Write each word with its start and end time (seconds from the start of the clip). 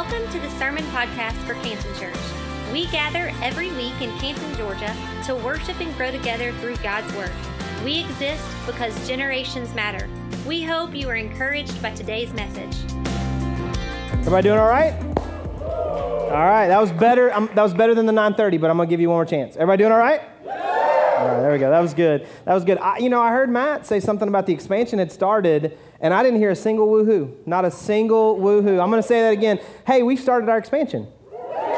Welcome 0.00 0.30
to 0.30 0.38
the 0.38 0.48
Sermon 0.50 0.84
Podcast 0.92 1.34
for 1.44 1.54
Canton 1.54 1.92
Church. 1.96 2.14
We 2.72 2.86
gather 2.86 3.32
every 3.42 3.72
week 3.72 4.00
in 4.00 4.16
Canton, 4.18 4.54
Georgia 4.54 4.94
to 5.24 5.34
worship 5.34 5.80
and 5.80 5.92
grow 5.96 6.12
together 6.12 6.52
through 6.60 6.76
God's 6.76 7.12
Word. 7.16 7.32
We 7.84 8.04
exist 8.04 8.44
because 8.64 9.08
generations 9.08 9.74
matter. 9.74 10.08
We 10.46 10.62
hope 10.62 10.94
you 10.94 11.08
are 11.08 11.16
encouraged 11.16 11.82
by 11.82 11.90
today's 11.96 12.32
message. 12.32 12.76
Everybody 14.12 14.44
doing 14.44 14.60
all 14.60 14.68
right? 14.68 14.92
All 15.62 16.46
right, 16.46 16.68
that 16.68 16.80
was 16.80 16.92
better. 16.92 17.34
Um, 17.34 17.50
that 17.56 17.62
was 17.64 17.74
better 17.74 17.92
than 17.92 18.06
the 18.06 18.12
9:30, 18.12 18.56
but 18.56 18.70
I'm 18.70 18.76
gonna 18.76 18.88
give 18.88 19.00
you 19.00 19.08
one 19.08 19.16
more 19.16 19.24
chance. 19.24 19.56
Everybody 19.56 19.82
doing 19.82 19.92
all 19.92 19.98
right? 19.98 20.20
All 20.46 21.26
right, 21.26 21.40
there 21.40 21.50
we 21.50 21.58
go. 21.58 21.70
That 21.70 21.80
was 21.80 21.92
good. 21.92 22.24
That 22.44 22.54
was 22.54 22.62
good. 22.62 22.78
I, 22.78 22.98
you 22.98 23.08
know, 23.08 23.20
I 23.20 23.32
heard 23.32 23.50
Matt 23.50 23.84
say 23.84 23.98
something 23.98 24.28
about 24.28 24.46
the 24.46 24.52
expansion 24.52 25.00
had 25.00 25.10
started, 25.10 25.76
and 26.00 26.14
I 26.14 26.22
didn't 26.22 26.38
hear 26.38 26.50
a 26.50 26.56
single 26.56 26.88
woohoo. 26.88 27.34
Not 27.46 27.64
a 27.64 27.70
single 27.70 28.36
woohoo. 28.38 28.82
I'm 28.82 28.90
gonna 28.90 29.02
say 29.02 29.22
that 29.22 29.32
again. 29.32 29.60
Hey, 29.86 30.02
we've 30.02 30.20
started 30.20 30.48
our 30.48 30.58
expansion. 30.58 31.08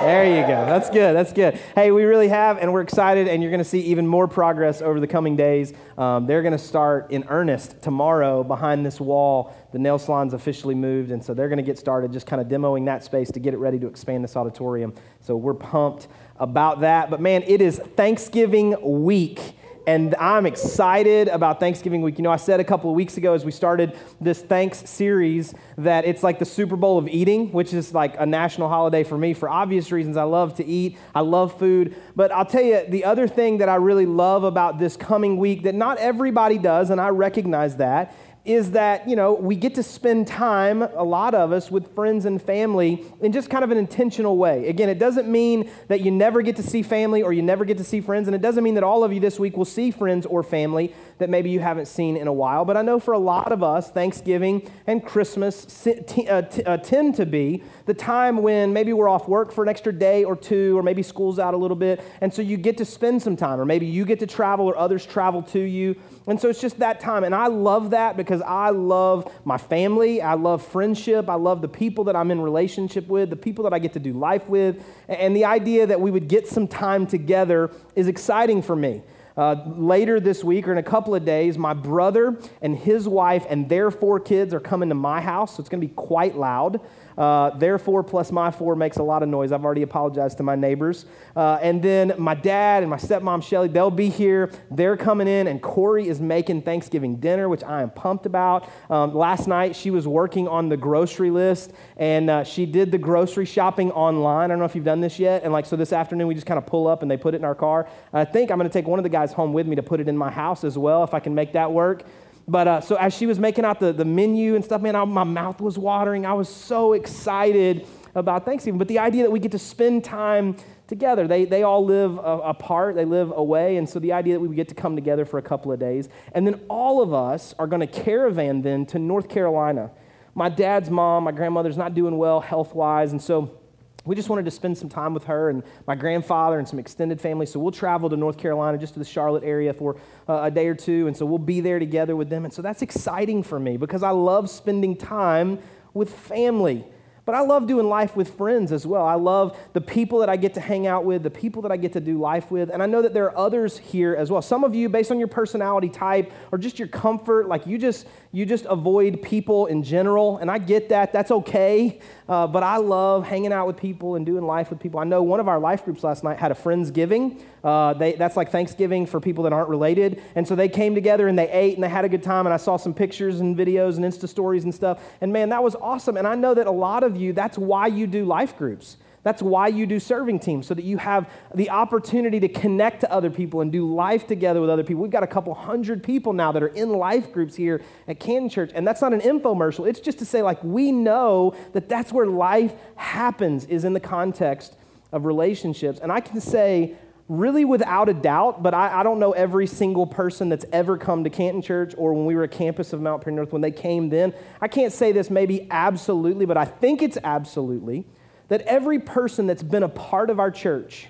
There 0.01 0.25
you 0.25 0.41
go. 0.47 0.65
That's 0.65 0.89
good. 0.89 1.15
That's 1.15 1.31
good. 1.31 1.61
Hey, 1.75 1.91
we 1.91 2.05
really 2.05 2.29
have, 2.29 2.57
and 2.57 2.73
we're 2.73 2.81
excited, 2.81 3.29
and 3.29 3.43
you're 3.43 3.51
going 3.51 3.63
to 3.63 3.69
see 3.69 3.81
even 3.81 4.07
more 4.07 4.27
progress 4.27 4.81
over 4.81 4.99
the 4.99 5.07
coming 5.07 5.37
days. 5.37 5.75
Um, 5.99 6.27
they're 6.27 6.41
going 6.41 6.53
to 6.53 6.59
start 6.59 7.11
in 7.11 7.25
earnest 7.29 7.83
tomorrow 7.83 8.43
behind 8.43 8.87
this 8.87 8.99
wall. 8.99 9.55
The 9.73 9.79
nail 9.79 9.99
salon's 9.99 10.33
officially 10.33 10.75
moved, 10.75 11.11
and 11.11 11.23
so 11.23 11.35
they're 11.35 11.51
going 11.51 11.59
to 11.59 11.63
get 11.63 11.79
started 11.79 12.15
just 12.15 12.27
kind 12.27 12.41
of 12.41 12.49
demoing 12.49 12.87
that 12.87 13.05
space 13.05 13.31
to 13.33 13.41
get 13.41 13.53
it 13.53 13.59
ready 13.59 13.79
to 13.79 13.87
expand 13.87 14.25
this 14.25 14.37
auditorium. 14.37 14.95
So 15.21 15.37
we're 15.37 15.53
pumped 15.53 16.09
about 16.37 16.81
that. 16.81 17.11
But 17.11 17.21
man, 17.21 17.43
it 17.47 17.61
is 17.61 17.79
Thanksgiving 17.79 18.77
week 18.81 19.53
and 19.87 20.15
I'm 20.17 20.47
excited 20.47 21.29
about 21.29 21.61
Thanksgiving 21.61 22.03
week. 22.03 22.19
You 22.19 22.25
know, 22.25 22.31
I 22.31 22.37
said 22.37 22.61
a 22.61 22.65
couple 22.65 22.91
of 22.91 22.97
weeks 22.97 23.17
ago 23.17 23.35
as 23.35 23.45
we 23.45 23.51
started 23.51 23.97
this 24.21 24.41
Thanks 24.43 24.89
series 24.89 25.55
that 25.79 26.05
it's 26.05 26.23
like 26.23 26.39
the 26.39 26.45
Super 26.45 26.77
Bowl 26.77 26.99
of 26.99 27.09
eating, 27.09 27.53
which 27.53 27.73
is 27.73 27.95
like 27.95 28.15
a 28.19 28.27
national 28.27 28.69
holiday 28.69 29.05
for 29.05 29.17
me 29.17 29.35
for 29.35 29.49
obvious 29.49 29.91
reasons. 29.91 30.17
I 30.17 30.25
love 30.25 30.55
to 30.57 30.65
eat, 30.65 30.99
I 31.15 31.21
love 31.21 31.59
food. 31.59 31.95
But 32.15 32.31
I'll 32.33 32.45
tell 32.45 32.63
you, 32.63 32.85
the 32.89 33.05
other 33.05 33.27
thing 33.27 33.59
that 33.59 33.69
I 33.69 33.77
really 33.77 34.07
love 34.07 34.45
about 34.45 34.79
this 34.79 34.97
coming 34.97 35.39
week 35.39 35.63
that 35.63 35.75
not 35.75 35.99
everybody 35.99 36.59
does, 36.59 36.91
and 36.91 37.01
I 37.01 37.09
recognize 37.09 37.77
that, 37.77 38.15
is 38.45 38.71
that, 38.71 39.07
you 39.07 39.15
know, 39.15 39.35
we 39.35 39.55
get 39.55 39.75
to 39.75 39.83
spend 39.83 40.27
time, 40.27 40.83
a 40.83 41.05
lot 41.05 41.35
of 41.35 41.53
us, 41.53 41.71
with 41.71 41.95
friends 41.95 42.25
and 42.25 42.41
family 42.41 43.05
in 43.21 43.33
just 43.33 43.51
kind 43.51 43.63
of 43.63 43.71
an 43.71 43.77
intentional 43.77 44.39
way. 44.39 44.67
Again, 44.67 44.89
it 44.89 44.99
doesn't 44.99 45.29
mean 45.29 45.71
that 45.89 46.01
you 46.01 46.11
never 46.11 46.41
get 46.41 46.57
to 46.57 46.63
see 46.63 46.83
family 46.83 47.23
or 47.23 47.33
you 47.35 47.43
never 47.43 47.67
get 47.67 47.77
to 47.79 47.85
see 47.85 48.01
friends, 48.01 48.29
and 48.29 48.35
it 48.35 48.41
doesn't 48.41 48.65
mean 48.65 48.75
that 48.75 48.85
all 48.85 49.05
of 49.05 49.13
you 49.13 49.21
this 49.21 49.39
week 49.39 49.57
will 49.57 49.67
see 49.67 49.91
friends 49.91 50.25
or 50.25 50.43
family 50.43 50.95
that 51.19 51.29
maybe 51.29 51.51
you 51.51 51.61
haven't 51.61 51.87
seen 51.87 52.17
in 52.17 52.27
a 52.27 52.33
while. 52.33 52.65
But 52.65 52.79
I 52.79 52.83
know 52.83 52.99
for 52.99 53.13
a 53.13 53.19
lot 53.19 53.53
of 53.53 53.63
us, 53.63 53.91
Thanksgiving 53.91 54.71
and 54.87 55.05
Christmas 55.05 55.87
uh, 55.87 56.43
uh, 56.67 56.77
tend 56.79 57.17
to 57.17 57.27
be 57.27 57.63
the 57.85 57.95
time 57.95 58.43
when 58.43 58.73
maybe 58.73 58.93
we're 58.93 59.09
off 59.09 59.29
work 59.29 59.53
for 59.53 59.63
an 59.63 59.69
extra 59.69 59.93
day 59.93 60.25
or 60.25 60.35
two, 60.35 60.79
or 60.79 60.83
maybe 60.83 61.03
school's 61.03 61.39
out 61.39 61.53
a 61.53 61.59
little 61.59 61.77
bit, 61.77 62.01
and 62.21 62.33
so 62.33 62.41
you 62.41 62.57
get 62.57 62.79
to 62.79 62.85
spend 62.85 63.21
some 63.21 63.37
time, 63.37 63.61
or 63.61 63.67
maybe 63.67 63.85
you 63.87 64.07
get 64.07 64.19
to 64.21 64.27
travel 64.27 64.67
or 64.67 64.79
others 64.79 65.05
travel 65.05 65.43
to 65.43 65.59
you. 65.59 65.95
And 66.27 66.41
so 66.41 66.49
it's 66.49 66.61
just 66.61 66.79
that 66.79 67.01
time. 67.01 67.25
And 67.25 67.35
I 67.35 67.49
love 67.49 67.91
that 67.91 68.17
because 68.17 68.30
I 68.31 68.71
love 68.71 69.33
my 69.45 69.59
family. 69.59 70.23
I 70.23 70.35
love 70.35 70.65
friendship. 70.65 71.29
I 71.29 71.35
love 71.35 71.63
the 71.63 71.69
people 71.69 72.05
that 72.05 72.15
I'm 72.15 72.31
in 72.31 72.41
relationship 72.41 73.09
with, 73.09 73.31
the 73.31 73.37
people 73.37 73.65
that 73.65 73.73
I 73.73 73.79
get 73.79 73.95
to 73.95 73.99
do 73.99 74.13
life 74.13 74.49
with. 74.49 74.85
And 75.09 75.35
the 75.35 75.47
idea 75.47 75.87
that 75.87 76.01
we 76.01 76.11
would 76.11 76.29
get 76.29 76.47
some 76.47 76.69
time 76.69 77.07
together 77.07 77.71
is 77.97 78.07
exciting 78.07 78.63
for 78.63 78.77
me. 78.77 79.03
Uh, 79.37 79.57
later 79.77 80.21
this 80.21 80.45
week 80.45 80.69
or 80.69 80.73
in 80.73 80.79
a 80.79 80.83
couple 80.83 81.15
of 81.15 81.25
days, 81.25 81.57
my 81.57 81.73
brother 81.73 82.39
and 82.61 82.77
his 82.77 83.09
wife 83.09 83.47
and 83.49 83.69
their 83.69 83.91
four 83.91 84.21
kids 84.21 84.53
are 84.53 84.61
coming 84.61 84.89
to 84.89 84.95
my 84.95 85.21
house, 85.21 85.57
so 85.57 85.61
it's 85.61 85.69
going 85.69 85.81
to 85.81 85.87
be 85.87 85.95
quite 85.95 86.37
loud. 86.37 86.81
Uh, 87.21 88.03
plus 88.03 88.33
my 88.33 88.51
four 88.51 88.75
makes 88.75 88.97
a 88.97 89.03
lot 89.03 89.23
of 89.23 89.29
noise. 89.29 89.53
I've 89.53 89.65
already 89.65 89.83
apologized 89.83 90.39
to 90.39 90.43
my 90.43 90.57
neighbors. 90.57 91.05
Uh, 91.37 91.59
and 91.61 91.83
then 91.83 92.15
my 92.17 92.35
dad 92.35 92.83
and 92.83 92.89
my 92.89 92.97
stepmom 92.97 93.43
Shelly, 93.43 93.69
they'll 93.69 93.91
be 93.91 94.09
here. 94.09 94.51
They're 94.71 94.97
coming 94.97 95.29
in, 95.29 95.47
and 95.47 95.61
Corey 95.61 96.09
is 96.09 96.19
making 96.19 96.63
Thanksgiving 96.63 97.17
dinner, 97.17 97.49
which 97.49 97.63
I 97.63 97.83
am 97.83 97.91
pumped 97.91 98.25
about. 98.25 98.67
Um, 98.89 99.15
last 99.15 99.47
night, 99.47 99.77
she 99.77 99.91
was 99.91 100.09
working 100.09 100.49
on 100.49 100.71
the 100.71 100.79
grocery 100.79 101.31
list, 101.31 101.73
and 101.99 102.31
uh, 102.31 102.45
she 102.45 102.65
did 102.65 102.91
the 102.91 102.99
grocery 102.99 103.45
shopping 103.45 103.91
online. 103.93 104.47
I 104.47 104.49
don't 104.49 104.59
know 104.59 104.65
if 104.65 104.75
you've 104.75 104.85
done 104.85 105.03
this 105.03 105.19
yet. 105.19 105.43
And 105.45 105.53
like, 105.53 105.67
so 105.67 105.77
this 105.77 105.93
afternoon, 105.93 106.27
we 106.27 106.35
just 106.35 106.47
kind 106.47 106.59
of 106.59 106.65
pull 106.65 106.89
up 106.89 107.03
and 107.03 107.11
they 107.11 107.19
put 107.19 107.35
it 107.35 107.39
in 107.39 107.45
our 107.45 107.55
car. 107.55 107.87
I 108.15 108.25
think 108.25 108.51
I'm 108.51 108.57
going 108.57 108.69
to 108.69 108.73
take 108.73 108.89
one 108.89 108.99
of 108.99 109.03
the 109.03 109.11
guys 109.11 109.35
home 109.35 109.53
with 109.53 109.67
me 109.67 109.77
to 109.77 109.83
put 109.83 110.01
it 110.01 110.09
in 110.09 110.17
my 110.17 110.31
house 110.31 110.65
as 110.65 110.79
well, 110.79 111.05
if 111.05 111.13
I 111.13 111.21
can 111.21 111.35
make 111.35 111.53
that 111.53 111.71
work. 111.71 112.05
But 112.51 112.67
uh, 112.67 112.81
so 112.81 112.97
as 112.97 113.15
she 113.15 113.27
was 113.27 113.39
making 113.39 113.65
out 113.65 113.79
the, 113.79 113.93
the 113.93 114.05
menu 114.05 114.57
and 114.57 114.65
stuff, 114.65 114.83
man, 114.83 114.97
I, 114.97 115.05
my 115.05 115.23
mouth 115.23 115.61
was 115.61 115.79
watering. 115.79 116.27
I 116.27 116.33
was 116.33 116.49
so 116.49 116.95
excited 116.95 117.87
about 118.17 118.45
Thanksgiving. 118.45 118.77
But 118.77 118.89
the 118.89 118.99
idea 118.99 119.23
that 119.23 119.31
we 119.31 119.39
get 119.39 119.53
to 119.53 119.59
spend 119.59 120.03
time 120.03 120.57
together, 120.89 121.29
they, 121.29 121.45
they 121.45 121.63
all 121.63 121.85
live 121.85 122.19
uh, 122.19 122.41
apart, 122.43 122.97
they 122.97 123.05
live 123.05 123.33
away. 123.37 123.77
And 123.77 123.89
so 123.89 124.01
the 124.01 124.13
idea 124.13 124.35
that 124.35 124.41
we 124.41 124.53
get 124.57 124.69
to 124.71 124.75
come 124.75 124.97
together 124.97 125.25
for 125.25 125.39
a 125.39 125.43
couple 125.43 125.71
of 125.71 125.79
days. 125.79 126.09
And 126.33 126.45
then 126.45 126.61
all 126.69 127.01
of 127.01 127.15
us 127.15 127.55
are 127.57 127.69
going 127.69 127.87
to 127.87 127.87
caravan 127.87 128.63
then 128.63 128.85
to 128.87 128.99
North 128.99 129.29
Carolina. 129.29 129.93
My 130.35 130.49
dad's 130.49 130.91
mom, 130.91 131.25
my 131.25 131.33
grandmother's 131.33 131.77
not 131.77 131.95
doing 131.95 132.19
well 132.19 132.41
health 132.41 132.75
wise. 132.75 133.13
And 133.13 133.23
so 133.23 133.60
we 134.05 134.17
just 134.17 134.29
wanted 134.29 134.47
to 134.47 134.51
spend 134.51 134.79
some 134.79 134.89
time 134.89 135.13
with 135.13 135.25
her 135.25 135.51
and 135.51 135.63
my 135.87 135.95
grandfather 135.95 136.59
and 136.59 136.67
some 136.67 136.79
extended 136.79 137.21
family. 137.21 137.47
So 137.47 137.61
we'll 137.61 137.73
travel 137.73 138.09
to 138.09 138.17
North 138.17 138.39
Carolina, 138.39 138.79
just 138.79 138.95
to 138.95 138.99
the 138.99 139.05
Charlotte 139.05 139.45
area 139.45 139.73
for 139.73 139.97
uh, 140.29 140.41
a 140.45 140.51
day 140.51 140.69
or 140.69 140.75
two. 140.75 141.07
And 141.07 141.17
so 141.17 141.27
we'll 141.27 141.39
be 141.39 141.61
there 141.61 141.79
together 141.79 142.17
with 142.17 142.31
them. 142.31 142.45
And 142.45 142.53
so 142.53 142.63
that's 142.63 142.83
exciting 142.83 143.43
for 143.43 143.61
me 143.61 143.77
because 143.77 144.03
I 144.03 144.11
love 144.11 144.49
spending 144.49 144.97
time 144.97 145.59
with 145.93 146.13
family. 146.13 146.87
But 147.31 147.35
I 147.35 147.43
love 147.43 147.69
doing 147.69 147.89
life 147.89 148.17
with 148.17 148.37
friends 148.37 148.73
as 148.73 148.87
well. 148.87 149.07
I 149.07 149.15
love 149.15 149.57
the 149.73 149.81
people 149.81 150.19
that 150.19 150.29
I 150.29 150.37
get 150.37 150.55
to 150.55 150.61
hang 150.61 150.89
out 150.89 151.05
with, 151.05 151.23
the 151.23 151.31
people 151.31 151.63
that 151.63 151.71
I 151.71 151.77
get 151.77 151.93
to 151.93 152.01
do 152.01 152.19
life 152.19 152.51
with. 152.51 152.71
And 152.71 152.83
I 152.83 152.87
know 152.87 153.03
that 153.03 153.15
there 153.15 153.27
are 153.27 153.39
others 153.39 153.79
here 153.79 154.17
as 154.17 154.33
well. 154.33 154.43
Some 154.43 154.65
of 154.65 154.75
you, 154.75 154.89
based 154.89 155.13
on 155.13 155.19
your 155.21 155.29
personality 155.29 155.89
type 155.91 156.33
or 156.51 156.59
just 156.59 156.79
your 156.79 156.89
comfort, 156.89 157.47
like 157.47 157.69
you 157.69 157.79
just 157.79 158.07
you 158.33 158.47
just 158.47 158.65
avoid 158.65 159.23
people 159.23 159.67
in 159.67 159.85
general. 159.85 160.39
And 160.39 160.51
I 160.51 160.59
get 160.59 160.89
that. 160.89 161.13
That's 161.13 161.31
okay. 161.31 162.01
Uh, 162.31 162.47
but 162.47 162.63
I 162.63 162.77
love 162.77 163.27
hanging 163.27 163.53
out 163.53 163.67
with 163.67 163.77
people 163.77 164.15
and 164.15 164.25
doing 164.25 164.47
life 164.47 164.71
with 164.71 164.79
people. 164.79 165.01
I 165.01 165.05
know 165.05 165.21
one 165.21 165.41
of 165.41 165.49
our 165.49 165.59
life 165.59 165.85
groups 165.85 166.05
last 166.05 166.23
night 166.23 166.39
had 166.39 166.53
a 166.53 166.55
Friendsgiving. 166.55 167.43
Uh, 167.65 167.93
they, 167.95 168.13
that's 168.13 168.37
like 168.37 168.53
Thanksgiving 168.53 169.05
for 169.05 169.19
people 169.19 169.43
that 169.45 169.53
aren't 169.53 169.69
related. 169.69 170.23
And 170.37 170.47
so 170.47 170.55
they 170.55 170.69
came 170.69 170.95
together 170.95 171.27
and 171.27 171.37
they 171.37 171.51
ate 171.51 171.75
and 171.75 171.83
they 171.83 171.89
had 171.89 172.05
a 172.05 172.09
good 172.09 172.23
time. 172.23 172.47
And 172.47 172.55
I 172.55 172.57
saw 172.57 172.77
some 172.77 172.95
pictures 172.95 173.41
and 173.41 173.57
videos 173.57 173.97
and 173.97 174.05
Insta 174.05 174.29
stories 174.29 174.63
and 174.63 174.73
stuff. 174.73 175.03
And 175.21 175.33
man, 175.33 175.49
that 175.49 175.65
was 175.65 175.75
awesome. 175.75 176.17
And 176.17 176.25
I 176.25 176.37
know 176.37 176.55
that 176.55 176.69
a 176.69 176.71
lot 176.71 177.03
of 177.03 177.17
you, 177.17 177.33
that's 177.33 177.59
why 177.59 177.89
you 177.89 178.07
do 178.07 178.25
life 178.25 178.57
groups. 178.57 178.97
That's 179.23 179.43
why 179.43 179.69
you 179.69 179.87
do 179.87 180.01
serving 180.01 180.39
teams, 180.41 180.67
so 180.67 180.73
that 180.73 180.85
you 180.85 180.97
have 180.97 181.31
the 181.55 181.69
opportunity 181.69 182.41
to 182.41 182.49
connect 182.49 183.01
to 183.01 183.13
other 183.13 183.29
people 183.29 183.61
and 183.61 183.71
do 183.71 183.93
life 183.93 184.27
together 184.27 184.61
with 184.63 184.71
other 184.71 184.83
people. 184.83 185.03
We've 185.03 185.11
got 185.11 185.23
a 185.23 185.27
couple 185.27 185.53
hundred 185.53 186.03
people 186.03 186.33
now 186.33 186.53
that 186.53 186.63
are 186.63 186.69
in 186.69 186.91
life 186.91 187.31
groups 187.31 187.57
here 187.57 187.83
at 188.09 188.19
Canton 188.19 188.49
Church, 188.49 188.71
and 188.75 188.87
that's 188.87 189.03
not 189.03 189.13
an 189.13 189.21
infomercial. 189.21 189.87
It's 189.87 190.01
just 190.01 190.19
to 190.21 190.25
say, 190.25 190.43
like, 190.43 190.63
we 190.65 190.91
know 190.91 191.55
that 191.73 191.89
that's 191.89 192.13
where 192.13 192.27
life 192.27 192.73
happens, 192.97 193.67
is 193.67 193.85
in 193.85 193.93
the 193.93 194.01
context 194.01 194.77
of 195.13 195.27
relationships. 195.27 195.99
And 196.01 196.11
I 196.11 196.21
can 196.21 196.41
say, 196.41 196.97
really 197.29 197.65
without 197.65 198.09
a 198.09 198.15
doubt, 198.15 198.63
but 198.63 198.75
I, 198.75 199.01
I, 199.01 199.03
don't 199.05 199.21
know 199.21 199.31
every 199.31 199.69
single 199.69 200.05
person 200.05 200.49
that's 200.49 200.65
ever 200.73 200.99
come 200.99 201.23
to 201.23 201.31
Canton 201.31 201.63
Church 201.63 201.95
or 201.97 202.13
when 202.13 202.27
we 202.27 202.35
were 202.35 202.43
a 202.43 202.49
campus 202.49 202.93
of 202.93 203.01
Mount 203.01 203.23
Paran 203.23 203.37
North, 203.37 203.53
when 203.53 203.63
they 203.63 203.71
came 203.71 204.09
then. 204.09 204.35
I 204.61 204.67
can't 204.67 204.93
say 204.93 205.13
this 205.13 205.31
maybe 205.31 205.69
absolutely, 205.71 206.45
but 206.45 206.57
I 206.57 206.65
think 206.65 207.03
it's 207.03 207.19
absolutely 207.23 208.05
that 208.51 208.61
every 208.63 208.99
person 208.99 209.47
that's 209.47 209.63
been 209.63 209.85
a 209.85 209.89
part 209.89 210.29
of 210.29 210.41
our 210.41 210.51
church 210.51 211.07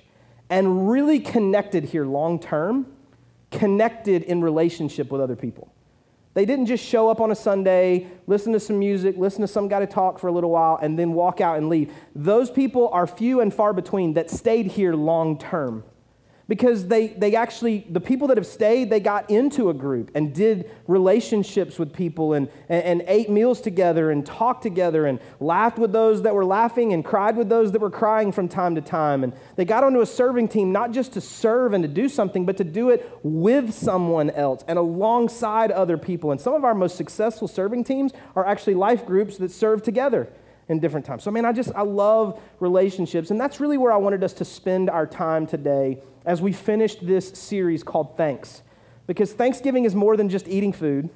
and 0.51 0.91
really 0.91 1.19
connected 1.19 1.85
here 1.85 2.05
long 2.05 2.39
term, 2.39 2.87
connected 3.51 4.23
in 4.23 4.43
relationship 4.43 5.11
with 5.11 5.23
other 5.23 5.37
people. 5.37 5.73
They 6.35 6.45
didn't 6.45 6.67
just 6.67 6.85
show 6.85 7.09
up 7.09 7.19
on 7.19 7.33
a 7.33 7.35
Sunday, 7.35 8.09
listen 8.27 8.53
to 8.53 8.61
some 8.61 8.79
music, 8.79 9.17
listen 9.17 9.41
to 9.41 9.49
some 9.49 9.69
guy 9.69 9.81
to 9.81 9.87
talk 9.87 10.19
for 10.19 10.29
a 10.29 10.33
little 10.33 10.51
while, 10.51 10.79
and 10.81 10.99
then 10.99 11.15
walk 11.15 11.41
out 11.41 11.57
and 11.57 11.71
leave. 11.71 11.93
Those 12.15 12.51
people 12.51 12.91
are 12.91 13.07
few 13.07 13.41
and 13.41 13.53
far 13.53 13.73
between 13.73 14.13
that 14.15 14.31
stayed 14.31 14.67
here 14.67 14.95
long 14.95 15.39
term 15.39 15.83
because 16.51 16.89
they, 16.89 17.07
they 17.07 17.37
actually, 17.37 17.87
the 17.89 18.01
people 18.01 18.27
that 18.27 18.37
have 18.37 18.45
stayed, 18.45 18.91
they 18.91 18.99
got 18.99 19.31
into 19.31 19.71
a 19.71 19.73
group 19.73 20.11
and 20.17 20.35
did 20.35 20.69
relationships 20.89 21.79
with 21.79 21.93
people 21.93 22.33
and, 22.33 22.49
and, 22.69 22.83
and, 22.83 23.05
ate 23.07 23.31
meals 23.31 23.61
together 23.61 24.11
and 24.11 24.27
talked 24.27 24.61
together 24.61 25.07
and 25.07 25.21
laughed 25.39 25.79
with 25.79 25.93
those 25.93 26.23
that 26.23 26.35
were 26.35 26.45
laughing 26.45 26.93
and 26.93 27.05
cried 27.05 27.37
with 27.37 27.49
those 27.49 27.71
that 27.71 27.81
were 27.81 27.89
crying 27.89 28.33
from 28.33 28.49
time 28.49 28.75
to 28.75 28.81
time. 28.81 29.23
And 29.23 29.33
they 29.55 29.65
got 29.65 29.85
onto 29.85 30.01
a 30.01 30.07
serving 30.07 30.49
team 30.49 30.73
not 30.73 30.91
just 30.91 31.13
to 31.13 31.21
serve 31.21 31.73
and 31.73 31.85
to 31.85 31.89
do 31.89 32.09
something, 32.09 32.45
but 32.45 32.57
to 32.57 32.65
do 32.65 32.91
it 32.91 33.09
with 33.23 33.73
someone 33.73 34.29
else 34.31 34.65
and 34.67 34.77
alongside 34.77 35.71
other 35.71 35.97
people. 35.97 36.33
And 36.33 36.41
some 36.41 36.55
of 36.55 36.65
our 36.65 36.75
most 36.75 36.97
successful 36.97 37.47
serving 37.47 37.85
teams 37.85 38.11
are 38.35 38.45
actually 38.45 38.75
life 38.75 39.07
groups 39.07 39.37
that 39.37 39.53
serve 39.53 39.85
together 39.85 40.29
in 40.69 40.81
different 40.81 41.07
times. 41.07 41.23
So, 41.23 41.31
I 41.31 41.35
mean, 41.35 41.45
I 41.45 41.53
just, 41.53 41.73
I 41.77 41.83
love 41.83 42.41
relationships. 42.59 43.31
And 43.31 43.41
that's 43.41 43.61
really 43.61 43.79
where 43.79 43.93
I 43.93 43.99
wanted 43.99 44.25
us 44.25 44.33
to 44.35 44.45
spend 44.45 44.91
our 44.91 45.07
time 45.07 45.47
today 45.47 46.03
as 46.25 46.43
we 46.43 46.53
finished 46.53 47.07
this 47.07 47.29
series 47.31 47.83
called 47.83 48.17
Thanks. 48.17 48.63
Because 49.07 49.33
Thanksgiving 49.33 49.85
is 49.85 49.95
more 49.95 50.17
than 50.17 50.29
just 50.29 50.47
eating 50.49 50.73
food, 50.73 51.11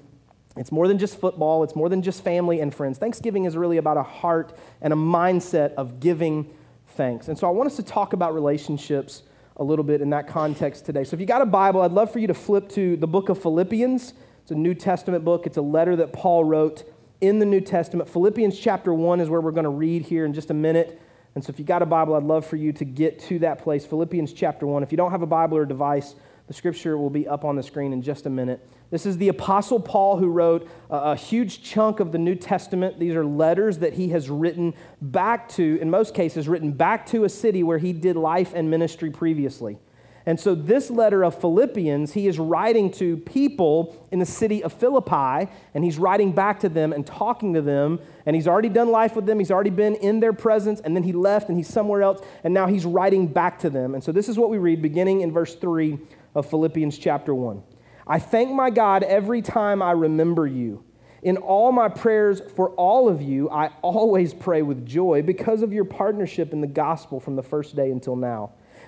It's 0.57 0.71
more 0.71 0.87
than 0.87 0.99
just 0.99 1.19
football, 1.19 1.65
it's 1.65 1.75
more 1.75 1.89
than 1.89 2.01
just 2.01 2.23
family 2.23 2.61
and 2.61 2.73
friends. 2.73 2.99
Thanksgiving 2.99 3.45
is 3.45 3.57
really 3.57 3.77
about 3.77 3.97
a 3.97 4.03
heart 4.03 4.57
and 4.81 4.93
a 4.93 4.97
mindset 4.97 5.75
of 5.75 5.99
giving 5.99 6.49
thanks. 6.89 7.27
And 7.29 7.37
so 7.37 7.49
I 7.49 7.51
want 7.51 7.67
us 7.67 7.77
to 7.77 7.83
talk 7.83 8.13
about 8.13 8.35
relationships 8.35 9.23
a 9.57 9.65
little 9.65 9.85
bit 9.85 10.01
in 10.01 10.11
that 10.11 10.29
context 10.29 10.85
today. 10.85 11.03
So 11.03 11.15
if 11.15 11.21
you 11.21 11.27
got 11.27 11.43
a 11.43 11.47
Bible, 11.47 11.81
I'd 11.81 11.93
love 11.93 12.13
for 12.13 12.21
you 12.21 12.29
to 12.29 12.35
flip 12.35 12.69
to 12.71 12.97
the 12.97 13.07
book 13.07 13.29
of 13.29 13.41
Philippians. 13.43 14.15
It's 14.43 14.51
a 14.51 14.55
New 14.55 14.75
Testament 14.75 15.25
book, 15.25 15.47
it's 15.47 15.57
a 15.57 15.63
letter 15.63 15.97
that 15.97 16.13
Paul 16.13 16.45
wrote 16.45 16.85
in 17.21 17.39
the 17.39 17.47
New 17.47 17.61
Testament. 17.61 18.09
Philippians 18.09 18.59
chapter 18.59 18.93
1 18.93 19.21
is 19.21 19.29
where 19.29 19.41
we're 19.41 19.51
going 19.51 19.65
to 19.65 19.71
read 19.71 20.03
here 20.03 20.25
in 20.25 20.35
just 20.35 20.51
a 20.51 20.55
minute. 20.55 21.01
And 21.35 21.43
so 21.43 21.51
if 21.51 21.59
you 21.59 21.65
got 21.65 21.83
a 21.83 21.87
Bible, 21.87 22.15
I'd 22.15 22.23
love 22.23 22.47
for 22.47 22.57
you 22.57 22.73
to 22.75 22.85
get 22.85 23.19
to 23.21 23.41
that 23.41 23.59
place. 23.59 23.85
Philippians 23.85 24.33
chapter 24.33 24.67
1. 24.67 24.83
If 24.83 24.93
you 24.93 24.97
don't 24.97 25.11
have 25.11 25.23
a 25.23 25.27
Bible 25.27 25.57
or 25.57 25.67
device, 25.67 26.15
the 26.47 26.55
scripture 26.55 26.97
will 26.97 27.11
be 27.11 27.27
up 27.27 27.45
on 27.45 27.57
the 27.57 27.63
screen 27.63 27.93
in 27.93 28.03
just 28.03 28.27
a 28.27 28.31
minute. 28.31 28.69
This 28.91 29.07
is 29.07 29.17
the 29.19 29.29
Apostle 29.29 29.81
Paul 29.81 30.19
who 30.19 30.29
wrote 30.29 30.69
a, 30.91 30.97
a, 30.97 31.17
huge 31.17 31.63
chunk 31.63 32.01
of 32.01 32.13
the 32.13 32.19
New 32.19 32.35
Testament. 32.35 33.01
These 33.01 33.15
are 33.15 33.25
letters 33.25 33.79
that 33.79 33.95
he 33.95 34.11
has 34.11 34.29
written 34.31 34.75
back 35.01 35.49
to, 35.51 35.79
in 35.81 35.91
most 35.91 36.15
cases, 36.15 36.47
written 36.47 36.71
back 36.71 37.07
to 37.07 37.25
a 37.25 37.29
city 37.29 37.63
where 37.63 37.79
he 37.79 37.93
did 37.93 38.15
life 38.15 38.53
and 38.55 38.71
ministry 38.71 39.11
previously. 39.11 39.79
And 40.27 40.41
so, 40.41 40.55
this 40.55 40.91
letter 40.91 41.23
of 41.23 41.39
Philippians, 41.39 42.15
he 42.15 42.27
is 42.27 42.39
writing 42.39 42.91
to 42.93 43.19
people 43.19 44.07
in 44.11 44.21
the 44.21 44.27
city 44.27 44.63
of 44.63 44.73
Philippi, 44.73 45.51
and 45.75 45.85
he's 45.85 45.99
writing 45.99 46.33
back 46.33 46.61
to 46.61 46.71
them 46.71 46.95
and 46.95 47.07
talking 47.07 47.53
to 47.55 47.61
them. 47.61 48.01
And 48.25 48.35
he's 48.35 48.49
already 48.49 48.71
done 48.71 48.91
life 48.91 49.17
with 49.17 49.27
them, 49.27 49.39
he's 49.39 49.51
already 49.51 49.71
been 49.71 49.97
in 49.97 50.21
their 50.21 50.33
presence, 50.33 50.81
and 50.81 50.97
then 50.97 51.03
he 51.03 51.13
left 51.13 51.49
and 51.49 51.59
he's 51.59 51.69
somewhere 51.69 52.03
else, 52.03 52.25
and 52.43 52.55
now 52.55 52.67
he's 52.67 52.87
writing 52.87 53.27
back 53.27 53.59
to 53.61 53.71
them. 53.71 53.95
And 53.95 54.03
so, 54.03 54.13
this 54.13 54.31
is 54.31 54.39
what 54.39 54.49
we 54.49 54.57
read 54.57 54.81
beginning 54.81 55.21
in 55.21 55.31
verse 55.31 55.55
3 55.57 55.99
of 56.35 56.47
Philippians 56.47 56.97
chapter 56.97 57.35
1. 57.35 57.63
I 58.07 58.19
thank 58.19 58.51
my 58.51 58.71
God 58.71 59.03
every 59.03 59.43
time 59.43 59.83
I 59.83 59.93
remember 59.93 60.47
you. 60.47 60.85
In 61.23 61.37
all 61.39 61.73
my 61.73 61.89
prayers 61.89 62.41
for 62.55 62.71
all 62.71 63.09
of 63.09 63.23
you, 63.23 63.51
I 63.51 63.69
always 63.83 64.33
pray 64.35 64.63
with 64.63 64.87
joy 64.87 65.23
because 65.23 65.63
of 65.63 65.73
your 65.73 65.85
partnership 65.85 66.53
in 66.53 66.61
the 66.61 66.67
gospel 66.67 67.21
from 67.21 67.37
the 67.37 67.43
first 67.43 67.77
day 67.77 67.91
until 67.91 68.17
now. 68.17 68.53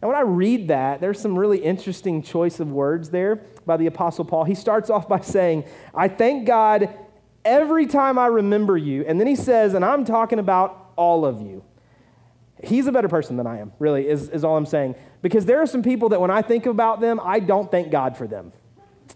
Now, 0.00 0.08
when 0.08 0.16
I 0.16 0.20
read 0.20 0.68
that, 0.68 1.00
there's 1.00 1.20
some 1.20 1.36
really 1.36 1.58
interesting 1.58 2.22
choice 2.22 2.60
of 2.60 2.70
words 2.70 3.10
there 3.10 3.36
by 3.66 3.76
the 3.76 3.86
Apostle 3.86 4.24
Paul. 4.24 4.44
He 4.44 4.54
starts 4.54 4.90
off 4.90 5.08
by 5.08 5.20
saying, 5.20 5.64
I 5.92 6.06
thank 6.06 6.46
God 6.46 6.96
every 7.44 7.86
time 7.86 8.18
I 8.18 8.26
remember 8.26 8.76
you. 8.76 9.04
And 9.06 9.18
then 9.18 9.26
he 9.26 9.34
says, 9.34 9.74
and 9.74 9.84
I'm 9.84 10.04
talking 10.04 10.38
about 10.38 10.92
all 10.96 11.24
of 11.24 11.42
you. 11.42 11.64
He's 12.62 12.86
a 12.86 12.92
better 12.92 13.08
person 13.08 13.36
than 13.36 13.46
I 13.46 13.58
am, 13.58 13.72
really, 13.78 14.08
is, 14.08 14.28
is 14.28 14.44
all 14.44 14.56
I'm 14.56 14.66
saying. 14.66 14.94
Because 15.22 15.46
there 15.46 15.60
are 15.60 15.66
some 15.66 15.82
people 15.82 16.08
that 16.10 16.20
when 16.20 16.30
I 16.30 16.42
think 16.42 16.66
about 16.66 17.00
them, 17.00 17.20
I 17.22 17.40
don't 17.40 17.70
thank 17.70 17.90
God 17.90 18.16
for 18.16 18.26
them. 18.26 18.52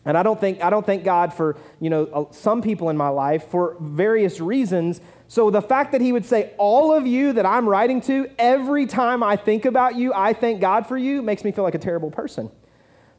And 0.05 0.19
I 0.19 0.23
don't 0.23 0.41
think 0.41 0.63
I 0.63 0.71
don't 0.71 0.85
thank 0.85 1.05
God 1.05 1.33
for, 1.33 1.57
you 1.81 1.89
know, 1.89 2.05
uh, 2.07 2.33
some 2.33 2.61
people 2.61 2.91
in 2.91 2.97
my 2.97 3.09
life 3.09 3.49
for 3.49 3.77
various 3.81 4.41
reasons. 4.41 5.01
So 5.29 5.51
the 5.51 5.63
fact 5.63 5.93
that 5.93 6.01
he 6.01 6.13
would 6.13 6.27
say 6.27 6.53
all 6.59 6.93
of 6.93 7.07
you 7.07 7.33
that 7.35 7.47
I'm 7.47 7.69
writing 7.69 8.01
to 8.03 8.29
every 8.39 8.87
time 8.87 9.23
I 9.23 9.37
think 9.37 9.65
about 9.65 9.95
you, 9.95 10.13
I 10.13 10.33
thank 10.33 10.61
God 10.61 10.87
for 10.87 10.99
you 10.99 11.23
makes 11.23 11.45
me 11.45 11.53
feel 11.53 11.65
like 11.65 11.77
a 11.77 11.79
terrible 11.79 12.11
person. 12.11 12.51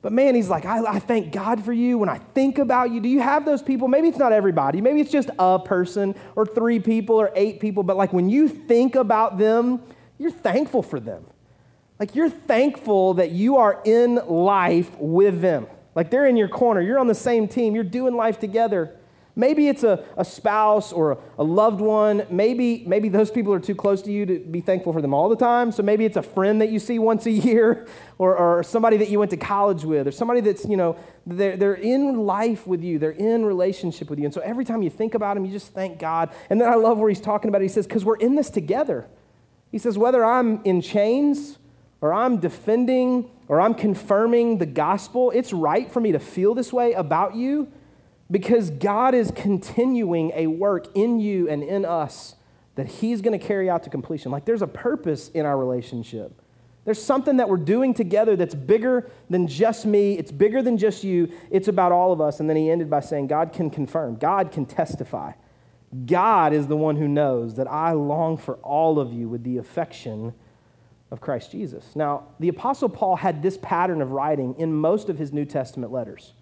But 0.04 0.12
man, 0.12 0.36
he's 0.36 0.50
like, 0.50 0.66
I, 0.66 0.84
I, 0.86 1.00
thank 1.00 1.32
God 1.32 1.64
for 1.64 1.72
you 1.72 1.98
when 1.98 2.10
I 2.10 2.18
think 2.18 2.58
about 2.58 2.92
you. 2.92 3.00
Do 3.00 3.08
you 3.08 3.22
have 3.22 3.46
those 3.46 3.64
people? 3.64 3.88
Maybe 3.88 4.10
it's 4.10 4.18
not 4.18 4.34
everybody. 4.34 4.82
Maybe 4.82 5.00
it's 5.00 5.12
just 5.12 5.30
a 5.40 5.58
person 5.58 6.14
or 6.36 6.46
three 6.46 6.82
people 6.82 7.16
or 7.16 7.32
eight 7.36 7.62
people. 7.62 7.84
But 7.84 7.96
like 7.96 8.12
when 8.12 8.30
you 8.30 8.50
think 8.50 8.96
about 8.96 9.38
them, 9.38 9.82
you're 10.18 10.30
thankful 10.30 10.84
for 10.84 11.00
them. 11.00 11.26
Like 12.02 12.16
you're 12.16 12.30
thankful 12.30 13.14
that 13.14 13.32
you 13.32 13.56
are 13.56 13.82
in 13.86 14.16
life 14.28 14.94
with 15.00 15.40
them. 15.40 15.68
Like 15.96 16.10
they're 16.10 16.26
in 16.26 16.38
your 16.38 16.48
corner, 16.48 16.82
you're 16.82 17.00
on 17.00 17.08
the 17.08 17.16
same 17.16 17.48
team, 17.48 17.76
you're 17.76 17.84
doing 17.84 18.16
life 18.16 18.40
together. 18.40 18.96
Maybe 19.36 19.68
it's 19.68 19.84
a, 19.84 20.06
a 20.16 20.24
spouse 20.24 20.94
or 20.94 21.14
a, 21.14 21.18
a 21.40 21.44
loved 21.44 21.82
one. 21.82 22.28
Maybe, 22.30 22.84
maybe 22.86 23.10
those 23.10 23.32
people 23.32 23.52
are 23.52 23.60
too 23.60 23.74
close 23.74 24.04
to 24.04 24.12
you 24.12 24.28
to 24.28 24.40
be 24.40 24.62
thankful 24.62 24.94
for 24.94 25.02
them 25.02 25.12
all 25.12 25.28
the 25.28 25.36
time. 25.36 25.72
So 25.72 25.82
maybe 25.82 26.06
it's 26.06 26.18
a 26.18 26.22
friend 26.22 26.62
that 26.62 26.70
you 26.70 26.78
see 26.78 27.00
once 27.00 27.26
a 27.26 27.32
year 27.32 27.88
or, 28.20 28.36
or 28.36 28.62
somebody 28.62 28.98
that 28.98 29.10
you 29.10 29.18
went 29.18 29.32
to 29.32 29.38
college 29.38 29.86
with 29.86 30.08
or 30.08 30.12
somebody 30.12 30.40
that's, 30.42 30.66
you 30.66 30.78
know, 30.78 30.98
they're, 31.26 31.58
they're 31.58 31.74
in 31.74 32.26
life 32.28 32.68
with 32.68 32.84
you. 32.84 33.00
They're 33.00 33.10
in 33.10 33.44
relationship 33.44 34.08
with 34.08 34.20
you. 34.20 34.26
And 34.26 34.34
so 34.34 34.42
every 34.42 34.66
time 34.66 34.84
you 34.84 34.92
think 34.92 35.16
about 35.16 35.34
them, 35.34 35.46
you 35.46 35.52
just 35.52 35.74
thank 35.74 35.98
God. 35.98 36.30
And 36.52 36.62
then 36.62 36.70
I 36.70 36.76
love 36.76 37.00
where 37.00 37.10
he's 37.10 37.22
talking 37.22 37.50
about 37.50 37.62
it. 37.62 37.66
He 37.66 37.70
says, 37.70 37.88
because 37.88 38.06
we're 38.06 38.18
in 38.18 38.36
this 38.36 38.52
together. 38.52 39.08
He 39.72 39.80
says, 39.80 39.98
whether 39.98 40.24
I'm 40.24 40.62
in 40.64 40.80
chains 40.82 41.58
or 42.02 42.14
I'm 42.14 42.38
defending 42.38 43.32
or 43.48 43.60
I'm 43.60 43.74
confirming 43.74 44.58
the 44.58 44.66
gospel, 44.66 45.32
it's 45.32 45.54
right 45.54 45.92
for 45.92 46.00
me 46.00 46.12
to 46.12 46.20
feel 46.20 46.54
this 46.54 46.72
way 46.72 46.94
about 46.94 47.36
you 47.36 47.72
because 48.32 48.70
God 48.70 49.14
is 49.14 49.32
continuing 49.32 50.32
a 50.34 50.48
work 50.48 50.88
in 50.96 51.20
you 51.20 51.50
and 51.50 51.62
in 51.64 51.86
us 51.86 52.36
that 52.76 52.88
He's 52.88 53.22
going 53.22 53.38
to 53.38 53.46
carry 53.46 53.70
out 53.70 53.84
to 53.84 53.90
completion. 53.90 54.32
Like 54.32 54.46
there's 54.46 54.62
a 54.62 54.68
purpose 54.68 55.30
in 55.30 55.46
our 55.46 55.58
relationship. 55.58 56.42
There's 56.86 57.02
something 57.02 57.38
that 57.38 57.48
we're 57.48 57.58
doing 57.58 57.94
together 57.94 58.36
that's 58.36 58.56
bigger 58.56 59.10
than 59.30 59.48
just 59.48 59.86
me, 59.86 60.18
it's 60.18 60.32
bigger 60.32 60.62
than 60.62 60.78
just 60.78 61.04
you, 61.04 61.32
it's 61.50 61.68
about 61.68 61.92
all 61.92 62.12
of 62.12 62.20
us. 62.20 62.40
And 62.40 62.50
then 62.50 62.58
he 62.58 62.70
ended 62.70 62.90
by 62.90 63.00
saying, 63.00 63.28
God 63.28 63.54
can 63.54 63.70
confirm, 63.70 64.16
God 64.16 64.52
can 64.52 64.66
testify. 64.66 65.34
God 66.06 66.54
is 66.54 66.68
the 66.68 66.76
one 66.76 66.96
who 66.96 67.08
knows 67.08 67.56
that 67.56 67.72
I 67.72 67.92
long 67.92 68.36
for 68.36 68.56
all 68.56 69.00
of 69.00 69.14
you 69.14 69.30
with 69.30 69.44
the 69.44 69.58
affection 69.58 70.34
of 71.14 71.22
Christ 71.22 71.52
Jesus. 71.52 71.96
Now, 71.96 72.24
the 72.40 72.50
Apostle 72.50 72.90
Paul 72.90 73.18
had 73.18 73.44
this 73.44 73.56
pattern 73.62 74.02
of 74.02 74.12
writing 74.12 74.56
in 74.58 74.74
most 74.74 75.10
of 75.10 75.20
his 75.20 75.32
New 75.32 75.46
Testament 75.46 75.92
letters. 75.92 76.34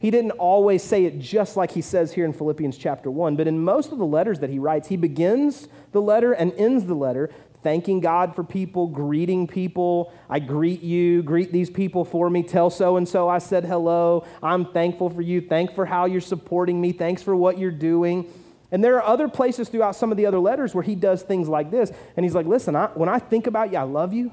He 0.00 0.10
didn't 0.10 0.32
always 0.32 0.82
say 0.82 1.04
it 1.04 1.20
just 1.20 1.56
like 1.56 1.70
he 1.70 1.80
says 1.80 2.12
here 2.12 2.24
in 2.24 2.32
Philippians 2.32 2.76
chapter 2.76 3.08
1, 3.08 3.36
but 3.36 3.46
in 3.46 3.62
most 3.62 3.92
of 3.92 3.98
the 3.98 4.04
letters 4.04 4.40
that 4.40 4.50
he 4.50 4.58
writes, 4.58 4.88
he 4.88 4.96
begins 4.96 5.68
the 5.92 6.02
letter 6.02 6.32
and 6.32 6.52
ends 6.54 6.86
the 6.86 6.94
letter 6.94 7.30
thanking 7.62 8.00
God 8.00 8.34
for 8.34 8.42
people, 8.44 8.88
greeting 8.88 9.46
people. 9.46 10.12
I 10.28 10.40
greet 10.40 10.82
you, 10.82 11.22
greet 11.22 11.52
these 11.52 11.70
people 11.70 12.04
for 12.04 12.28
me, 12.28 12.42
tell 12.42 12.68
so 12.68 12.96
and 12.96 13.08
so 13.08 13.28
I 13.28 13.38
said 13.38 13.64
hello. 13.64 14.26
I'm 14.42 14.66
thankful 14.66 15.08
for 15.08 15.22
you. 15.22 15.40
Thank 15.40 15.72
for 15.72 15.86
how 15.86 16.06
you're 16.06 16.20
supporting 16.20 16.80
me. 16.80 16.92
Thanks 16.92 17.22
for 17.22 17.34
what 17.34 17.58
you're 17.58 17.70
doing. 17.70 18.30
And 18.72 18.82
there 18.82 18.96
are 18.96 19.04
other 19.04 19.28
places 19.28 19.68
throughout 19.68 19.96
some 19.96 20.10
of 20.10 20.16
the 20.16 20.26
other 20.26 20.40
letters 20.40 20.74
where 20.74 20.82
he 20.82 20.94
does 20.94 21.22
things 21.22 21.48
like 21.48 21.70
this. 21.70 21.92
And 22.16 22.24
he's 22.24 22.34
like, 22.34 22.46
listen, 22.46 22.74
I, 22.74 22.86
when 22.88 23.08
I 23.08 23.18
think 23.18 23.46
about 23.46 23.72
you, 23.72 23.78
I 23.78 23.82
love 23.82 24.12
you. 24.12 24.32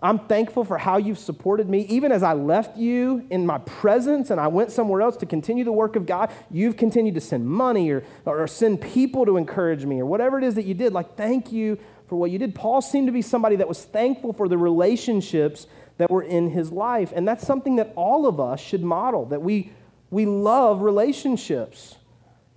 I'm 0.00 0.20
thankful 0.20 0.64
for 0.64 0.78
how 0.78 0.96
you've 0.98 1.18
supported 1.18 1.68
me. 1.68 1.80
Even 1.88 2.12
as 2.12 2.22
I 2.22 2.32
left 2.32 2.76
you 2.76 3.26
in 3.30 3.44
my 3.44 3.58
presence 3.58 4.30
and 4.30 4.40
I 4.40 4.46
went 4.46 4.70
somewhere 4.70 5.02
else 5.02 5.16
to 5.18 5.26
continue 5.26 5.64
the 5.64 5.72
work 5.72 5.96
of 5.96 6.06
God, 6.06 6.30
you've 6.50 6.76
continued 6.76 7.14
to 7.14 7.20
send 7.20 7.48
money 7.48 7.90
or, 7.90 8.04
or 8.24 8.46
send 8.46 8.80
people 8.80 9.26
to 9.26 9.36
encourage 9.36 9.84
me 9.84 9.98
or 9.98 10.06
whatever 10.06 10.38
it 10.38 10.44
is 10.44 10.54
that 10.54 10.66
you 10.66 10.74
did. 10.74 10.92
Like, 10.92 11.16
thank 11.16 11.50
you 11.50 11.78
for 12.06 12.14
what 12.14 12.30
you 12.30 12.38
did. 12.38 12.54
Paul 12.54 12.80
seemed 12.80 13.08
to 13.08 13.12
be 13.12 13.22
somebody 13.22 13.56
that 13.56 13.68
was 13.68 13.84
thankful 13.84 14.32
for 14.32 14.46
the 14.46 14.56
relationships 14.56 15.66
that 15.96 16.10
were 16.10 16.22
in 16.22 16.50
his 16.50 16.70
life. 16.70 17.12
And 17.14 17.26
that's 17.26 17.44
something 17.44 17.76
that 17.76 17.92
all 17.96 18.26
of 18.26 18.38
us 18.38 18.60
should 18.60 18.84
model, 18.84 19.26
that 19.26 19.42
we, 19.42 19.72
we 20.10 20.26
love 20.26 20.80
relationships 20.80 21.97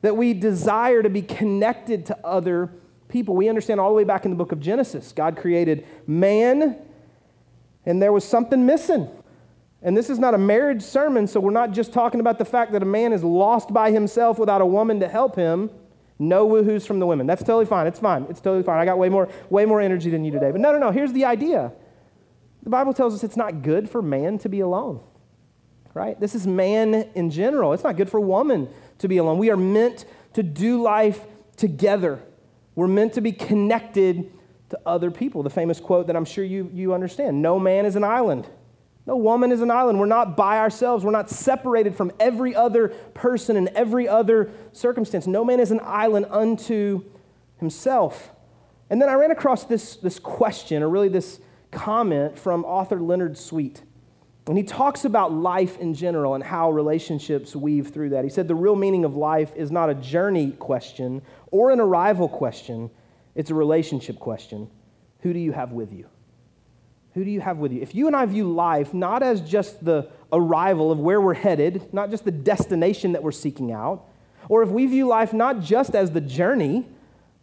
that 0.01 0.17
we 0.17 0.33
desire 0.33 1.03
to 1.03 1.09
be 1.09 1.21
connected 1.21 2.05
to 2.07 2.17
other 2.25 2.71
people. 3.07 3.35
We 3.35 3.49
understand 3.49 3.79
all 3.79 3.89
the 3.89 3.95
way 3.95 4.03
back 4.03 4.25
in 4.25 4.31
the 4.31 4.37
book 4.37 4.51
of 4.51 4.59
Genesis, 4.59 5.11
God 5.11 5.37
created 5.37 5.85
man, 6.07 6.77
and 7.85 8.01
there 8.01 8.11
was 8.11 8.23
something 8.23 8.65
missing. 8.65 9.07
And 9.83 9.97
this 9.97 10.09
is 10.09 10.19
not 10.19 10.33
a 10.33 10.37
marriage 10.37 10.83
sermon, 10.83 11.27
so 11.27 11.39
we're 11.39 11.51
not 11.51 11.71
just 11.71 11.91
talking 11.91 12.19
about 12.19 12.37
the 12.37 12.45
fact 12.45 12.71
that 12.73 12.83
a 12.83 12.85
man 12.85 13.13
is 13.13 13.23
lost 13.23 13.73
by 13.73 13.91
himself 13.91 14.37
without 14.37 14.61
a 14.61 14.65
woman 14.65 14.99
to 14.99 15.07
help 15.07 15.35
him. 15.35 15.71
No 16.19 16.47
woohoos 16.47 16.85
from 16.85 16.99
the 16.99 17.07
women. 17.07 17.25
That's 17.25 17.41
totally 17.41 17.65
fine. 17.65 17.87
It's 17.87 17.97
fine. 17.97 18.27
It's 18.29 18.39
totally 18.39 18.61
fine. 18.61 18.79
I 18.79 18.85
got 18.85 18.99
way 18.99 19.09
more, 19.09 19.27
way 19.49 19.65
more 19.65 19.81
energy 19.81 20.11
than 20.11 20.23
you 20.23 20.31
today. 20.31 20.51
But 20.51 20.61
no, 20.61 20.71
no, 20.71 20.77
no. 20.77 20.91
Here's 20.91 21.13
the 21.13 21.25
idea. 21.25 21.71
The 22.61 22.69
Bible 22.69 22.93
tells 22.93 23.15
us 23.15 23.23
it's 23.23 23.37
not 23.37 23.63
good 23.63 23.89
for 23.89 24.03
man 24.03 24.37
to 24.39 24.49
be 24.49 24.59
alone. 24.59 25.01
Right? 25.95 26.19
This 26.19 26.35
is 26.35 26.45
man 26.45 27.09
in 27.15 27.31
general. 27.31 27.73
It's 27.73 27.83
not 27.83 27.97
good 27.97 28.09
for 28.09 28.19
woman 28.19 28.69
to 29.01 29.07
be 29.07 29.17
alone. 29.17 29.37
We 29.37 29.51
are 29.51 29.57
meant 29.57 30.05
to 30.33 30.43
do 30.43 30.81
life 30.81 31.25
together. 31.57 32.23
We're 32.75 32.87
meant 32.87 33.13
to 33.13 33.21
be 33.21 33.31
connected 33.31 34.31
to 34.69 34.79
other 34.85 35.11
people. 35.11 35.43
The 35.43 35.49
famous 35.49 35.79
quote 35.79 36.07
that 36.07 36.15
I'm 36.15 36.25
sure 36.25 36.43
you, 36.43 36.69
you 36.73 36.93
understand 36.93 37.41
No 37.41 37.59
man 37.59 37.85
is 37.85 37.95
an 37.95 38.03
island. 38.03 38.47
No 39.05 39.17
woman 39.17 39.51
is 39.51 39.61
an 39.61 39.71
island. 39.71 39.99
We're 39.99 40.05
not 40.05 40.37
by 40.37 40.59
ourselves. 40.59 41.03
We're 41.03 41.11
not 41.11 41.29
separated 41.29 41.95
from 41.95 42.11
every 42.19 42.55
other 42.55 42.89
person 43.13 43.57
and 43.57 43.67
every 43.69 44.07
other 44.07 44.51
circumstance. 44.73 45.25
No 45.25 45.43
man 45.43 45.59
is 45.59 45.71
an 45.71 45.79
island 45.83 46.27
unto 46.29 47.03
himself. 47.57 48.31
And 48.89 49.01
then 49.01 49.09
I 49.09 49.13
ran 49.13 49.31
across 49.31 49.63
this, 49.63 49.95
this 49.95 50.19
question, 50.19 50.83
or 50.83 50.89
really 50.89 51.09
this 51.09 51.41
comment 51.71 52.37
from 52.37 52.63
author 52.63 53.01
Leonard 53.01 53.37
Sweet. 53.37 53.81
And 54.47 54.57
he 54.57 54.63
talks 54.63 55.05
about 55.05 55.31
life 55.31 55.77
in 55.77 55.93
general 55.93 56.33
and 56.33 56.43
how 56.43 56.71
relationships 56.71 57.55
weave 57.55 57.89
through 57.89 58.09
that. 58.09 58.23
He 58.23 58.29
said 58.29 58.47
the 58.47 58.55
real 58.55 58.75
meaning 58.75 59.05
of 59.05 59.15
life 59.15 59.55
is 59.55 59.71
not 59.71 59.89
a 59.89 59.93
journey 59.93 60.51
question 60.51 61.21
or 61.51 61.71
an 61.71 61.79
arrival 61.79 62.27
question, 62.27 62.89
it's 63.35 63.51
a 63.51 63.55
relationship 63.55 64.19
question. 64.19 64.69
Who 65.19 65.33
do 65.33 65.39
you 65.39 65.51
have 65.51 65.71
with 65.71 65.93
you? 65.93 66.07
Who 67.13 67.23
do 67.23 67.29
you 67.29 67.41
have 67.41 67.57
with 67.57 67.71
you? 67.71 67.81
If 67.81 67.93
you 67.93 68.07
and 68.07 68.15
I 68.15 68.25
view 68.25 68.51
life 68.51 68.93
not 68.93 69.21
as 69.21 69.41
just 69.41 69.83
the 69.83 70.09
arrival 70.31 70.91
of 70.91 70.99
where 70.99 71.21
we're 71.21 71.33
headed, 71.33 71.93
not 71.93 72.09
just 72.09 72.25
the 72.25 72.31
destination 72.31 73.11
that 73.11 73.21
we're 73.21 73.31
seeking 73.31 73.71
out, 73.71 74.05
or 74.49 74.63
if 74.63 74.69
we 74.69 74.85
view 74.87 75.07
life 75.07 75.33
not 75.33 75.59
just 75.59 75.93
as 75.93 76.11
the 76.11 76.21
journey, 76.21 76.87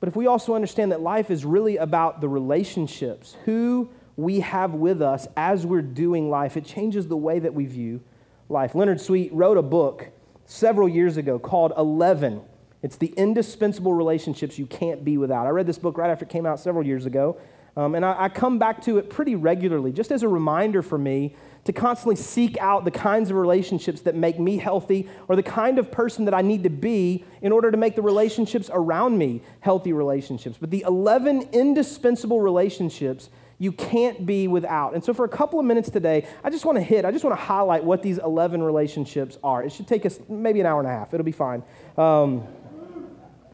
but 0.00 0.08
if 0.08 0.16
we 0.16 0.26
also 0.26 0.54
understand 0.54 0.90
that 0.92 1.00
life 1.00 1.30
is 1.30 1.44
really 1.44 1.76
about 1.76 2.20
the 2.20 2.28
relationships, 2.28 3.36
who 3.44 3.90
we 4.18 4.40
have 4.40 4.74
with 4.74 5.00
us 5.00 5.28
as 5.36 5.64
we're 5.64 5.80
doing 5.80 6.28
life, 6.28 6.56
it 6.56 6.64
changes 6.64 7.06
the 7.06 7.16
way 7.16 7.38
that 7.38 7.54
we 7.54 7.66
view 7.66 8.00
life. 8.48 8.74
Leonard 8.74 9.00
Sweet 9.00 9.32
wrote 9.32 9.56
a 9.56 9.62
book 9.62 10.08
several 10.44 10.88
years 10.88 11.16
ago 11.16 11.38
called 11.38 11.72
11. 11.78 12.42
It's 12.82 12.96
the 12.96 13.14
indispensable 13.16 13.94
relationships 13.94 14.58
you 14.58 14.66
can't 14.66 15.04
be 15.04 15.16
without. 15.18 15.46
I 15.46 15.50
read 15.50 15.68
this 15.68 15.78
book 15.78 15.96
right 15.96 16.10
after 16.10 16.24
it 16.24 16.30
came 16.30 16.46
out 16.46 16.58
several 16.58 16.84
years 16.84 17.06
ago, 17.06 17.38
um, 17.76 17.94
and 17.94 18.04
I, 18.04 18.24
I 18.24 18.28
come 18.28 18.58
back 18.58 18.82
to 18.82 18.98
it 18.98 19.08
pretty 19.08 19.36
regularly, 19.36 19.92
just 19.92 20.10
as 20.10 20.24
a 20.24 20.28
reminder 20.28 20.82
for 20.82 20.98
me 20.98 21.36
to 21.62 21.72
constantly 21.72 22.16
seek 22.16 22.56
out 22.58 22.84
the 22.84 22.90
kinds 22.90 23.30
of 23.30 23.36
relationships 23.36 24.00
that 24.00 24.16
make 24.16 24.40
me 24.40 24.56
healthy 24.56 25.08
or 25.28 25.36
the 25.36 25.44
kind 25.44 25.78
of 25.78 25.92
person 25.92 26.24
that 26.24 26.34
I 26.34 26.42
need 26.42 26.64
to 26.64 26.70
be 26.70 27.24
in 27.40 27.52
order 27.52 27.70
to 27.70 27.76
make 27.76 27.94
the 27.94 28.02
relationships 28.02 28.68
around 28.72 29.16
me 29.16 29.42
healthy 29.60 29.92
relationships. 29.92 30.56
But 30.60 30.70
the 30.70 30.82
11 30.88 31.50
indispensable 31.52 32.40
relationships 32.40 33.30
you 33.58 33.72
can't 33.72 34.24
be 34.24 34.46
without. 34.46 34.94
And 34.94 35.04
so, 35.04 35.12
for 35.12 35.24
a 35.24 35.28
couple 35.28 35.58
of 35.58 35.66
minutes 35.66 35.90
today, 35.90 36.26
I 36.44 36.50
just 36.50 36.64
want 36.64 36.76
to 36.76 36.82
hit, 36.82 37.04
I 37.04 37.10
just 37.10 37.24
want 37.24 37.36
to 37.38 37.44
highlight 37.44 37.84
what 37.84 38.02
these 38.02 38.18
11 38.18 38.62
relationships 38.62 39.36
are. 39.42 39.64
It 39.64 39.72
should 39.72 39.88
take 39.88 40.06
us 40.06 40.20
maybe 40.28 40.60
an 40.60 40.66
hour 40.66 40.78
and 40.78 40.88
a 40.88 40.92
half, 40.92 41.12
it'll 41.12 41.24
be 41.24 41.32
fine. 41.32 41.62
Um, 41.96 42.46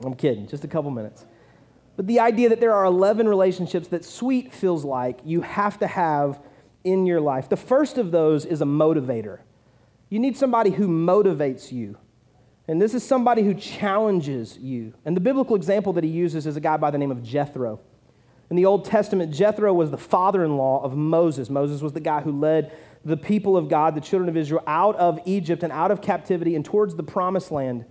I'm 0.04 0.14
kidding, 0.14 0.46
just 0.46 0.64
a 0.64 0.68
couple 0.68 0.90
minutes. 0.90 1.24
But 1.96 2.06
the 2.06 2.20
idea 2.20 2.48
that 2.48 2.60
there 2.60 2.74
are 2.74 2.84
11 2.84 3.28
relationships 3.28 3.88
that 3.88 4.04
Sweet 4.04 4.52
feels 4.52 4.84
like 4.84 5.20
you 5.24 5.42
have 5.42 5.78
to 5.78 5.86
have 5.86 6.40
in 6.82 7.06
your 7.06 7.20
life. 7.20 7.48
The 7.48 7.56
first 7.56 7.96
of 7.98 8.10
those 8.10 8.44
is 8.44 8.60
a 8.60 8.66
motivator. 8.66 9.38
You 10.10 10.18
need 10.18 10.36
somebody 10.36 10.70
who 10.70 10.88
motivates 10.88 11.72
you. 11.72 11.96
And 12.66 12.80
this 12.80 12.94
is 12.94 13.04
somebody 13.04 13.42
who 13.42 13.54
challenges 13.54 14.58
you. 14.58 14.94
And 15.04 15.16
the 15.16 15.20
biblical 15.20 15.54
example 15.56 15.92
that 15.94 16.04
he 16.04 16.10
uses 16.10 16.46
is 16.46 16.56
a 16.56 16.60
guy 16.60 16.76
by 16.76 16.90
the 16.90 16.98
name 16.98 17.10
of 17.10 17.22
Jethro. 17.22 17.80
In 18.50 18.56
the 18.56 18.66
Old 18.66 18.84
Testament, 18.84 19.32
Jethro 19.32 19.72
was 19.72 19.90
the 19.90 19.98
father 19.98 20.44
in 20.44 20.56
law 20.56 20.82
of 20.82 20.96
Moses. 20.96 21.48
Moses 21.48 21.80
was 21.80 21.92
the 21.92 22.00
guy 22.00 22.20
who 22.20 22.32
led 22.32 22.72
the 23.04 23.16
people 23.16 23.56
of 23.56 23.68
God, 23.68 23.94
the 23.94 24.00
children 24.00 24.28
of 24.28 24.36
Israel, 24.36 24.62
out 24.66 24.96
of 24.96 25.18
Egypt 25.24 25.62
and 25.62 25.72
out 25.72 25.90
of 25.90 26.00
captivity 26.00 26.54
and 26.54 26.64
towards 26.64 26.94
the 26.94 27.02
promised 27.02 27.50
land. 27.50 27.84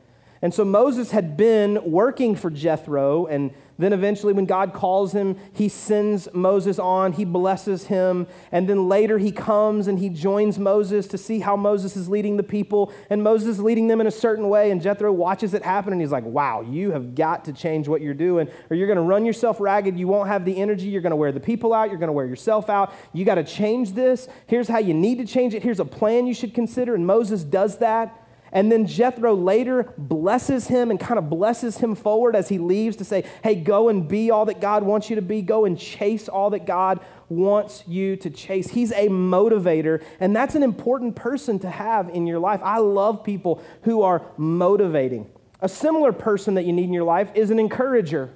And 0.44 0.54
so 0.54 0.64
Moses 0.64 1.10
had 1.10 1.36
been 1.36 1.80
working 1.90 2.36
for 2.36 2.52
Jethro 2.52 3.26
and 3.26 3.52
then 3.80 3.92
eventually, 3.92 4.34
when 4.34 4.46
God 4.46 4.72
calls 4.72 5.14
him, 5.14 5.36
he 5.52 5.68
sends 5.68 6.32
Moses 6.34 6.78
on, 6.78 7.14
he 7.14 7.26
blesses 7.26 7.88
him, 7.88 8.28
and 8.52 8.70
then 8.70 8.88
later 8.88 9.18
he 9.18 9.32
comes 9.32 9.88
and 9.88 9.98
he 9.98 10.10
joins 10.10 10.60
Moses 10.60 11.08
to 11.08 11.18
see 11.18 11.40
how 11.40 11.56
Moses 11.56 11.98
is 11.98 12.08
leading 12.08 12.38
the 12.38 12.44
people, 12.44 12.94
and 13.10 13.24
Moses 13.24 13.48
is 13.48 13.60
leading 13.60 13.88
them 13.88 14.00
in 14.00 14.06
a 14.06 14.12
certain 14.12 14.48
way, 14.48 14.70
and 14.70 14.82
Jethro 14.82 15.12
watches 15.12 15.56
it 15.56 15.64
happen, 15.64 15.92
and 15.92 16.02
he's 16.02 16.12
like, 16.12 16.24
Wow, 16.24 16.62
you 16.62 16.92
have 16.92 17.16
got 17.16 17.46
to 17.46 17.54
change 17.54 17.88
what 17.88 18.02
you're 18.02 18.14
doing, 18.14 18.48
or 18.70 18.76
you're 18.76 18.88
going 18.88 18.98
to 18.98 19.04
run 19.04 19.26
yourself 19.26 19.60
ragged. 19.60 19.98
You 19.98 20.08
won't 20.08 20.30
have 20.30 20.46
the 20.46 20.56
energy. 20.58 20.86
You're 20.86 21.02
going 21.02 21.12
to 21.12 21.18
wear 21.18 21.32
the 21.32 21.40
people 21.40 21.74
out. 21.74 21.90
You're 21.90 22.00
going 22.00 22.08
to 22.08 22.14
wear 22.14 22.28
yourself 22.28 22.70
out. 22.70 22.94
You 23.12 23.26
got 23.26 23.36
to 23.36 23.44
change 23.44 23.94
this. 23.94 24.28
Here's 24.46 24.68
how 24.68 24.80
you 24.80 24.94
need 24.94 25.18
to 25.18 25.26
change 25.26 25.56
it. 25.56 25.64
Here's 25.64 25.80
a 25.80 25.86
plan 25.86 26.28
you 26.28 26.34
should 26.36 26.54
consider, 26.54 26.94
and 26.94 27.08
Moses 27.08 27.44
does 27.44 27.80
that. 27.80 28.23
And 28.54 28.72
then 28.72 28.86
Jethro 28.86 29.34
later 29.34 29.92
blesses 29.98 30.68
him 30.68 30.92
and 30.92 31.00
kind 31.00 31.18
of 31.18 31.28
blesses 31.28 31.80
him 31.80 31.96
forward 31.96 32.36
as 32.36 32.50
he 32.50 32.60
leaves 32.60 32.96
to 32.98 33.04
say, 33.04 33.26
hey, 33.44 33.56
go 33.56 33.90
and 33.90 34.08
be 34.08 34.30
all 34.30 34.46
that 34.46 34.62
God 34.62 34.84
wants 34.84 35.10
you 35.10 35.16
to 35.16 35.24
be. 35.24 35.42
Go 35.42 35.66
and 35.66 35.78
chase 35.78 36.30
all 36.30 36.52
that 36.52 36.68
God 36.68 37.00
wants 37.30 37.84
you 37.88 38.16
to 38.18 38.30
chase. 38.30 38.70
He's 38.70 38.92
a 38.92 39.08
motivator, 39.08 40.04
and 40.20 40.36
that's 40.36 40.54
an 40.54 40.62
important 40.62 41.16
person 41.16 41.58
to 41.60 41.70
have 41.70 42.10
in 42.10 42.28
your 42.28 42.38
life. 42.38 42.62
I 42.64 42.78
love 42.78 43.24
people 43.24 43.62
who 43.82 44.04
are 44.04 44.22
motivating. 44.38 45.32
A 45.60 45.68
similar 45.68 46.14
person 46.14 46.54
that 46.54 46.64
you 46.64 46.74
need 46.74 46.84
in 46.84 46.94
your 46.94 47.06
life 47.06 47.32
is 47.34 47.50
an 47.50 47.58
encourager, 47.58 48.30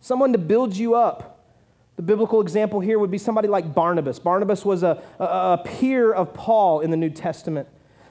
someone 0.00 0.32
to 0.32 0.38
build 0.38 0.76
you 0.76 0.96
up. 0.96 1.46
The 1.94 2.02
biblical 2.02 2.40
example 2.40 2.80
here 2.80 2.98
would 2.98 3.10
be 3.10 3.18
somebody 3.18 3.46
like 3.46 3.72
Barnabas. 3.72 4.18
Barnabas 4.18 4.64
was 4.64 4.82
a, 4.82 5.00
a, 5.20 5.24
a 5.24 5.62
peer 5.64 6.12
of 6.12 6.34
Paul 6.34 6.80
in 6.80 6.90
the 6.90 6.96
New 6.96 7.10
Testament 7.10 7.68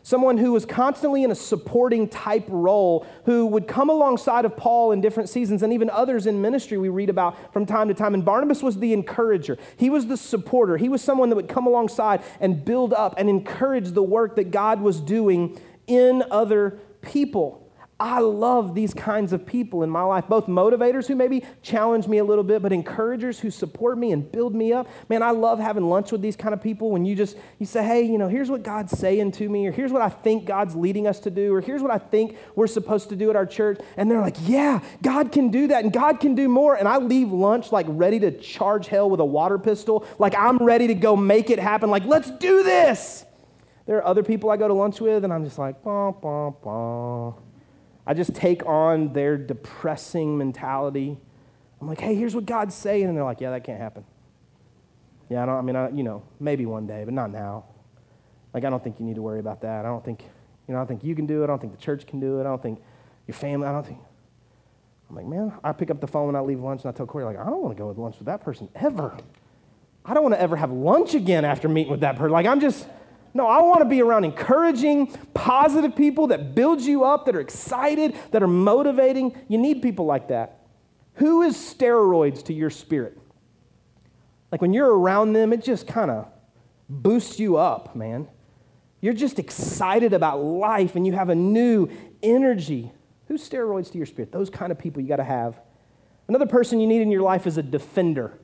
someone 0.09 0.39
who 0.39 0.51
was 0.51 0.65
constantly 0.65 1.23
in 1.23 1.29
a 1.29 1.35
supporting 1.35 2.09
type 2.09 2.45
role, 2.47 3.05
who 3.25 3.45
would 3.45 3.67
come 3.67 3.91
alongside 3.91 4.43
of 4.43 4.57
Paul 4.57 4.91
in 4.91 5.01
different 5.01 5.29
seasons 5.29 5.61
and 5.61 5.71
even 5.71 5.87
others 5.91 6.25
in 6.25 6.41
ministry 6.41 6.79
we 6.79 6.89
read 6.89 7.11
about 7.11 7.53
from 7.53 7.67
time 7.67 7.87
to 7.89 7.93
time. 7.93 8.15
And 8.15 8.25
Barnabas 8.25 8.63
was 8.63 8.79
the 8.79 8.91
encourager, 8.91 9.55
he 9.77 9.91
was 9.91 10.07
the 10.07 10.17
supporter, 10.17 10.77
he 10.77 10.89
was 10.89 11.03
someone 11.03 11.29
that 11.29 11.35
would 11.35 11.47
come 11.47 11.67
alongside 11.67 12.23
and 12.39 12.65
build 12.65 12.91
up 12.91 13.13
and 13.19 13.29
encourage 13.29 13.91
the 13.91 14.01
work 14.01 14.35
that 14.37 14.49
God 14.49 14.81
was 14.81 14.99
doing 14.99 15.61
in 15.85 16.23
other 16.31 16.79
people. 17.03 17.58
I 18.01 18.19
love 18.19 18.75
these 18.75 18.93
kinds 18.93 19.33
of 19.33 19.45
people 19.45 19.83
in 19.83 19.89
my 19.89 20.03
life, 20.03 20.25
both 20.29 20.47
motivators 20.47 21.07
who 21.07 21.15
maybe 21.15 21.43
challenge 21.61 22.07
me 22.07 22.19
a 22.19 22.23
little 22.23 22.45
bit, 22.45 22.61
but 22.61 22.71
encouragers 22.71 23.41
who 23.41 23.51
support 23.51 23.97
me 23.97 24.13
and 24.13 24.31
build 24.31 24.55
me 24.55 24.71
up. 24.71 24.87
Man, 25.09 25.21
I 25.21 25.31
love 25.31 25.59
having 25.59 25.89
lunch 25.89 26.13
with 26.13 26.21
these 26.21 26.37
kind 26.37 26.53
of 26.53 26.63
people 26.63 26.91
when 26.91 27.03
you 27.03 27.13
just 27.13 27.35
you 27.57 27.65
say, 27.65 27.83
"Hey, 27.83 28.03
you 28.03 28.17
know, 28.17 28.29
here's 28.29 28.49
what 28.49 28.63
God's 28.63 28.97
saying 28.97 29.33
to 29.33 29.49
me 29.49 29.67
or 29.67 29.73
here's 29.73 29.91
what 29.91 30.01
I 30.01 30.07
think 30.07 30.45
God's 30.45 30.77
leading 30.77 31.07
us 31.07 31.19
to 31.21 31.29
do 31.29 31.53
or 31.53 31.59
here's 31.59 31.81
what 31.81 31.91
I 31.91 31.97
think 31.97 32.37
we're 32.55 32.67
supposed 32.67 33.09
to 33.09 33.17
do 33.17 33.29
at 33.29 33.35
our 33.35 33.45
church." 33.45 33.79
And 33.97 34.09
they're 34.09 34.21
like, 34.21 34.37
"Yeah, 34.43 34.79
God 35.01 35.33
can 35.33 35.49
do 35.49 35.67
that 35.67 35.83
and 35.83 35.91
God 35.91 36.21
can 36.21 36.35
do 36.35 36.47
more." 36.47 36.75
And 36.75 36.87
I 36.87 36.99
leave 36.99 37.33
lunch 37.33 37.73
like 37.73 37.85
ready 37.89 38.19
to 38.21 38.31
charge 38.31 38.87
hell 38.87 39.09
with 39.09 39.19
a 39.19 39.25
water 39.25 39.57
pistol, 39.57 40.05
like 40.19 40.35
I'm 40.37 40.57
ready 40.57 40.87
to 40.87 40.95
go 40.95 41.17
make 41.17 41.49
it 41.49 41.59
happen, 41.59 41.89
like, 41.89 42.05
"Let's 42.05 42.31
do 42.31 42.63
this." 42.63 43.25
There 43.87 43.97
are 43.97 44.05
other 44.05 44.23
people 44.23 44.51
I 44.51 44.55
go 44.55 44.69
to 44.69 44.73
lunch 44.73 45.01
with 45.01 45.25
and 45.25 45.33
I'm 45.33 45.43
just 45.43 45.59
like, 45.59 45.83
"Bah, 45.83 46.11
bah, 46.11 46.51
bah." 46.63 47.33
I 48.09 48.15
just 48.15 48.33
take 48.33 48.65
on 48.65 49.13
their 49.13 49.37
depressing 49.37 50.35
mentality. 50.35 51.15
I'm 51.79 51.87
like, 51.87 52.01
hey, 52.01 52.15
here's 52.15 52.33
what 52.33 52.47
God's 52.47 52.73
saying. 52.73 53.05
And 53.05 53.15
they're 53.15 53.23
like, 53.23 53.39
yeah, 53.39 53.51
that 53.51 53.63
can't 53.63 53.79
happen. 53.79 54.03
Yeah, 55.29 55.43
I 55.43 55.45
don't, 55.45 55.55
I 55.55 55.61
mean, 55.61 55.75
I, 55.75 55.89
you 55.89 56.01
know, 56.01 56.23
maybe 56.39 56.65
one 56.65 56.87
day, 56.87 57.03
but 57.05 57.13
not 57.13 57.29
now. 57.29 57.65
Like, 58.51 58.65
I 58.65 58.71
don't 58.71 58.83
think 58.83 58.99
you 58.99 59.05
need 59.05 59.17
to 59.17 59.21
worry 59.21 59.39
about 59.39 59.61
that. 59.61 59.85
I 59.85 59.89
don't 59.89 60.03
think, 60.03 60.23
you 60.67 60.73
know, 60.73 60.81
I 60.81 60.85
think 60.85 61.03
you 61.03 61.13
can 61.13 61.27
do 61.27 61.41
it. 61.41 61.43
I 61.43 61.47
don't 61.47 61.61
think 61.61 61.71
the 61.71 61.79
church 61.79 62.07
can 62.07 62.19
do 62.19 62.39
it. 62.39 62.41
I 62.41 62.45
don't 62.45 62.63
think 62.63 62.81
your 63.27 63.35
family, 63.35 63.67
I 63.67 63.71
don't 63.71 63.85
think. 63.85 63.99
I'm 65.07 65.15
like, 65.15 65.27
man, 65.27 65.53
I 65.63 65.71
pick 65.71 65.91
up 65.91 66.01
the 66.01 66.07
phone 66.07 66.25
when 66.25 66.35
I 66.35 66.39
leave 66.39 66.61
lunch 66.61 66.83
and 66.85 66.91
I 66.91 66.97
tell 66.97 67.05
Corey, 67.05 67.25
like, 67.25 67.37
I 67.37 67.45
don't 67.45 67.61
want 67.61 67.77
to 67.77 67.79
go 67.79 67.89
with 67.89 67.99
lunch 67.99 68.17
with 68.17 68.25
that 68.25 68.41
person 68.41 68.69
ever. 68.73 69.15
I 70.03 70.15
don't 70.15 70.23
want 70.23 70.33
to 70.33 70.41
ever 70.41 70.55
have 70.55 70.71
lunch 70.71 71.13
again 71.13 71.45
after 71.45 71.69
meeting 71.69 71.91
with 71.91 72.01
that 72.01 72.15
person. 72.15 72.31
Like, 72.31 72.47
I'm 72.47 72.59
just, 72.59 72.87
no, 73.33 73.47
I 73.47 73.61
want 73.61 73.79
to 73.79 73.85
be 73.85 74.01
around 74.01 74.25
encouraging, 74.25 75.07
positive 75.33 75.95
people 75.95 76.27
that 76.27 76.55
build 76.55 76.81
you 76.81 77.03
up, 77.03 77.25
that 77.25 77.35
are 77.35 77.39
excited, 77.39 78.15
that 78.31 78.41
are 78.41 78.47
motivating. 78.47 79.37
You 79.47 79.57
need 79.57 79.81
people 79.81 80.05
like 80.05 80.29
that. 80.29 80.59
Who 81.15 81.41
is 81.41 81.55
steroids 81.55 82.43
to 82.45 82.53
your 82.53 82.69
spirit? 82.69 83.17
Like 84.51 84.61
when 84.61 84.73
you're 84.73 84.97
around 84.97 85.33
them, 85.33 85.53
it 85.53 85.63
just 85.63 85.85
kind 85.87 86.09
of 86.09 86.27
boosts 86.89 87.39
you 87.39 87.57
up, 87.57 87.95
man. 87.95 88.27
You're 89.01 89.13
just 89.13 89.37
excited 89.37 90.13
about 90.13 90.41
life 90.41 90.95
and 90.95 91.05
you 91.05 91.13
have 91.13 91.29
a 91.29 91.35
new 91.35 91.87
energy. 92.23 92.91
Who's 93.27 93.47
steroids 93.47 93.91
to 93.91 93.97
your 93.97 94.07
spirit? 94.07 94.31
Those 94.31 94.49
kind 94.49 94.71
of 94.71 94.79
people 94.79 95.01
you 95.01 95.07
got 95.07 95.17
to 95.17 95.23
have. 95.23 95.59
Another 96.27 96.47
person 96.47 96.79
you 96.79 96.87
need 96.87 97.01
in 97.01 97.11
your 97.11 97.21
life 97.21 97.45
is 97.47 97.57
a 97.57 97.63
defender. 97.63 98.39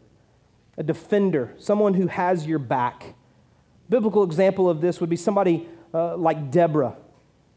A 0.78 0.84
defender, 0.84 1.54
someone 1.58 1.96
who 1.96 2.08
has 2.08 2.46
your 2.46 2.60
back 2.60 3.15
Biblical 3.90 4.24
example 4.24 4.70
of 4.70 4.82
this 4.82 5.00
would 5.00 5.10
be 5.10 5.16
somebody 5.16 5.68
uh, 5.94 6.18
like 6.18 6.52
Deborah. 6.52 6.96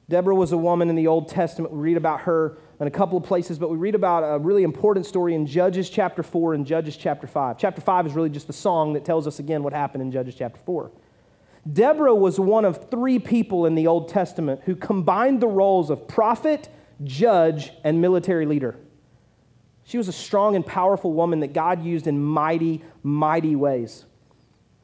Deborah 0.09 0.35
was 0.35 0.53
a 0.53 0.57
woman 0.57 0.89
in 0.89 0.97
the 0.97 1.07
Old 1.07 1.29
Testament. 1.29 1.73
We 1.73 1.81
read 1.81 1.97
about 1.97 2.23
her 2.23 2.57
in 2.81 2.87
a 2.87 2.91
couple 2.91 3.19
of 3.19 3.25
places, 3.25 3.59
but 3.59 3.69
we 3.71 3.77
read 3.77 3.95
about 3.95 4.21
a 4.21 4.39
really 4.39 4.63
important 4.63 5.05
story 5.05 5.35
in 5.35 5.47
Judges 5.47 5.91
chapter 5.91 6.23
4 6.23 6.55
and 6.55 6.67
Judges 6.67 6.97
chapter 6.97 7.27
5. 7.27 7.59
Chapter 7.59 7.81
5 7.81 8.07
is 8.07 8.15
really 8.15 8.31
just 8.31 8.47
the 8.47 8.53
song 8.53 8.95
that 8.95 9.05
tells 9.05 9.27
us 9.27 9.39
again 9.39 9.63
what 9.63 9.73
happened 9.73 10.03
in 10.03 10.11
Judges 10.11 10.35
chapter 10.35 10.59
4. 10.65 10.91
Deborah 11.71 12.15
was 12.15 12.41
one 12.41 12.65
of 12.65 12.91
three 12.91 13.19
people 13.19 13.67
in 13.67 13.75
the 13.75 13.87
Old 13.87 14.09
Testament 14.09 14.63
who 14.65 14.75
combined 14.75 15.41
the 15.41 15.49
roles 15.49 15.91
of 15.91 16.09
prophet, 16.09 16.69
judge, 17.05 17.73
and 17.85 18.01
military 18.01 18.47
leader. 18.47 18.77
She 19.85 19.99
was 19.99 20.09
a 20.09 20.13
strong 20.13 20.57
and 20.57 20.65
powerful 20.65 21.13
woman 21.13 21.41
that 21.41 21.53
God 21.53 21.83
used 21.83 22.07
in 22.07 22.23
mighty, 22.23 22.83
mighty 23.03 23.57
ways. 23.57 24.07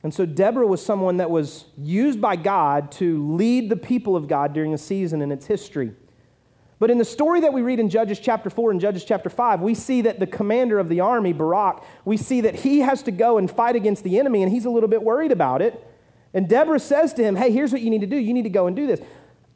And 0.04 0.12
so 0.12 0.26
Deborah 0.26 0.66
was 0.66 0.84
someone 0.84 1.16
that 1.16 1.30
was 1.30 1.64
used 1.78 2.20
by 2.20 2.36
God 2.36 2.92
to 2.92 3.26
lead 3.32 3.70
the 3.70 3.76
people 3.76 4.16
of 4.16 4.28
God 4.28 4.52
during 4.52 4.74
a 4.74 4.78
season 4.78 5.22
in 5.22 5.32
its 5.32 5.46
history. 5.46 5.94
But 6.78 6.90
in 6.90 6.98
the 6.98 7.06
story 7.06 7.40
that 7.40 7.54
we 7.54 7.62
read 7.62 7.80
in 7.80 7.88
Judges 7.88 8.20
chapter 8.20 8.50
4 8.50 8.72
and 8.72 8.80
Judges 8.82 9.02
chapter 9.06 9.30
5, 9.30 9.62
we 9.62 9.74
see 9.74 10.02
that 10.02 10.20
the 10.20 10.26
commander 10.26 10.78
of 10.78 10.90
the 10.90 11.00
army, 11.00 11.32
Barak, 11.32 11.82
we 12.04 12.18
see 12.18 12.42
that 12.42 12.56
he 12.56 12.80
has 12.80 13.02
to 13.04 13.10
go 13.10 13.38
and 13.38 13.50
fight 13.50 13.76
against 13.76 14.04
the 14.04 14.18
enemy, 14.18 14.42
and 14.42 14.52
he's 14.52 14.66
a 14.66 14.70
little 14.70 14.90
bit 14.90 15.02
worried 15.02 15.32
about 15.32 15.62
it. 15.62 15.82
And 16.34 16.50
Deborah 16.50 16.80
says 16.80 17.14
to 17.14 17.22
him, 17.22 17.36
Hey, 17.36 17.50
here's 17.50 17.72
what 17.72 17.80
you 17.80 17.88
need 17.88 18.02
to 18.02 18.06
do. 18.06 18.16
You 18.16 18.34
need 18.34 18.42
to 18.42 18.50
go 18.50 18.66
and 18.66 18.76
do 18.76 18.86
this. 18.86 19.00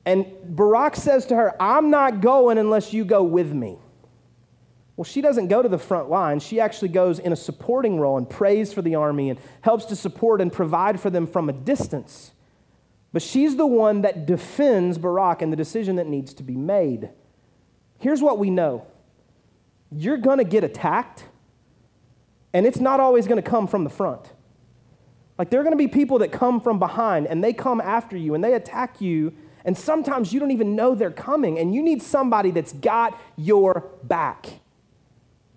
And 0.06 0.24
Barak 0.44 0.96
says 0.96 1.26
to 1.26 1.36
her, 1.36 1.60
I'm 1.60 1.90
not 1.90 2.22
going 2.22 2.56
unless 2.56 2.94
you 2.94 3.04
go 3.04 3.22
with 3.22 3.52
me. 3.52 3.78
Well, 4.98 5.04
she 5.04 5.20
doesn't 5.20 5.46
go 5.46 5.62
to 5.62 5.68
the 5.68 5.78
front 5.78 6.10
line. 6.10 6.40
She 6.40 6.58
actually 6.58 6.88
goes 6.88 7.20
in 7.20 7.32
a 7.32 7.36
supporting 7.36 8.00
role 8.00 8.18
and 8.18 8.28
prays 8.28 8.72
for 8.72 8.82
the 8.82 8.96
army 8.96 9.30
and 9.30 9.38
helps 9.60 9.84
to 9.86 9.96
support 9.96 10.40
and 10.40 10.52
provide 10.52 10.98
for 10.98 11.08
them 11.08 11.24
from 11.24 11.48
a 11.48 11.52
distance. 11.52 12.32
But 13.12 13.22
she's 13.22 13.54
the 13.54 13.64
one 13.64 14.00
that 14.00 14.26
defends 14.26 14.98
Barak 14.98 15.40
and 15.40 15.52
the 15.52 15.56
decision 15.56 15.94
that 15.96 16.08
needs 16.08 16.34
to 16.34 16.42
be 16.42 16.56
made. 16.56 17.10
Here's 18.00 18.20
what 18.20 18.40
we 18.40 18.50
know 18.50 18.88
you're 19.92 20.16
going 20.16 20.38
to 20.38 20.44
get 20.44 20.64
attacked, 20.64 21.26
and 22.52 22.66
it's 22.66 22.80
not 22.80 22.98
always 22.98 23.28
going 23.28 23.40
to 23.40 23.48
come 23.48 23.68
from 23.68 23.84
the 23.84 23.90
front. 23.90 24.32
Like, 25.38 25.50
there 25.50 25.60
are 25.60 25.62
going 25.62 25.78
to 25.78 25.78
be 25.78 25.86
people 25.86 26.18
that 26.18 26.32
come 26.32 26.60
from 26.60 26.80
behind, 26.80 27.28
and 27.28 27.44
they 27.44 27.52
come 27.52 27.80
after 27.80 28.16
you, 28.16 28.34
and 28.34 28.42
they 28.42 28.52
attack 28.52 29.00
you, 29.00 29.32
and 29.64 29.78
sometimes 29.78 30.32
you 30.32 30.40
don't 30.40 30.50
even 30.50 30.74
know 30.74 30.96
they're 30.96 31.12
coming, 31.12 31.56
and 31.56 31.72
you 31.72 31.82
need 31.82 32.02
somebody 32.02 32.50
that's 32.50 32.72
got 32.72 33.16
your 33.36 33.92
back. 34.02 34.58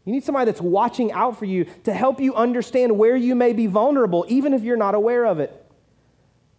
You 0.05 0.11
need 0.11 0.23
somebody 0.23 0.45
that's 0.45 0.61
watching 0.61 1.11
out 1.11 1.37
for 1.37 1.45
you 1.45 1.65
to 1.83 1.93
help 1.93 2.19
you 2.19 2.33
understand 2.35 2.97
where 2.97 3.15
you 3.15 3.35
may 3.35 3.53
be 3.53 3.67
vulnerable, 3.67 4.25
even 4.27 4.53
if 4.53 4.63
you're 4.63 4.77
not 4.77 4.95
aware 4.95 5.25
of 5.25 5.39
it. 5.39 5.57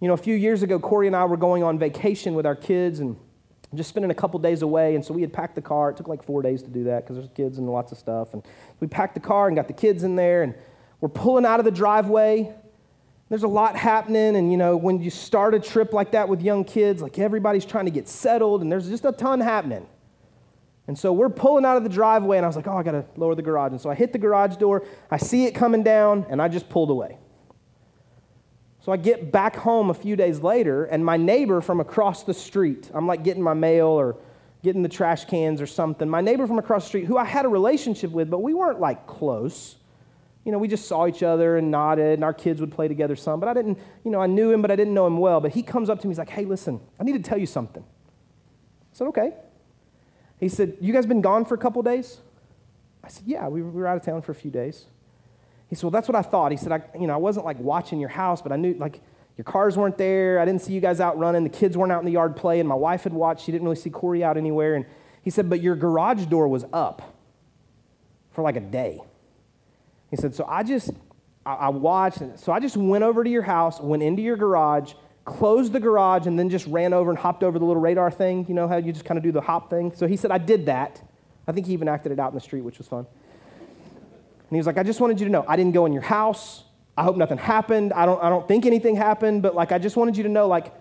You 0.00 0.08
know, 0.08 0.14
a 0.14 0.18
few 0.18 0.34
years 0.34 0.62
ago, 0.62 0.78
Corey 0.78 1.06
and 1.06 1.16
I 1.16 1.24
were 1.24 1.36
going 1.36 1.62
on 1.62 1.78
vacation 1.78 2.34
with 2.34 2.46
our 2.46 2.56
kids, 2.56 3.00
and 3.00 3.16
just 3.74 3.88
spending 3.88 4.10
a 4.10 4.14
couple 4.14 4.38
days 4.38 4.62
away. 4.62 4.94
And 4.94 5.04
so 5.04 5.14
we 5.14 5.22
had 5.22 5.32
packed 5.32 5.54
the 5.54 5.62
car. 5.62 5.90
It 5.90 5.96
took 5.96 6.08
like 6.08 6.22
four 6.22 6.42
days 6.42 6.62
to 6.62 6.68
do 6.68 6.84
that 6.84 7.04
because 7.04 7.16
there's 7.16 7.30
kids 7.34 7.58
and 7.58 7.68
lots 7.68 7.92
of 7.92 7.98
stuff. 7.98 8.34
And 8.34 8.42
we 8.80 8.86
packed 8.86 9.14
the 9.14 9.20
car 9.20 9.48
and 9.48 9.56
got 9.56 9.66
the 9.66 9.74
kids 9.74 10.04
in 10.04 10.16
there. 10.16 10.42
And 10.42 10.54
we're 11.00 11.08
pulling 11.08 11.46
out 11.46 11.58
of 11.58 11.64
the 11.64 11.70
driveway. 11.70 12.54
There's 13.28 13.44
a 13.44 13.48
lot 13.48 13.76
happening. 13.76 14.36
And, 14.36 14.50
you 14.50 14.58
know, 14.58 14.76
when 14.76 15.00
you 15.00 15.08
start 15.08 15.54
a 15.54 15.60
trip 15.60 15.92
like 15.92 16.12
that 16.12 16.28
with 16.28 16.42
young 16.42 16.64
kids, 16.64 17.00
like 17.00 17.18
everybody's 17.18 17.64
trying 17.64 17.86
to 17.86 17.90
get 17.90 18.08
settled 18.08 18.60
and 18.60 18.70
there's 18.70 18.88
just 18.88 19.04
a 19.04 19.12
ton 19.12 19.40
happening. 19.40 19.86
And 20.88 20.98
so 20.98 21.12
we're 21.12 21.28
pulling 21.28 21.64
out 21.64 21.76
of 21.76 21.84
the 21.84 21.88
driveway. 21.88 22.36
And 22.38 22.44
I 22.44 22.48
was 22.48 22.56
like, 22.56 22.66
oh, 22.66 22.76
I 22.76 22.82
got 22.82 22.92
to 22.92 23.04
lower 23.16 23.34
the 23.34 23.42
garage. 23.42 23.72
And 23.72 23.80
so 23.80 23.88
I 23.88 23.94
hit 23.94 24.12
the 24.12 24.18
garage 24.18 24.56
door. 24.56 24.84
I 25.10 25.16
see 25.16 25.46
it 25.46 25.54
coming 25.54 25.82
down 25.82 26.26
and 26.28 26.42
I 26.42 26.48
just 26.48 26.68
pulled 26.68 26.90
away. 26.90 27.18
So 28.80 28.90
I 28.90 28.96
get 28.96 29.30
back 29.30 29.54
home 29.54 29.90
a 29.90 29.94
few 29.94 30.16
days 30.16 30.40
later, 30.40 30.86
and 30.86 31.04
my 31.04 31.16
neighbor 31.16 31.60
from 31.60 31.78
across 31.78 32.24
the 32.24 32.34
street, 32.34 32.90
I'm 32.92 33.06
like 33.06 33.22
getting 33.22 33.42
my 33.42 33.54
mail 33.54 33.86
or 33.86 34.16
getting 34.64 34.82
the 34.82 34.88
trash 34.88 35.24
cans 35.26 35.60
or 35.60 35.68
something. 35.68 36.08
My 36.08 36.20
neighbor 36.20 36.48
from 36.48 36.58
across 36.58 36.82
the 36.82 36.88
street, 36.88 37.04
who 37.04 37.16
I 37.16 37.24
had 37.24 37.44
a 37.44 37.48
relationship 37.48 38.10
with, 38.10 38.28
but 38.28 38.40
we 38.42 38.54
weren't 38.54 38.80
like 38.80 39.06
close. 39.06 39.76
You 40.44 40.50
know, 40.50 40.58
we 40.58 40.66
just 40.66 40.88
saw 40.88 41.06
each 41.06 41.22
other 41.22 41.58
and 41.58 41.70
nodded, 41.70 42.14
and 42.14 42.24
our 42.24 42.34
kids 42.34 42.60
would 42.60 42.72
play 42.72 42.88
together 42.88 43.14
some. 43.14 43.38
But 43.38 43.48
I 43.48 43.54
didn't, 43.54 43.78
you 44.04 44.10
know, 44.10 44.20
I 44.20 44.26
knew 44.26 44.50
him, 44.50 44.62
but 44.62 44.72
I 44.72 44.74
didn't 44.74 44.94
know 44.94 45.06
him 45.06 45.18
well. 45.18 45.40
But 45.40 45.52
he 45.52 45.62
comes 45.62 45.88
up 45.88 46.00
to 46.00 46.08
me, 46.08 46.10
he's 46.10 46.18
like, 46.18 46.30
hey, 46.30 46.44
listen, 46.44 46.80
I 46.98 47.04
need 47.04 47.12
to 47.12 47.22
tell 47.22 47.38
you 47.38 47.46
something. 47.46 47.84
I 47.84 48.96
said, 48.96 49.06
okay. 49.06 49.32
He 50.42 50.48
said, 50.48 50.76
you 50.80 50.92
guys 50.92 51.06
been 51.06 51.20
gone 51.20 51.44
for 51.44 51.54
a 51.54 51.58
couple 51.58 51.80
days? 51.82 52.18
I 53.04 53.08
said, 53.08 53.24
yeah, 53.26 53.48
we 53.48 53.62
were 53.62 53.86
out 53.86 53.96
of 53.96 54.02
town 54.02 54.22
for 54.22 54.32
a 54.32 54.34
few 54.34 54.50
days. 54.50 54.86
He 55.72 55.76
said, 55.76 55.84
Well, 55.84 55.90
that's 55.92 56.06
what 56.06 56.16
I 56.16 56.20
thought. 56.20 56.50
He 56.50 56.58
said, 56.58 56.70
I, 56.70 56.82
you 57.00 57.06
know, 57.06 57.14
I 57.14 57.16
wasn't 57.16 57.46
like 57.46 57.58
watching 57.58 57.98
your 57.98 58.10
house, 58.10 58.42
but 58.42 58.52
I 58.52 58.56
knew 58.56 58.74
like 58.74 59.00
your 59.38 59.44
cars 59.44 59.74
weren't 59.74 59.96
there. 59.96 60.38
I 60.38 60.44
didn't 60.44 60.60
see 60.60 60.74
you 60.74 60.82
guys 60.82 61.00
out 61.00 61.16
running. 61.16 61.44
The 61.44 61.48
kids 61.48 61.78
weren't 61.78 61.90
out 61.90 62.00
in 62.00 62.04
the 62.04 62.12
yard 62.12 62.36
playing. 62.36 62.66
My 62.66 62.74
wife 62.74 63.04
had 63.04 63.14
watched. 63.14 63.46
She 63.46 63.52
didn't 63.52 63.64
really 63.64 63.76
see 63.76 63.88
Corey 63.88 64.22
out 64.22 64.36
anywhere. 64.36 64.74
And 64.74 64.84
he 65.22 65.30
said, 65.30 65.48
But 65.48 65.62
your 65.62 65.74
garage 65.74 66.26
door 66.26 66.46
was 66.46 66.66
up 66.74 67.16
for 68.32 68.42
like 68.42 68.56
a 68.56 68.60
day. 68.60 69.00
He 70.10 70.16
said, 70.16 70.34
So 70.34 70.44
I 70.46 70.62
just, 70.62 70.90
I, 71.46 71.54
I 71.54 71.68
watched. 71.70 72.20
So 72.36 72.52
I 72.52 72.60
just 72.60 72.76
went 72.76 73.02
over 73.02 73.24
to 73.24 73.30
your 73.30 73.40
house, 73.40 73.80
went 73.80 74.02
into 74.02 74.20
your 74.20 74.36
garage, 74.36 74.92
closed 75.24 75.72
the 75.72 75.80
garage, 75.80 76.26
and 76.26 76.38
then 76.38 76.50
just 76.50 76.66
ran 76.66 76.92
over 76.92 77.10
and 77.10 77.18
hopped 77.18 77.42
over 77.42 77.58
the 77.58 77.64
little 77.64 77.80
radar 77.80 78.10
thing. 78.10 78.44
You 78.48 78.54
know 78.54 78.68
how 78.68 78.76
you 78.76 78.92
just 78.92 79.04
kind 79.04 79.18
of 79.18 79.24
do 79.24 79.32
the 79.32 79.40
hop 79.40 79.70
thing? 79.70 79.92
So 79.94 80.06
he 80.06 80.16
said, 80.16 80.30
I 80.30 80.38
did 80.38 80.66
that. 80.66 81.02
I 81.46 81.52
think 81.52 81.66
he 81.66 81.72
even 81.72 81.88
acted 81.88 82.12
it 82.12 82.18
out 82.18 82.30
in 82.30 82.34
the 82.34 82.40
street, 82.40 82.62
which 82.62 82.78
was 82.78 82.86
fun. 82.86 83.06
And 83.60 84.50
he 84.50 84.56
was 84.56 84.66
like, 84.66 84.78
I 84.78 84.82
just 84.82 85.00
wanted 85.00 85.20
you 85.20 85.26
to 85.26 85.32
know 85.32 85.44
I 85.48 85.56
didn't 85.56 85.72
go 85.72 85.86
in 85.86 85.92
your 85.92 86.02
house. 86.02 86.64
I 86.96 87.04
hope 87.04 87.16
nothing 87.16 87.38
happened. 87.38 87.92
I 87.92 88.04
don't, 88.04 88.22
I 88.22 88.28
don't 88.28 88.46
think 88.46 88.66
anything 88.66 88.96
happened, 88.96 89.42
but 89.42 89.54
like 89.54 89.72
I 89.72 89.78
just 89.78 89.96
wanted 89.96 90.16
you 90.16 90.24
to 90.24 90.28
know, 90.28 90.46
like, 90.46 90.74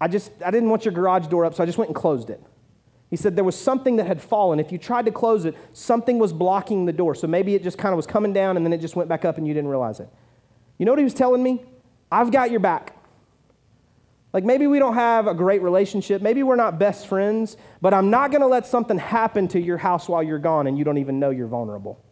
I 0.00 0.06
just 0.06 0.30
I 0.44 0.50
didn't 0.50 0.70
want 0.70 0.84
your 0.84 0.94
garage 0.94 1.26
door 1.26 1.44
up, 1.44 1.54
so 1.54 1.62
I 1.62 1.66
just 1.66 1.78
went 1.78 1.88
and 1.88 1.96
closed 1.96 2.30
it. 2.30 2.40
He 3.10 3.16
said 3.16 3.36
there 3.36 3.44
was 3.44 3.58
something 3.58 3.96
that 3.96 4.06
had 4.06 4.20
fallen. 4.20 4.60
If 4.60 4.70
you 4.70 4.78
tried 4.78 5.06
to 5.06 5.10
close 5.10 5.44
it, 5.44 5.56
something 5.72 6.18
was 6.18 6.32
blocking 6.32 6.84
the 6.84 6.92
door. 6.92 7.14
So 7.14 7.26
maybe 7.26 7.54
it 7.54 7.62
just 7.62 7.78
kind 7.78 7.92
of 7.92 7.96
was 7.96 8.06
coming 8.06 8.32
down 8.32 8.56
and 8.56 8.64
then 8.66 8.72
it 8.72 8.80
just 8.80 8.96
went 8.96 9.08
back 9.08 9.24
up 9.24 9.38
and 9.38 9.48
you 9.48 9.54
didn't 9.54 9.70
realize 9.70 9.98
it. 9.98 10.08
You 10.76 10.84
know 10.84 10.92
what 10.92 10.98
he 10.98 11.04
was 11.04 11.14
telling 11.14 11.42
me? 11.42 11.62
I've 12.12 12.30
got 12.30 12.50
your 12.50 12.60
back. 12.60 12.97
Like 14.32 14.44
maybe 14.44 14.66
we 14.66 14.78
don't 14.78 14.94
have 14.94 15.26
a 15.26 15.34
great 15.34 15.62
relationship, 15.62 16.20
maybe 16.20 16.42
we're 16.42 16.56
not 16.56 16.78
best 16.78 17.06
friends, 17.06 17.56
but 17.80 17.94
I'm 17.94 18.10
not 18.10 18.30
going 18.30 18.42
to 18.42 18.46
let 18.46 18.66
something 18.66 18.98
happen 18.98 19.48
to 19.48 19.60
your 19.60 19.78
house 19.78 20.08
while 20.08 20.22
you're 20.22 20.38
gone 20.38 20.66
and 20.66 20.76
you 20.76 20.84
don't 20.84 20.98
even 20.98 21.18
know 21.18 21.30
you're 21.30 21.46
vulnerable. 21.46 22.02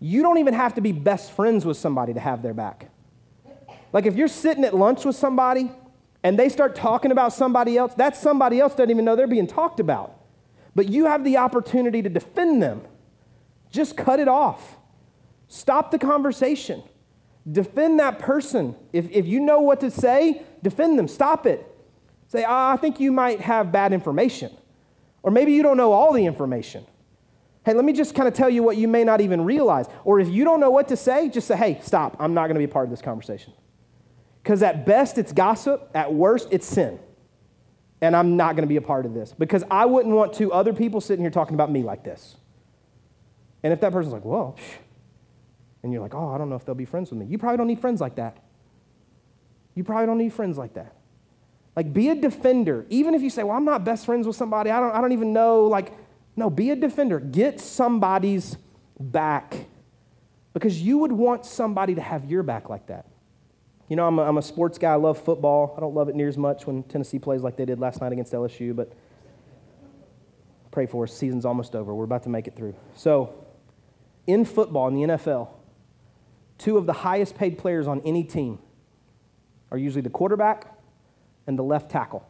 You 0.00 0.22
don't 0.22 0.38
even 0.38 0.54
have 0.54 0.74
to 0.74 0.80
be 0.80 0.92
best 0.92 1.32
friends 1.32 1.66
with 1.66 1.76
somebody 1.76 2.14
to 2.14 2.20
have 2.20 2.42
their 2.42 2.54
back. 2.54 2.90
Like 3.92 4.06
if 4.06 4.16
you're 4.16 4.28
sitting 4.28 4.64
at 4.64 4.74
lunch 4.74 5.04
with 5.04 5.16
somebody 5.16 5.70
and 6.22 6.38
they 6.38 6.48
start 6.48 6.74
talking 6.74 7.10
about 7.10 7.32
somebody 7.32 7.76
else, 7.76 7.94
that 7.94 8.16
somebody 8.16 8.60
else 8.60 8.74
doesn't 8.74 8.90
even 8.90 9.04
know 9.04 9.16
they're 9.16 9.26
being 9.26 9.46
talked 9.46 9.80
about. 9.80 10.14
But 10.74 10.88
you 10.88 11.06
have 11.06 11.24
the 11.24 11.36
opportunity 11.36 12.02
to 12.02 12.08
defend 12.08 12.62
them. 12.62 12.82
Just 13.70 13.96
cut 13.96 14.20
it 14.20 14.28
off. 14.28 14.76
Stop 15.48 15.90
the 15.90 15.98
conversation. 15.98 16.82
Defend 17.50 17.98
that 18.00 18.18
person. 18.18 18.74
If, 18.92 19.10
if 19.10 19.26
you 19.26 19.40
know 19.40 19.60
what 19.60 19.80
to 19.80 19.90
say, 19.90 20.42
defend 20.62 20.98
them. 20.98 21.08
Stop 21.08 21.46
it. 21.46 21.66
Say, 22.28 22.44
oh, 22.44 22.68
I 22.72 22.76
think 22.76 23.00
you 23.00 23.10
might 23.10 23.40
have 23.40 23.72
bad 23.72 23.92
information. 23.92 24.54
Or 25.22 25.30
maybe 25.30 25.52
you 25.52 25.62
don't 25.62 25.76
know 25.76 25.92
all 25.92 26.12
the 26.12 26.26
information. 26.26 26.86
Hey, 27.64 27.74
let 27.74 27.84
me 27.84 27.92
just 27.92 28.14
kind 28.14 28.28
of 28.28 28.34
tell 28.34 28.48
you 28.48 28.62
what 28.62 28.76
you 28.76 28.88
may 28.88 29.04
not 29.04 29.20
even 29.20 29.44
realize. 29.44 29.86
Or 30.04 30.20
if 30.20 30.28
you 30.28 30.44
don't 30.44 30.60
know 30.60 30.70
what 30.70 30.88
to 30.88 30.96
say, 30.96 31.28
just 31.28 31.46
say, 31.46 31.56
hey, 31.56 31.80
stop. 31.82 32.16
I'm 32.18 32.34
not 32.34 32.44
going 32.44 32.54
to 32.54 32.60
be 32.60 32.64
a 32.64 32.68
part 32.68 32.84
of 32.84 32.90
this 32.90 33.02
conversation. 33.02 33.52
Because 34.42 34.62
at 34.62 34.86
best, 34.86 35.18
it's 35.18 35.32
gossip. 35.32 35.90
At 35.94 36.12
worst, 36.12 36.48
it's 36.50 36.66
sin. 36.66 36.98
And 38.00 38.14
I'm 38.14 38.36
not 38.36 38.56
going 38.56 38.62
to 38.62 38.68
be 38.68 38.76
a 38.76 38.82
part 38.82 39.06
of 39.06 39.14
this. 39.14 39.34
Because 39.36 39.64
I 39.70 39.86
wouldn't 39.86 40.14
want 40.14 40.32
two 40.32 40.52
other 40.52 40.72
people 40.72 41.00
sitting 41.00 41.22
here 41.24 41.30
talking 41.30 41.54
about 41.54 41.70
me 41.70 41.82
like 41.82 42.04
this. 42.04 42.36
And 43.62 43.72
if 43.72 43.80
that 43.80 43.92
person's 43.92 44.12
like, 44.12 44.24
whoa, 44.24 44.54
and 45.82 45.92
you're 45.92 46.02
like, 46.02 46.14
oh, 46.14 46.32
I 46.34 46.38
don't 46.38 46.48
know 46.48 46.56
if 46.56 46.64
they'll 46.64 46.74
be 46.74 46.84
friends 46.84 47.10
with 47.10 47.20
me. 47.20 47.26
You 47.26 47.38
probably 47.38 47.56
don't 47.56 47.68
need 47.68 47.80
friends 47.80 48.00
like 48.00 48.16
that. 48.16 48.38
You 49.74 49.84
probably 49.84 50.06
don't 50.06 50.18
need 50.18 50.32
friends 50.32 50.58
like 50.58 50.74
that. 50.74 50.94
Like, 51.76 51.92
be 51.92 52.08
a 52.08 52.14
defender. 52.14 52.84
Even 52.88 53.14
if 53.14 53.22
you 53.22 53.30
say, 53.30 53.44
well, 53.44 53.56
I'm 53.56 53.64
not 53.64 53.84
best 53.84 54.04
friends 54.04 54.26
with 54.26 54.34
somebody, 54.34 54.70
I 54.70 54.80
don't, 54.80 54.92
I 54.92 55.00
don't 55.00 55.12
even 55.12 55.32
know, 55.32 55.64
like, 55.64 55.92
no, 56.34 56.50
be 56.50 56.70
a 56.70 56.76
defender. 56.76 57.20
Get 57.20 57.60
somebody's 57.60 58.56
back 58.98 59.66
because 60.52 60.82
you 60.82 60.98
would 60.98 61.12
want 61.12 61.46
somebody 61.46 61.94
to 61.94 62.00
have 62.00 62.24
your 62.24 62.42
back 62.42 62.68
like 62.68 62.88
that. 62.88 63.06
You 63.88 63.96
know, 63.96 64.06
I'm 64.06 64.18
a, 64.18 64.22
I'm 64.22 64.38
a 64.38 64.42
sports 64.42 64.78
guy. 64.78 64.92
I 64.92 64.96
love 64.96 65.22
football. 65.22 65.74
I 65.76 65.80
don't 65.80 65.94
love 65.94 66.08
it 66.08 66.14
near 66.16 66.28
as 66.28 66.36
much 66.36 66.66
when 66.66 66.82
Tennessee 66.82 67.18
plays 67.18 67.42
like 67.42 67.56
they 67.56 67.64
did 67.64 67.78
last 67.78 68.00
night 68.00 68.12
against 68.12 68.32
LSU, 68.32 68.74
but 68.74 68.92
pray 70.70 70.86
for 70.86 71.04
us. 71.04 71.12
Season's 71.12 71.44
almost 71.44 71.74
over. 71.74 71.94
We're 71.94 72.04
about 72.04 72.24
to 72.24 72.28
make 72.28 72.46
it 72.46 72.54
through. 72.54 72.74
So, 72.94 73.46
in 74.26 74.44
football, 74.44 74.88
in 74.88 74.94
the 74.94 75.02
NFL, 75.14 75.48
two 76.58 76.76
of 76.76 76.86
the 76.86 76.92
highest 76.92 77.36
paid 77.36 77.56
players 77.56 77.86
on 77.86 78.00
any 78.04 78.24
team 78.24 78.58
are 79.70 79.78
usually 79.78 80.02
the 80.02 80.10
quarterback 80.10 80.76
and 81.46 81.58
the 81.58 81.62
left 81.62 81.90
tackle. 81.90 82.26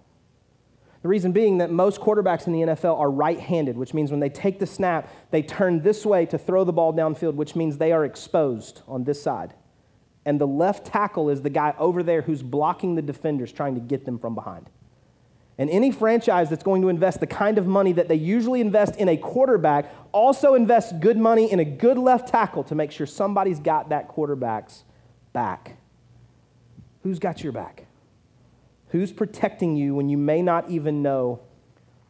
The 1.02 1.08
reason 1.08 1.32
being 1.32 1.58
that 1.58 1.70
most 1.70 2.00
quarterbacks 2.00 2.46
in 2.46 2.52
the 2.52 2.60
NFL 2.60 2.98
are 2.98 3.10
right 3.10 3.38
handed, 3.38 3.76
which 3.76 3.94
means 3.94 4.10
when 4.10 4.20
they 4.20 4.28
take 4.28 4.58
the 4.58 4.66
snap, 4.66 5.08
they 5.30 5.42
turn 5.42 5.82
this 5.82 6.04
way 6.04 6.26
to 6.26 6.38
throw 6.38 6.64
the 6.64 6.72
ball 6.72 6.92
downfield, 6.92 7.34
which 7.34 7.54
means 7.54 7.78
they 7.78 7.92
are 7.92 8.04
exposed 8.04 8.82
on 8.88 9.04
this 9.04 9.22
side. 9.22 9.54
And 10.24 10.40
the 10.40 10.46
left 10.46 10.86
tackle 10.86 11.30
is 11.30 11.42
the 11.42 11.50
guy 11.50 11.74
over 11.78 12.02
there 12.02 12.22
who's 12.22 12.42
blocking 12.42 12.96
the 12.96 13.02
defenders, 13.02 13.52
trying 13.52 13.76
to 13.76 13.80
get 13.80 14.04
them 14.04 14.18
from 14.18 14.34
behind. 14.34 14.68
And 15.58 15.68
any 15.70 15.90
franchise 15.90 16.48
that's 16.48 16.62
going 16.62 16.82
to 16.82 16.88
invest 16.88 17.18
the 17.18 17.26
kind 17.26 17.58
of 17.58 17.66
money 17.66 17.92
that 17.92 18.06
they 18.06 18.14
usually 18.14 18.60
invest 18.60 18.94
in 18.94 19.08
a 19.08 19.16
quarterback 19.16 19.92
also 20.12 20.54
invests 20.54 20.92
good 20.92 21.18
money 21.18 21.50
in 21.50 21.58
a 21.58 21.64
good 21.64 21.98
left 21.98 22.28
tackle 22.28 22.62
to 22.64 22.76
make 22.76 22.92
sure 22.92 23.06
somebody's 23.06 23.58
got 23.58 23.88
that 23.88 24.06
quarterback's 24.06 24.84
back. 25.32 25.78
Who's 27.02 27.18
got 27.18 27.42
your 27.42 27.52
back? 27.52 27.86
Who's 28.90 29.12
protecting 29.12 29.76
you 29.76 29.96
when 29.96 30.08
you 30.08 30.16
may 30.16 30.42
not 30.42 30.70
even 30.70 31.02
know 31.02 31.40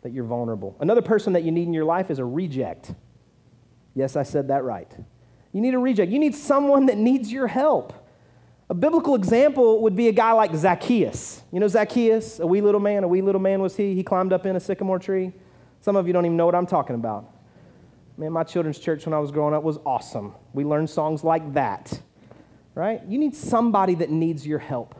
that 0.02 0.12
you're 0.12 0.24
vulnerable? 0.24 0.76
Another 0.78 1.02
person 1.02 1.32
that 1.32 1.42
you 1.42 1.50
need 1.50 1.66
in 1.66 1.72
your 1.72 1.87
life 1.87 2.11
is 2.11 2.18
a 2.18 2.24
reject. 2.24 2.94
Yes, 3.94 4.14
I 4.14 4.22
said 4.22 4.48
that 4.48 4.62
right. 4.62 4.92
You 5.52 5.62
need 5.62 5.74
a 5.74 5.78
reject. 5.78 6.12
You 6.12 6.18
need 6.18 6.34
someone 6.34 6.87
that 6.87 6.98
needs 6.98 7.32
your 7.32 7.46
help. 7.46 7.94
A 8.70 8.74
biblical 8.74 9.14
example 9.14 9.81
would 9.83 9.96
be 9.96 10.09
a 10.09 10.12
guy 10.12 10.33
like 10.33 10.54
Zacchaeus. 10.54 11.42
You 11.52 11.61
know 11.61 11.68
Zacchaeus, 11.68 12.38
a 12.38 12.46
wee 12.46 12.61
little 12.61 12.81
man, 12.81 13.02
a 13.02 13.09
wee 13.09 13.22
little 13.22 13.40
man 13.40 13.62
was 13.62 13.76
he. 13.76 13.94
He 13.94 14.02
climbed 14.02 14.33
up 14.33 14.44
in 14.44 14.57
a 14.57 14.61
sycamore 14.61 14.98
tree. 14.98 15.33
Some 15.81 15.96
of 15.96 16.07
you 16.07 16.12
don't 16.12 16.26
even 16.26 16.37
know 16.37 16.46
what 16.46 16.54
I'm 16.54 16.66
talking 16.66 16.94
about. 16.94 17.33
Man, 18.18 18.33
my 18.33 18.44
children's 18.44 18.78
church 18.78 19.07
when 19.07 19.14
I 19.14 19.20
was 19.20 19.31
growing 19.31 19.54
up 19.54 19.62
was 19.62 19.78
awesome. 19.87 20.35
We 20.52 20.64
learned 20.64 20.90
songs 20.90 21.24
like 21.24 21.54
that, 21.54 22.00
right? 22.74 23.00
You 23.07 23.16
need 23.16 23.35
somebody 23.35 23.94
that 23.96 24.11
needs 24.11 24.46
your 24.46 24.59
help. 24.59 24.96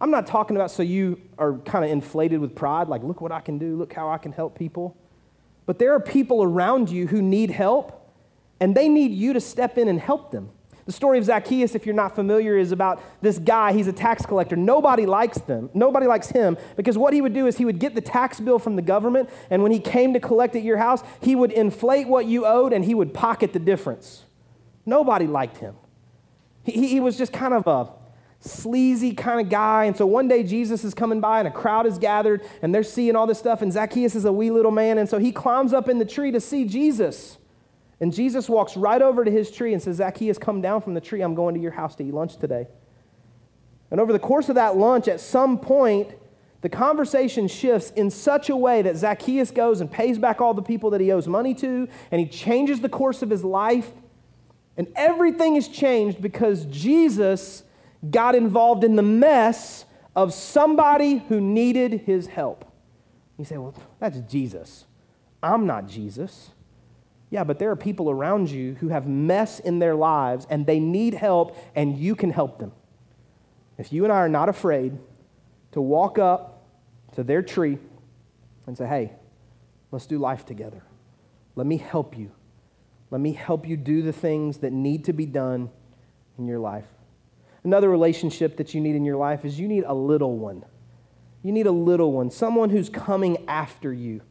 I'm 0.00 0.10
not 0.12 0.26
talking 0.26 0.54
about 0.54 0.70
so 0.70 0.82
you 0.82 1.20
are 1.38 1.54
kind 1.54 1.84
of 1.84 1.90
inflated 1.90 2.38
with 2.38 2.54
pride, 2.54 2.88
like, 2.88 3.02
look 3.02 3.20
what 3.20 3.32
I 3.32 3.40
can 3.40 3.58
do, 3.58 3.76
look 3.76 3.92
how 3.92 4.10
I 4.10 4.18
can 4.18 4.30
help 4.30 4.56
people. 4.56 4.96
But 5.66 5.80
there 5.80 5.92
are 5.94 6.00
people 6.00 6.42
around 6.42 6.90
you 6.90 7.08
who 7.08 7.20
need 7.20 7.50
help, 7.50 8.14
and 8.60 8.76
they 8.76 8.88
need 8.88 9.10
you 9.10 9.32
to 9.32 9.40
step 9.40 9.76
in 9.76 9.88
and 9.88 9.98
help 9.98 10.30
them. 10.30 10.50
The 10.88 10.94
story 10.94 11.18
of 11.18 11.26
Zacchaeus, 11.26 11.74
if 11.74 11.84
you're 11.84 11.94
not 11.94 12.14
familiar, 12.14 12.56
is 12.56 12.72
about 12.72 13.02
this 13.20 13.38
guy. 13.38 13.74
He's 13.74 13.88
a 13.88 13.92
tax 13.92 14.24
collector. 14.24 14.56
Nobody 14.56 15.04
likes 15.04 15.36
them. 15.36 15.68
Nobody 15.74 16.06
likes 16.06 16.30
him 16.30 16.56
because 16.76 16.96
what 16.96 17.12
he 17.12 17.20
would 17.20 17.34
do 17.34 17.46
is 17.46 17.58
he 17.58 17.66
would 17.66 17.78
get 17.78 17.94
the 17.94 18.00
tax 18.00 18.40
bill 18.40 18.58
from 18.58 18.74
the 18.76 18.80
government, 18.80 19.28
and 19.50 19.62
when 19.62 19.70
he 19.70 19.80
came 19.80 20.14
to 20.14 20.18
collect 20.18 20.56
at 20.56 20.62
your 20.62 20.78
house, 20.78 21.02
he 21.20 21.36
would 21.36 21.52
inflate 21.52 22.08
what 22.08 22.24
you 22.24 22.46
owed 22.46 22.72
and 22.72 22.86
he 22.86 22.94
would 22.94 23.12
pocket 23.12 23.52
the 23.52 23.58
difference. 23.58 24.24
Nobody 24.86 25.26
liked 25.26 25.58
him. 25.58 25.74
He, 26.64 26.88
he 26.88 27.00
was 27.00 27.18
just 27.18 27.34
kind 27.34 27.52
of 27.52 27.66
a 27.66 27.92
sleazy 28.40 29.12
kind 29.12 29.42
of 29.42 29.50
guy. 29.50 29.84
And 29.84 29.94
so 29.94 30.06
one 30.06 30.26
day 30.26 30.42
Jesus 30.42 30.84
is 30.84 30.94
coming 30.94 31.20
by 31.20 31.40
and 31.40 31.48
a 31.48 31.50
crowd 31.50 31.84
is 31.84 31.98
gathered 31.98 32.40
and 32.62 32.74
they're 32.74 32.82
seeing 32.82 33.14
all 33.14 33.26
this 33.26 33.38
stuff. 33.38 33.60
And 33.60 33.70
Zacchaeus 33.70 34.14
is 34.14 34.24
a 34.24 34.32
wee 34.32 34.50
little 34.50 34.70
man. 34.70 34.96
And 34.96 35.06
so 35.06 35.18
he 35.18 35.32
climbs 35.32 35.74
up 35.74 35.86
in 35.86 35.98
the 35.98 36.06
tree 36.06 36.30
to 36.30 36.40
see 36.40 36.64
Jesus. 36.64 37.36
And 38.00 38.12
Jesus 38.12 38.48
walks 38.48 38.76
right 38.76 39.02
over 39.02 39.24
to 39.24 39.30
his 39.30 39.50
tree 39.50 39.72
and 39.72 39.82
says, 39.82 39.96
Zacchaeus, 39.96 40.38
come 40.38 40.60
down 40.60 40.82
from 40.82 40.94
the 40.94 41.00
tree. 41.00 41.20
I'm 41.20 41.34
going 41.34 41.54
to 41.54 41.60
your 41.60 41.72
house 41.72 41.96
to 41.96 42.04
eat 42.04 42.14
lunch 42.14 42.36
today. 42.36 42.68
And 43.90 44.00
over 44.00 44.12
the 44.12 44.18
course 44.18 44.48
of 44.48 44.54
that 44.54 44.76
lunch, 44.76 45.08
at 45.08 45.20
some 45.20 45.58
point, 45.58 46.08
the 46.60 46.68
conversation 46.68 47.48
shifts 47.48 47.90
in 47.90 48.10
such 48.10 48.50
a 48.50 48.56
way 48.56 48.82
that 48.82 48.96
Zacchaeus 48.96 49.50
goes 49.50 49.80
and 49.80 49.90
pays 49.90 50.18
back 50.18 50.40
all 50.40 50.54
the 50.54 50.62
people 50.62 50.90
that 50.90 51.00
he 51.00 51.10
owes 51.10 51.26
money 51.26 51.54
to, 51.54 51.88
and 52.10 52.20
he 52.20 52.26
changes 52.26 52.80
the 52.80 52.88
course 52.88 53.22
of 53.22 53.30
his 53.30 53.44
life. 53.44 53.90
And 54.76 54.88
everything 54.94 55.56
is 55.56 55.68
changed 55.68 56.20
because 56.22 56.64
Jesus 56.66 57.64
got 58.10 58.34
involved 58.34 58.84
in 58.84 58.94
the 58.94 59.02
mess 59.02 59.84
of 60.14 60.32
somebody 60.32 61.18
who 61.28 61.40
needed 61.40 62.02
his 62.06 62.28
help. 62.28 62.64
You 63.36 63.44
say, 63.44 63.56
well, 63.56 63.74
that's 63.98 64.18
Jesus. 64.20 64.84
I'm 65.42 65.66
not 65.66 65.88
Jesus. 65.88 66.50
Yeah, 67.30 67.44
but 67.44 67.58
there 67.58 67.70
are 67.70 67.76
people 67.76 68.10
around 68.10 68.50
you 68.50 68.74
who 68.80 68.88
have 68.88 69.06
mess 69.06 69.60
in 69.60 69.78
their 69.78 69.94
lives 69.94 70.46
and 70.48 70.66
they 70.66 70.80
need 70.80 71.14
help, 71.14 71.56
and 71.74 71.96
you 71.98 72.14
can 72.14 72.30
help 72.30 72.58
them. 72.58 72.72
If 73.76 73.92
you 73.92 74.04
and 74.04 74.12
I 74.12 74.16
are 74.16 74.28
not 74.28 74.48
afraid 74.48 74.98
to 75.72 75.80
walk 75.80 76.18
up 76.18 76.66
to 77.12 77.22
their 77.22 77.42
tree 77.42 77.78
and 78.66 78.76
say, 78.76 78.86
hey, 78.86 79.12
let's 79.90 80.06
do 80.06 80.18
life 80.18 80.46
together. 80.46 80.82
Let 81.54 81.66
me 81.66 81.76
help 81.76 82.16
you. 82.16 82.32
Let 83.10 83.20
me 83.20 83.32
help 83.32 83.66
you 83.66 83.76
do 83.76 84.02
the 84.02 84.12
things 84.12 84.58
that 84.58 84.72
need 84.72 85.04
to 85.04 85.12
be 85.12 85.26
done 85.26 85.70
in 86.38 86.46
your 86.46 86.58
life. 86.58 86.86
Another 87.64 87.90
relationship 87.90 88.56
that 88.56 88.74
you 88.74 88.80
need 88.80 88.94
in 88.96 89.04
your 89.04 89.16
life 89.16 89.44
is 89.44 89.58
you 89.58 89.68
need 89.68 89.84
a 89.84 89.94
little 89.94 90.38
one. 90.38 90.64
You 91.42 91.52
need 91.52 91.66
a 91.66 91.72
little 91.72 92.12
one, 92.12 92.30
someone 92.30 92.70
who's 92.70 92.88
coming 92.88 93.48
after 93.48 93.92
you 93.92 94.22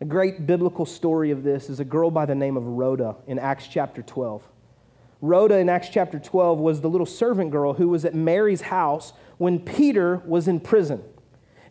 a 0.00 0.04
great 0.04 0.46
biblical 0.46 0.86
story 0.86 1.30
of 1.30 1.42
this 1.42 1.70
is 1.70 1.78
a 1.78 1.84
girl 1.84 2.10
by 2.10 2.26
the 2.26 2.34
name 2.34 2.56
of 2.56 2.64
Rhoda 2.66 3.16
in 3.26 3.38
Acts 3.38 3.68
chapter 3.68 4.02
12. 4.02 4.42
Rhoda 5.20 5.56
in 5.58 5.68
Acts 5.68 5.88
chapter 5.88 6.18
12 6.18 6.58
was 6.58 6.80
the 6.80 6.90
little 6.90 7.06
servant 7.06 7.50
girl 7.50 7.74
who 7.74 7.88
was 7.88 8.04
at 8.04 8.14
Mary's 8.14 8.62
house 8.62 9.12
when 9.38 9.60
Peter 9.60 10.20
was 10.26 10.48
in 10.48 10.60
prison. 10.60 11.02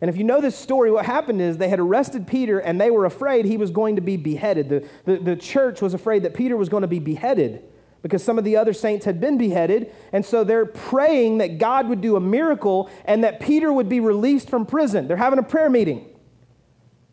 And 0.00 0.08
if 0.08 0.16
you 0.16 0.24
know 0.24 0.40
this 0.40 0.56
story, 0.56 0.90
what 0.90 1.06
happened 1.06 1.40
is 1.40 1.58
they 1.58 1.68
had 1.68 1.78
arrested 1.78 2.26
Peter 2.26 2.58
and 2.58 2.80
they 2.80 2.90
were 2.90 3.04
afraid 3.04 3.44
he 3.44 3.56
was 3.56 3.70
going 3.70 3.96
to 3.96 4.02
be 4.02 4.16
beheaded. 4.16 4.68
The, 4.68 4.88
the, 5.04 5.16
the, 5.18 5.36
church 5.36 5.80
was 5.80 5.94
afraid 5.94 6.24
that 6.24 6.34
Peter 6.34 6.56
was 6.56 6.68
going 6.68 6.82
to 6.82 6.88
be 6.88 6.98
beheaded 6.98 7.62
because 8.02 8.22
some 8.22 8.36
of 8.36 8.44
the 8.44 8.56
other 8.56 8.72
saints 8.72 9.04
had 9.04 9.20
been 9.20 9.38
beheaded. 9.38 9.92
And 10.12 10.24
so 10.24 10.44
they're 10.44 10.66
praying 10.66 11.38
that 11.38 11.58
God 11.58 11.88
would 11.88 12.00
do 12.00 12.16
a 12.16 12.20
miracle 12.20 12.90
and 13.04 13.22
that 13.22 13.38
Peter 13.38 13.72
would 13.72 13.88
be 13.88 14.00
released 14.00 14.50
from 14.50 14.66
prison. 14.66 15.08
They're 15.08 15.16
having 15.16 15.38
a 15.38 15.44
prayer 15.44 15.70
meeting. 15.70 16.13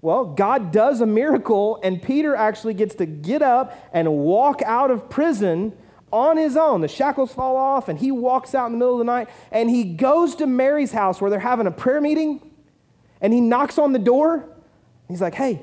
Well, 0.02 0.26
God 0.26 0.72
does 0.72 1.00
a 1.00 1.06
miracle, 1.06 1.80
and 1.84 2.02
Peter 2.02 2.36
actually 2.36 2.74
gets 2.74 2.96
to 2.96 3.06
get 3.06 3.42
up 3.42 3.78
and 3.94 4.12
walk 4.18 4.62
out 4.64 4.90
of 4.90 5.10
prison 5.10 5.74
on 6.12 6.38
his 6.38 6.58
own. 6.58 6.82
The 6.82 6.88
shackles 6.88 7.34
fall 7.34 7.56
off, 7.56 7.88
and 7.88 8.00
he 8.00 8.12
walks 8.12 8.56
out 8.56 8.68
in 8.68 8.74
the 8.74 8.78
middle 8.80 8.96
of 8.96 9.00
the 9.00 9.06
night, 9.06 9.30
and 9.52 9.70
he 9.70 9.84
goes 9.84 10.36
to 10.36 10.48
Mary's 10.48 10.92
house 10.92 11.22
where 11.22 11.30
they're 11.30 11.40
having 11.40 11.68
a 11.68 11.72
prayer 11.72 12.02
meeting, 12.02 12.42
and 13.22 13.32
he 13.32 13.40
knocks 13.40 13.78
on 13.78 13.94
the 13.94 14.00
door. 14.00 14.50
He's 15.08 15.22
like, 15.22 15.36
Hey, 15.36 15.62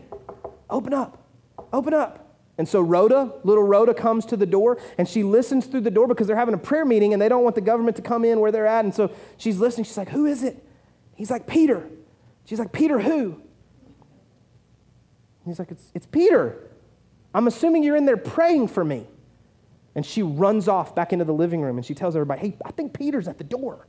open 0.70 0.94
up, 0.94 1.26
open 1.72 1.92
up. 1.92 2.24
And 2.58 2.68
so 2.68 2.80
Rhoda, 2.80 3.32
little 3.44 3.62
Rhoda, 3.62 3.94
comes 3.94 4.26
to 4.26 4.36
the 4.36 4.46
door 4.46 4.78
and 4.98 5.08
she 5.08 5.22
listens 5.22 5.66
through 5.66 5.82
the 5.82 5.92
door 5.92 6.08
because 6.08 6.26
they're 6.26 6.34
having 6.34 6.54
a 6.54 6.58
prayer 6.58 6.84
meeting 6.84 7.12
and 7.12 7.22
they 7.22 7.28
don't 7.28 7.44
want 7.44 7.54
the 7.54 7.60
government 7.60 7.94
to 7.96 8.02
come 8.02 8.24
in 8.24 8.40
where 8.40 8.50
they're 8.50 8.66
at. 8.66 8.84
And 8.84 8.92
so 8.92 9.12
she's 9.36 9.60
listening. 9.60 9.84
She's 9.84 9.96
like, 9.96 10.08
Who 10.08 10.26
is 10.26 10.42
it? 10.42 10.64
He's 11.14 11.30
like, 11.30 11.46
Peter. 11.46 11.88
She's 12.44 12.58
like, 12.58 12.72
Peter, 12.72 12.98
who? 12.98 13.40
He's 15.46 15.58
like, 15.58 15.70
it's, 15.70 15.90
it's 15.94 16.06
Peter. 16.06 16.70
I'm 17.34 17.46
assuming 17.46 17.82
you're 17.82 17.96
in 17.96 18.06
there 18.06 18.16
praying 18.16 18.68
for 18.68 18.84
me. 18.84 19.06
And 19.94 20.04
she 20.04 20.22
runs 20.22 20.68
off 20.68 20.94
back 20.94 21.12
into 21.12 21.24
the 21.24 21.32
living 21.32 21.60
room 21.60 21.76
and 21.76 21.84
she 21.84 21.94
tells 21.94 22.14
everybody, 22.14 22.40
hey, 22.40 22.56
I 22.64 22.70
think 22.70 22.92
Peter's 22.92 23.26
at 23.26 23.38
the 23.38 23.44
door. 23.44 23.86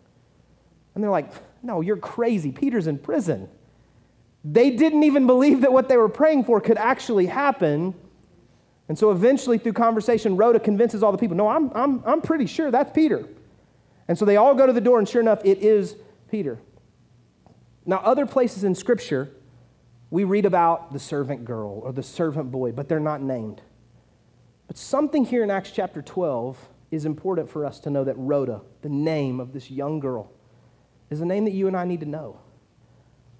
And 0.95 1.03
they're 1.03 1.12
like, 1.12 1.31
no, 1.62 1.81
you're 1.81 1.97
crazy. 1.97 2.51
Peter's 2.51 2.88
in 2.88 2.97
prison. 2.97 3.49
They 4.43 4.71
didn't 4.71 5.03
even 5.03 5.27
believe 5.27 5.62
that 5.62 5.73
what 5.73 5.89
they 5.89 5.97
were 5.97 6.09
praying 6.09 6.45
for 6.45 6.62
could 6.62 6.77
actually 6.77 7.27
happen. 7.27 7.93
And 8.88 8.97
so 8.97 9.12
eventually, 9.12 9.57
through 9.57 9.73
conversation, 9.73 10.35
Rhoda 10.35 10.59
convinces 10.59 11.03
all 11.03 11.12
the 11.12 11.17
people, 11.17 11.38
no, 11.38 11.47
I'm, 11.47 11.71
I'm, 11.75 12.01
I'm 12.05 12.21
pretty 12.21 12.47
sure 12.47 12.71
that's 12.71 12.91
Peter. 12.91 13.27
And 14.07 14.17
so 14.17 14.25
they 14.25 14.38
all 14.38 14.55
go 14.55 14.65
to 14.65 14.73
the 14.73 14.81
door, 14.81 14.97
and 14.97 15.07
sure 15.07 15.21
enough, 15.21 15.41
it 15.45 15.59
is 15.59 15.95
Peter. 16.31 16.57
Now, 17.85 17.97
other 17.97 18.25
places 18.25 18.63
in 18.63 18.73
Scripture, 18.73 19.29
we 20.12 20.24
read 20.24 20.45
about 20.45 20.91
the 20.91 21.00
servant 21.00 21.45
girl 21.45 21.82
or 21.84 21.91
the 21.91 22.04
servant 22.04 22.52
boy, 22.52 22.72
but 22.72 22.89
they're 22.89 23.00
not 23.00 23.22
named. 23.22 23.62
But 24.67 24.78
something 24.78 25.26
here 25.26 25.43
in 25.43 25.52
Acts 25.52 25.72
chapter 25.72 26.02
12 26.02 26.69
is 26.91 27.06
important 27.06 27.50
for 27.50 27.65
us 27.65 27.80
to 27.82 27.89
know 27.89 28.04
that 28.04 28.15
Rhoda, 28.17 28.62
the 28.82 28.89
name 28.89 29.39
of 29.39 29.54
this 29.54 29.69
young 29.69 30.00
girl, 30.00 30.32
is 31.10 31.22
a 31.22 31.26
name 31.26 31.45
that 31.45 31.54
you 31.54 31.67
and 31.67 31.78
I 31.78 31.86
need 31.86 32.00
to 32.00 32.06
know. 32.06 32.39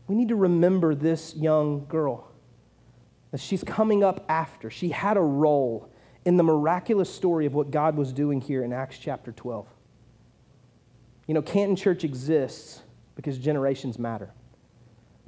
We 0.08 0.16
need 0.16 0.30
to 0.30 0.36
remember 0.36 0.96
this 0.96 1.36
young 1.36 1.86
girl. 1.86 2.32
That 3.32 3.40
she's 3.40 3.64
coming 3.64 4.04
up 4.04 4.26
after. 4.28 4.72
She 4.72 4.90
had 4.90 5.18
a 5.18 5.22
role 5.22 5.92
in 6.26 6.38
the 6.38 6.44
miraculous 6.44 7.14
story 7.14 7.46
of 7.46 7.54
what 7.54 7.72
God 7.72 7.96
was 7.96 8.12
doing 8.12 8.42
here 8.42 8.64
in 8.64 8.74
Acts 8.74 8.98
chapter 8.98 9.32
12. 9.32 9.68
You 11.28 11.36
know, 11.36 11.44
Canton 11.44 11.76
Church 11.76 12.04
exists 12.04 12.82
because 13.16 13.38
generations 13.38 14.00
matter. 14.00 14.32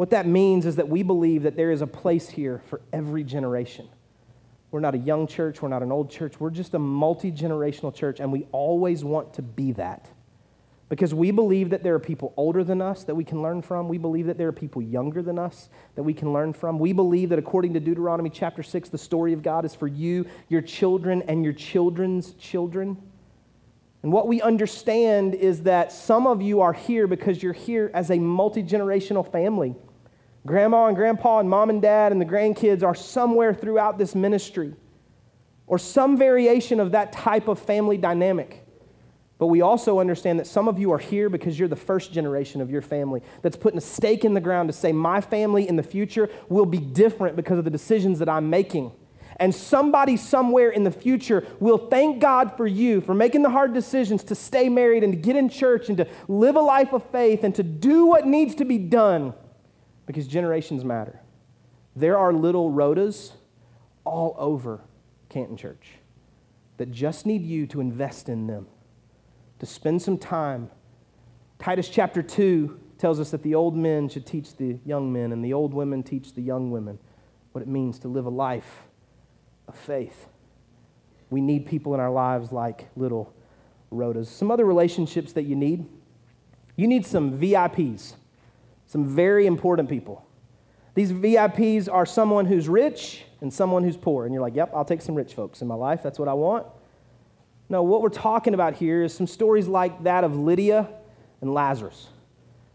What 0.02 0.10
that 0.10 0.26
means 0.26 0.66
is 0.66 0.78
that 0.78 0.90
we 0.90 1.04
believe 1.04 1.44
that 1.44 1.56
there 1.56 1.70
is 1.70 1.84
a 1.84 1.86
place 1.86 2.28
here 2.28 2.64
for 2.66 2.82
every 2.92 3.24
generation. 3.24 3.88
We're 4.72 4.80
not 4.80 4.96
a 4.96 4.98
young 4.98 5.28
church, 5.28 5.62
we're 5.62 5.70
not 5.70 5.84
an 5.84 5.92
old 5.92 6.10
church, 6.10 6.40
we're 6.40 6.50
just 6.50 6.74
a 6.74 6.80
multi 6.80 7.32
generational 7.32 7.94
church, 7.94 8.20
and 8.20 8.32
we 8.32 8.48
always 8.52 9.04
want 9.04 9.36
to 9.36 9.44
be 9.44 9.74
that. 9.74 10.10
Because 10.90 11.14
we 11.14 11.30
believe 11.30 11.70
that 11.70 11.84
there 11.84 11.94
are 11.94 12.00
people 12.00 12.34
older 12.36 12.64
than 12.64 12.82
us 12.82 13.04
that 13.04 13.14
we 13.14 13.24
can 13.24 13.44
learn 13.44 13.62
from. 13.62 13.88
We 13.88 14.00
believe 14.00 14.26
that 14.26 14.40
there 14.40 14.48
are 14.48 14.52
people 14.52 14.82
younger 14.82 15.22
than 15.22 15.38
us 15.38 15.70
that 15.94 16.02
we 16.02 16.16
can 16.16 16.34
learn 16.34 16.54
from. 16.54 16.80
We 16.80 16.94
believe 16.94 17.30
that 17.30 17.38
according 17.38 17.76
to 17.76 17.80
Deuteronomy 17.80 18.32
chapter 18.32 18.64
6, 18.64 18.90
the 18.90 18.98
story 18.98 19.34
of 19.34 19.44
God 19.44 19.66
is 19.66 19.76
for 19.76 19.88
you, 19.88 20.26
your 20.50 20.64
children, 20.64 21.22
and 21.28 21.44
your 21.44 21.54
children's 21.54 22.34
children. 22.40 22.98
And 24.02 24.12
what 24.12 24.28
we 24.28 24.42
understand 24.42 25.36
is 25.36 25.62
that 25.62 25.92
some 25.92 26.26
of 26.26 26.42
you 26.42 26.62
are 26.62 26.74
here 26.74 27.06
because 27.06 27.44
you're 27.44 27.54
here 27.54 27.92
as 27.94 28.10
a 28.10 28.18
multi 28.18 28.64
generational 28.64 29.32
family. 29.32 29.76
Grandma 30.46 30.88
and 30.88 30.96
grandpa 30.96 31.40
and 31.40 31.50
mom 31.50 31.70
and 31.70 31.82
dad 31.82 32.12
and 32.12 32.20
the 32.20 32.26
grandkids 32.26 32.84
are 32.84 32.96
somewhere 32.96 33.54
throughout 33.54 33.98
this 33.98 34.16
ministry 34.16 34.74
or 35.68 35.78
some 35.78 36.18
variation 36.18 36.80
of 36.80 36.92
that 36.92 37.14
type 37.14 37.48
of 37.48 37.60
family 37.60 37.98
dynamic. 37.98 38.66
But 39.38 39.48
we 39.48 39.62
also 39.62 40.00
understand 40.00 40.40
that 40.40 40.48
some 40.48 40.68
of 40.68 40.78
you 40.78 40.92
are 40.92 41.00
here 41.00 41.30
because 41.30 41.58
you're 41.58 41.68
the 41.68 41.76
first 41.76 42.12
generation 42.12 42.62
of 42.62 42.70
your 42.70 42.82
family 42.82 43.22
that's 43.42 43.56
putting 43.56 43.78
a 43.78 43.82
stake 43.82 44.24
in 44.24 44.34
the 44.34 44.42
ground 44.42 44.70
to 44.70 44.74
say, 44.74 44.92
My 44.92 45.22
family 45.22 45.68
in 45.68 45.78
the 45.78 45.84
future 45.84 46.30
will 46.50 46.66
be 46.66 46.78
different 46.78 47.36
because 47.36 47.58
of 47.58 47.64
the 47.64 47.72
decisions 47.72 48.20
that 48.20 48.30
I'm 48.30 48.50
making. 48.50 48.92
And 49.38 49.56
somebody 49.56 50.18
somewhere 50.18 50.70
in 50.70 50.84
the 50.84 50.92
future 50.92 51.48
will 51.60 51.78
thank 51.78 52.20
God 52.20 52.56
for 52.58 52.68
you 52.68 53.02
for 53.02 53.16
making 53.16 53.42
the 53.42 53.50
hard 53.50 53.74
decisions 53.74 54.24
to 54.26 54.36
stay 54.36 54.70
married 54.70 55.04
and 55.04 55.14
to 55.14 55.18
get 55.18 55.36
in 55.36 55.50
church 55.50 55.90
and 55.90 55.98
to 55.98 56.08
live 56.28 56.56
a 56.56 56.62
life 56.62 56.94
of 56.94 57.04
faith 57.12 57.44
and 57.44 57.56
to 57.56 57.64
do 57.64 58.06
what 58.06 58.28
needs 58.28 58.54
to 58.56 58.66
be 58.66 58.78
done 58.78 59.34
because 60.12 60.28
generations 60.28 60.84
matter. 60.84 61.22
There 61.96 62.18
are 62.18 62.34
little 62.34 62.70
Rhodas 62.70 63.32
all 64.04 64.36
over 64.38 64.82
Canton 65.30 65.56
Church 65.56 65.88
that 66.76 66.92
just 66.92 67.26
need 67.26 67.46
you 67.46 67.66
to 67.68 67.80
invest 67.80 68.28
in 68.28 68.46
them, 68.46 68.68
to 69.60 69.66
spend 69.66 70.02
some 70.02 70.18
time. 70.18 70.70
Titus 71.60 71.88
chapter 71.88 72.22
2 72.22 72.78
tells 72.98 73.22
us 73.22 73.32
that 73.32 73.42
the 73.42 73.56
old 73.56 73.74
men 73.74 74.10
should 74.10 74.26
teach 74.26 74.58
the 74.58 74.80
young 74.86 75.14
men, 75.14 75.32
and 75.32 75.46
the 75.46 75.54
old 75.54 75.74
women 75.74 76.04
teach 76.04 76.34
the 76.34 76.42
young 76.42 76.72
women. 76.72 77.00
what 77.54 77.62
it 77.62 77.68
means 77.68 78.00
to 78.00 78.08
live 78.08 78.26
a 78.26 78.30
life 78.30 78.88
of 79.68 79.76
faith. 79.76 80.28
We 81.30 81.40
need 81.40 81.66
people 81.66 81.94
in 81.94 82.00
our 82.02 82.12
lives 82.12 82.52
like 82.52 82.90
little 82.98 83.34
Rhodas. 83.92 84.28
Some 84.28 84.52
other 84.52 84.66
relationships 84.66 85.34
that 85.34 85.44
you 85.44 85.56
need 85.56 85.86
you 86.76 86.88
need 86.88 87.06
some 87.06 87.38
VIPs, 87.38 88.16
some 88.92 89.06
very 89.08 89.46
important 89.48 89.88
people. 89.88 90.28
These 90.96 91.14
VIPs 91.14 91.88
are 91.90 92.06
someone 92.06 92.46
who's 92.46 92.68
rich 92.68 93.24
and 93.40 93.54
someone 93.54 93.86
who's 93.86 93.96
poor. 93.96 94.26
And 94.26 94.34
you're 94.34 94.42
like, 94.42 94.54
yep, 94.54 94.70
I'll 94.76 94.84
take 94.84 95.02
some 95.02 95.16
rich 95.16 95.34
folks 95.34 95.62
in 95.62 95.68
my 95.70 95.76
life. 95.76 96.04
That's 96.04 96.20
what 96.20 96.28
I 96.28 96.34
want. 96.34 96.68
No, 97.70 97.84
what 97.84 98.02
we're 98.02 98.10
talking 98.10 98.54
about 98.54 98.74
here 98.74 99.02
is 99.02 99.14
some 99.14 99.28
stories 99.28 99.66
like 99.66 100.04
that 100.04 100.26
of 100.26 100.36
Lydia 100.36 100.90
and 101.40 101.54
Lazarus. 101.54 102.10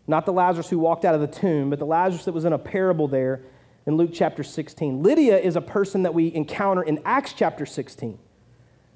Not 0.07 0.25
the 0.25 0.33
Lazarus 0.33 0.71
who 0.71 0.79
walked 0.79 1.05
out 1.05 1.15
of 1.15 1.21
the 1.21 1.27
tomb, 1.27 1.69
but 1.69 1.79
the 1.79 1.85
Lazarus 1.85 2.25
that 2.25 2.33
was 2.33 2.47
in 2.47 2.55
a 2.55 2.59
parable 2.59 3.09
there 3.09 3.43
in 3.85 3.99
Luke 3.99 4.13
chapter 4.15 4.43
16. 4.43 5.03
Lydia 5.03 5.37
is 5.37 5.55
a 5.55 5.61
person 5.61 6.03
that 6.05 6.15
we 6.15 6.35
encounter 6.35 6.83
in 6.83 6.99
Acts 7.05 7.35
chapter 7.35 7.67
16. 7.67 8.19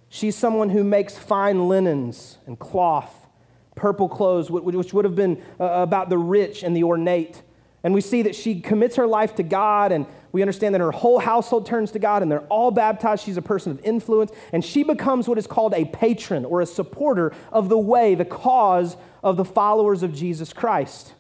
She's 0.09 0.37
someone 0.37 0.71
who 0.71 0.83
makes 0.83 1.19
fine 1.19 1.69
linens 1.69 2.39
and 2.47 2.59
cloth, 2.59 3.20
purple 3.81 4.09
clothes, 4.09 4.51
which 4.51 4.93
would 4.93 5.07
have 5.07 5.17
been 5.17 5.43
uh, 5.59 5.65
about 5.65 6.11
the 6.11 6.19
rich 6.19 6.63
and 6.63 6.77
the 6.77 6.85
ornate. 6.85 7.43
And 7.83 7.95
we 7.95 8.03
see 8.03 8.21
that 8.23 8.35
she 8.35 8.61
commits 8.61 8.97
her 8.97 9.07
life 9.07 9.35
to 9.37 9.43
God, 9.43 9.91
and 9.91 10.05
we 10.33 10.43
understand 10.43 10.75
that 10.75 10.83
her 10.83 10.91
whole 10.91 11.19
household 11.19 11.65
turns 11.65 11.91
to 11.93 11.99
God, 11.99 12.21
and 12.21 12.31
they're 12.31 12.47
all 12.49 12.71
baptized. 12.71 13.25
She's 13.25 13.39
a 13.39 13.43
person 13.43 13.73
of 13.73 13.81
influence, 13.83 14.33
and 14.53 14.63
she 14.63 14.83
becomes 14.83 15.27
what 15.27 15.39
is 15.39 15.47
called 15.47 15.73
a 15.73 15.87
patron 15.87 16.45
or 16.45 16.61
a 16.61 16.67
supporter 16.67 17.33
of 17.51 17.71
the 17.71 17.79
way, 17.79 18.15
the 18.15 18.27
cause 18.27 18.99
of 19.23 19.39
the 19.39 19.47
followers 19.47 20.03
of 20.03 20.15
Jesus 20.15 20.53
Christ. 20.53 21.15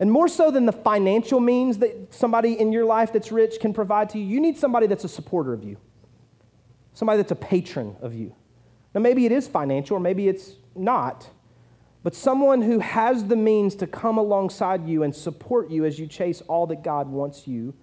And 0.00 0.10
more 0.10 0.26
so 0.26 0.50
than 0.50 0.66
the 0.66 0.72
financial 0.72 1.38
means 1.38 1.78
that 1.78 2.12
somebody 2.12 2.58
in 2.58 2.72
your 2.72 2.84
life 2.84 3.12
that's 3.12 3.30
rich 3.30 3.60
can 3.60 3.72
provide 3.72 4.10
to 4.10 4.18
you, 4.18 4.24
you 4.24 4.40
need 4.40 4.58
somebody 4.58 4.88
that's 4.88 5.04
a 5.04 5.08
supporter 5.08 5.52
of 5.52 5.62
you, 5.62 5.76
somebody 6.94 7.18
that's 7.18 7.30
a 7.30 7.36
patron 7.36 7.96
of 8.00 8.12
you. 8.12 8.34
Now, 8.92 9.00
maybe 9.02 9.24
it 9.24 9.30
is 9.30 9.46
financial, 9.46 9.98
or 9.98 10.00
maybe 10.00 10.26
it's 10.26 10.56
not 10.74 11.30
but 12.02 12.14
someone 12.14 12.62
who 12.62 12.78
has 12.78 13.26
the 13.26 13.36
means 13.36 13.74
to 13.76 13.86
come 13.86 14.16
alongside 14.16 14.88
you 14.88 15.02
and 15.02 15.14
support 15.14 15.70
you 15.70 15.84
as 15.84 15.98
you 15.98 16.06
chase 16.06 16.40
all 16.42 16.66
that 16.68 16.82
God 16.82 17.08
wants 17.08 17.46
you 17.46 17.74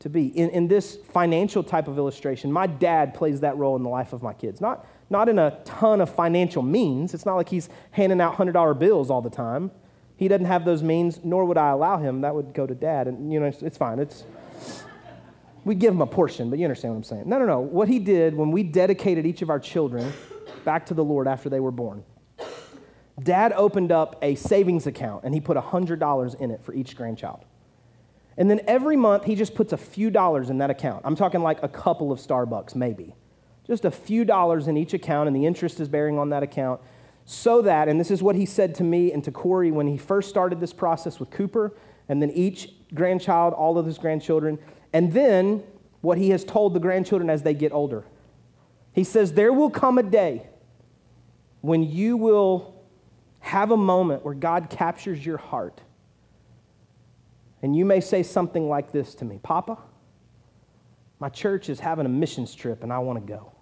to 0.00 0.10
be. 0.10 0.26
In, 0.26 0.50
in 0.50 0.68
this 0.68 0.96
financial 0.96 1.62
type 1.62 1.88
of 1.88 1.96
illustration, 1.96 2.52
my 2.52 2.66
dad 2.66 3.14
plays 3.14 3.40
that 3.40 3.56
role 3.56 3.76
in 3.76 3.82
the 3.82 3.88
life 3.88 4.12
of 4.12 4.22
my 4.22 4.34
kids. 4.34 4.60
Not, 4.60 4.86
not 5.08 5.28
in 5.28 5.38
a 5.38 5.58
ton 5.64 6.02
of 6.02 6.14
financial 6.14 6.62
means. 6.62 7.14
It's 7.14 7.24
not 7.24 7.36
like 7.36 7.48
he's 7.48 7.70
handing 7.92 8.20
out 8.20 8.36
$100 8.36 8.78
bills 8.78 9.10
all 9.10 9.22
the 9.22 9.30
time. 9.30 9.70
He 10.16 10.28
doesn't 10.28 10.46
have 10.46 10.64
those 10.64 10.82
means, 10.82 11.20
nor 11.24 11.44
would 11.44 11.58
I 11.58 11.70
allow 11.70 11.98
him. 11.98 12.22
That 12.22 12.34
would 12.34 12.52
go 12.52 12.66
to 12.66 12.74
dad. 12.74 13.06
And, 13.06 13.32
you 13.32 13.40
know, 13.40 13.46
it's, 13.46 13.62
it's 13.62 13.78
fine. 13.78 13.98
It's, 13.98 14.24
we 15.64 15.74
give 15.74 15.92
him 15.92 16.00
a 16.00 16.06
portion, 16.06 16.50
but 16.50 16.58
you 16.58 16.64
understand 16.64 16.94
what 16.94 16.98
I'm 16.98 17.04
saying. 17.04 17.22
No, 17.26 17.38
no, 17.38 17.46
no. 17.46 17.60
What 17.60 17.88
he 17.88 17.98
did 17.98 18.34
when 18.34 18.50
we 18.50 18.62
dedicated 18.62 19.26
each 19.26 19.42
of 19.42 19.50
our 19.50 19.60
children 19.60 20.12
back 20.64 20.86
to 20.86 20.94
the 20.94 21.04
Lord 21.04 21.26
after 21.26 21.48
they 21.48 21.60
were 21.60 21.70
born, 21.70 22.04
dad 23.22 23.52
opened 23.54 23.92
up 23.92 24.18
a 24.22 24.34
savings 24.34 24.86
account 24.86 25.24
and 25.24 25.34
he 25.34 25.40
put 25.40 25.56
$100 25.56 26.40
in 26.40 26.50
it 26.50 26.62
for 26.62 26.74
each 26.74 26.96
grandchild. 26.96 27.44
And 28.36 28.50
then 28.50 28.60
every 28.66 28.96
month 28.96 29.24
he 29.24 29.34
just 29.34 29.54
puts 29.54 29.72
a 29.72 29.78
few 29.78 30.10
dollars 30.10 30.50
in 30.50 30.58
that 30.58 30.70
account. 30.70 31.02
I'm 31.04 31.16
talking 31.16 31.42
like 31.42 31.62
a 31.62 31.68
couple 31.68 32.12
of 32.12 32.18
Starbucks, 32.18 32.74
maybe. 32.74 33.14
Just 33.66 33.84
a 33.84 33.90
few 33.90 34.24
dollars 34.24 34.68
in 34.68 34.76
each 34.76 34.94
account, 34.94 35.26
and 35.26 35.34
the 35.34 35.46
interest 35.46 35.80
is 35.80 35.88
bearing 35.88 36.18
on 36.18 36.28
that 36.30 36.42
account. 36.42 36.80
So 37.24 37.62
that, 37.62 37.88
and 37.88 37.98
this 37.98 38.10
is 38.10 38.22
what 38.22 38.36
he 38.36 38.46
said 38.46 38.74
to 38.76 38.84
me 38.84 39.10
and 39.10 39.24
to 39.24 39.32
Corey 39.32 39.72
when 39.72 39.88
he 39.88 39.96
first 39.96 40.28
started 40.28 40.60
this 40.60 40.72
process 40.72 41.18
with 41.18 41.30
Cooper, 41.30 41.74
and 42.08 42.22
then 42.22 42.30
each 42.30 42.70
grandchild, 42.94 43.54
all 43.54 43.78
of 43.78 43.86
his 43.86 43.98
grandchildren, 43.98 44.58
and 44.92 45.12
then 45.12 45.64
what 46.02 46.18
he 46.18 46.30
has 46.30 46.44
told 46.44 46.74
the 46.74 46.78
grandchildren 46.78 47.28
as 47.28 47.42
they 47.42 47.54
get 47.54 47.72
older. 47.72 48.04
He 48.92 49.02
says, 49.02 49.32
There 49.32 49.52
will 49.52 49.70
come 49.70 49.98
a 49.98 50.04
day 50.04 50.46
when 51.62 51.82
you 51.82 52.16
will 52.16 52.75
have 53.46 53.70
a 53.70 53.76
moment 53.76 54.24
where 54.24 54.34
God 54.34 54.68
captures 54.70 55.24
your 55.24 55.38
heart. 55.38 55.80
And 57.62 57.76
you 57.76 57.84
may 57.84 58.00
say 58.00 58.22
something 58.22 58.68
like 58.68 58.92
this 58.92 59.14
to 59.16 59.24
me 59.24 59.38
Papa, 59.42 59.78
my 61.18 61.28
church 61.28 61.68
is 61.68 61.80
having 61.80 62.06
a 62.06 62.08
missions 62.08 62.54
trip 62.54 62.82
and 62.82 62.92
I 62.92 62.98
want 62.98 63.24
to 63.24 63.32
go. 63.32 63.52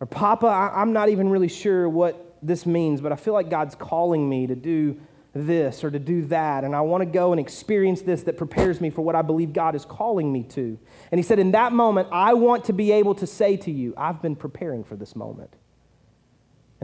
Or, 0.00 0.06
Papa, 0.06 0.46
I'm 0.74 0.92
not 0.92 1.08
even 1.08 1.30
really 1.30 1.48
sure 1.48 1.88
what 1.88 2.36
this 2.42 2.66
means, 2.66 3.00
but 3.00 3.12
I 3.12 3.16
feel 3.16 3.32
like 3.32 3.48
God's 3.48 3.74
calling 3.74 4.28
me 4.28 4.48
to 4.48 4.56
do 4.56 5.00
this 5.34 5.82
or 5.82 5.90
to 5.90 5.98
do 5.98 6.26
that, 6.26 6.62
and 6.62 6.76
I 6.76 6.80
want 6.82 7.00
to 7.02 7.06
go 7.06 7.32
and 7.32 7.40
experience 7.40 8.02
this 8.02 8.22
that 8.22 8.36
prepares 8.36 8.80
me 8.80 8.90
for 8.90 9.02
what 9.02 9.16
I 9.16 9.22
believe 9.22 9.52
God 9.52 9.74
is 9.74 9.84
calling 9.84 10.32
me 10.32 10.44
to. 10.50 10.78
And 11.10 11.18
he 11.18 11.22
said, 11.22 11.38
In 11.40 11.52
that 11.52 11.72
moment, 11.72 12.08
I 12.12 12.34
want 12.34 12.66
to 12.66 12.72
be 12.72 12.92
able 12.92 13.16
to 13.16 13.26
say 13.26 13.56
to 13.58 13.70
you, 13.70 13.94
I've 13.96 14.22
been 14.22 14.36
preparing 14.36 14.84
for 14.84 14.94
this 14.94 15.16
moment. 15.16 15.54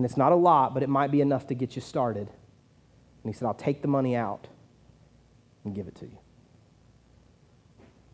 And 0.01 0.07
it's 0.07 0.17
not 0.17 0.33
a 0.33 0.37
lot, 0.37 0.73
but 0.73 0.83
it 0.83 0.89
might 0.89 1.11
be 1.11 1.21
enough 1.21 1.47
to 1.49 1.55
get 1.55 1.77
you 1.77 1.83
started. 1.83 2.27
And 2.27 3.35
he 3.35 3.35
said, 3.35 3.45
I'll 3.45 3.53
take 3.53 3.83
the 3.83 3.89
money 3.89 4.17
out 4.17 4.49
and 5.63 5.75
give 5.75 5.89
it 5.89 5.95
to 5.97 6.07
you. 6.07 6.17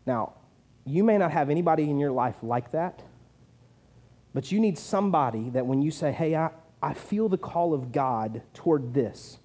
Now, 0.05 0.33
you 0.85 1.01
may 1.01 1.17
not 1.17 1.31
have 1.31 1.49
anybody 1.49 1.89
in 1.89 1.97
your 1.97 2.11
life 2.11 2.35
like 2.41 2.71
that, 2.71 3.03
but 4.33 4.51
you 4.51 4.59
need 4.59 4.77
somebody 4.77 5.49
that 5.51 5.65
when 5.65 5.81
you 5.81 5.89
say, 5.89 6.11
hey, 6.11 6.35
I, 6.35 6.49
I 6.83 6.93
feel 6.93 7.29
the 7.29 7.37
call 7.37 7.73
of 7.73 7.93
God 7.93 8.41
toward 8.53 8.93
this, 8.93 9.37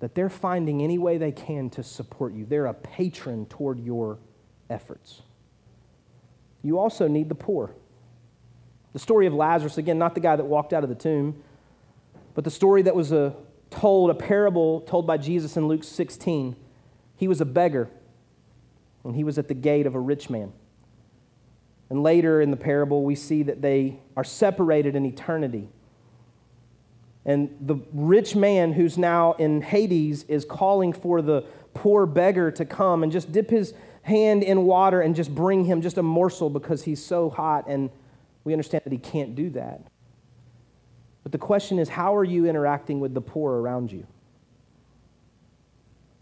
that 0.00 0.16
they're 0.16 0.28
finding 0.28 0.82
any 0.82 0.98
way 0.98 1.16
they 1.16 1.30
can 1.30 1.70
to 1.70 1.84
support 1.84 2.32
you. 2.32 2.44
They're 2.44 2.66
a 2.66 2.74
patron 2.74 3.46
toward 3.46 3.78
your 3.78 4.18
efforts. 4.68 5.22
You 6.60 6.76
also 6.80 7.06
need 7.06 7.28
the 7.28 7.36
poor. 7.36 7.72
The 8.92 8.98
story 8.98 9.26
of 9.26 9.34
Lazarus, 9.34 9.78
again, 9.78 9.98
not 9.98 10.14
the 10.14 10.20
guy 10.20 10.36
that 10.36 10.44
walked 10.44 10.72
out 10.72 10.82
of 10.82 10.88
the 10.88 10.96
tomb, 10.96 11.42
but 12.34 12.44
the 12.44 12.50
story 12.50 12.82
that 12.82 12.94
was 12.94 13.12
a, 13.12 13.34
told, 13.70 14.10
a 14.10 14.14
parable 14.14 14.80
told 14.82 15.06
by 15.06 15.16
Jesus 15.16 15.56
in 15.56 15.68
Luke 15.68 15.84
16. 15.84 16.56
He 17.16 17.28
was 17.28 17.40
a 17.40 17.44
beggar, 17.44 17.88
and 19.04 19.14
he 19.14 19.24
was 19.24 19.38
at 19.38 19.48
the 19.48 19.54
gate 19.54 19.86
of 19.86 19.94
a 19.94 20.00
rich 20.00 20.28
man. 20.28 20.52
And 21.88 22.02
later 22.02 22.40
in 22.40 22.50
the 22.50 22.56
parable, 22.56 23.04
we 23.04 23.14
see 23.14 23.42
that 23.44 23.62
they 23.62 23.98
are 24.16 24.24
separated 24.24 24.94
in 24.94 25.04
eternity. 25.04 25.68
And 27.24 27.56
the 27.60 27.76
rich 27.92 28.34
man 28.34 28.72
who's 28.72 28.96
now 28.96 29.32
in 29.34 29.62
Hades 29.62 30.24
is 30.24 30.44
calling 30.44 30.92
for 30.92 31.20
the 31.20 31.44
poor 31.74 32.06
beggar 32.06 32.50
to 32.52 32.64
come 32.64 33.02
and 33.02 33.12
just 33.12 33.30
dip 33.32 33.50
his 33.50 33.74
hand 34.02 34.42
in 34.42 34.64
water 34.64 35.00
and 35.00 35.14
just 35.14 35.34
bring 35.34 35.64
him 35.64 35.82
just 35.82 35.98
a 35.98 36.02
morsel 36.02 36.48
because 36.48 36.84
he's 36.84 37.04
so 37.04 37.28
hot 37.28 37.66
and 37.68 37.90
we 38.44 38.52
understand 38.52 38.84
that 38.84 38.92
he 38.92 38.98
can't 38.98 39.34
do 39.34 39.50
that. 39.50 39.82
But 41.22 41.32
the 41.32 41.38
question 41.38 41.78
is, 41.78 41.90
how 41.90 42.16
are 42.16 42.24
you 42.24 42.46
interacting 42.46 43.00
with 43.00 43.14
the 43.14 43.20
poor 43.20 43.60
around 43.60 43.92
you? 43.92 44.06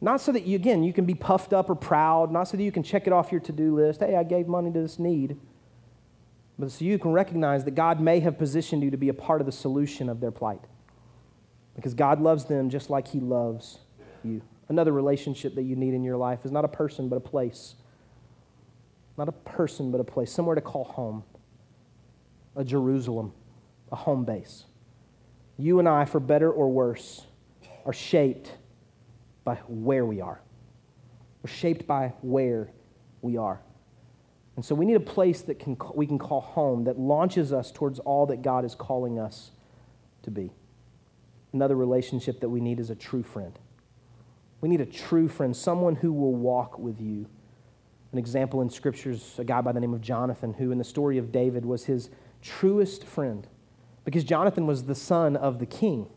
Not 0.01 0.21
so 0.21 0.33
that 0.33 0.45
you, 0.45 0.57
again, 0.57 0.85
you 0.85 0.93
can 0.93 1.05
be 1.05 1.15
puffed 1.15 1.53
up 1.53 1.69
or 1.69 1.75
proud, 1.75 2.31
not 2.31 2.49
so 2.49 2.57
that 2.57 2.63
you 2.63 2.73
can 2.73 2.83
check 2.83 3.07
it 3.07 3.13
off 3.13 3.33
your 3.33 3.41
to 3.43 3.53
do 3.53 3.75
list. 3.75 4.01
Hey, 4.01 4.17
I 4.17 4.23
gave 4.23 4.47
money 4.47 4.73
to 4.73 4.81
this 4.81 4.99
need. 4.99 5.37
But 6.59 6.73
so 6.73 6.85
you 6.85 6.99
can 6.99 7.13
recognize 7.13 7.65
that 7.65 7.73
God 7.73 8.01
may 8.01 8.21
have 8.21 8.39
positioned 8.39 8.83
you 8.83 8.91
to 8.91 8.97
be 8.97 9.09
a 9.09 9.15
part 9.15 9.41
of 9.41 9.47
the 9.47 9.53
solution 9.53 10.09
of 10.09 10.21
their 10.21 10.31
plight. 10.31 10.61
Because 11.75 11.95
God 11.95 12.21
loves 12.21 12.47
them 12.47 12.71
just 12.71 12.91
like 12.91 13.09
He 13.09 13.21
loves 13.21 13.79
you. 14.25 14.43
Another 14.69 14.93
relationship 14.93 15.55
that 15.55 15.63
you 15.63 15.77
need 15.77 15.95
in 15.95 16.03
your 16.03 16.17
life 16.17 16.45
is 16.45 16.51
not 16.51 16.65
a 16.65 16.69
person, 16.69 17.09
but 17.09 17.17
a 17.17 17.21
place. 17.21 17.77
Not 19.17 19.29
a 19.29 19.33
person, 19.33 19.91
but 19.91 20.01
a 20.01 20.05
place, 20.05 20.31
somewhere 20.33 20.55
to 20.55 20.61
call 20.61 20.85
home 20.85 21.25
a 22.57 22.65
Jerusalem, 22.65 23.33
a 23.93 23.97
home 23.97 24.25
base. 24.25 24.65
You 25.57 25.79
and 25.79 25.89
I, 25.89 26.05
for 26.05 26.21
better 26.21 26.51
or 26.51 26.71
worse, 26.71 27.27
are 27.85 27.93
shaped 27.93 28.53
by 29.45 29.57
where 29.67 30.05
we 30.05 30.21
are. 30.21 30.41
We're 31.43 31.51
shaped 31.51 31.87
by 31.87 32.15
where 32.21 32.71
we 33.23 33.37
are. 33.37 33.61
And 34.57 34.65
so 34.65 34.75
we 34.75 34.87
need 34.87 34.95
a 34.95 35.01
place 35.01 35.41
that 35.43 35.59
can, 35.59 35.77
we 35.95 36.07
can 36.07 36.19
call 36.19 36.41
home 36.41 36.85
that 36.85 36.99
launches 36.99 37.53
us 37.53 37.71
towards 37.71 37.99
all 38.01 38.27
that 38.27 38.43
God 38.43 38.65
is 38.65 38.75
calling 38.75 39.19
us 39.19 39.53
to 40.23 40.31
be. 40.31 40.51
Another 41.53 41.77
relationship 41.77 42.41
that 42.41 42.49
we 42.49 42.61
need 42.61 42.81
is 42.81 42.91
a 42.91 42.95
true 42.95 43.23
friend. 43.23 43.59
We 44.61 44.69
need 44.69 44.81
a 44.81 44.87
true 44.87 45.29
friend, 45.29 45.57
someone 45.57 45.97
who 45.97 46.13
will 46.13 46.35
walk 46.35 46.79
with 46.79 47.01
you. 47.01 47.27
An 48.13 48.19
example 48.19 48.61
in 48.61 48.71
scriptures, 48.71 49.37
a 49.39 49.45
guy 49.45 49.61
by 49.61 49.73
the 49.73 49.81
name 49.81 49.95
of 49.95 50.01
Jonathan, 50.01 50.55
who 50.55 50.73
in 50.73 50.79
the 50.79 50.85
story 50.85 51.19
of 51.19 51.31
David 51.31 51.65
was 51.65 51.85
his 51.85 52.11
truest 52.43 53.05
friend 53.05 53.47
because 54.05 54.25
Jonathan 54.25 54.67
was 54.67 54.85
the 54.85 54.95
son 54.95 55.37
of 55.37 55.59
the 55.59 55.67
king. 55.67 56.09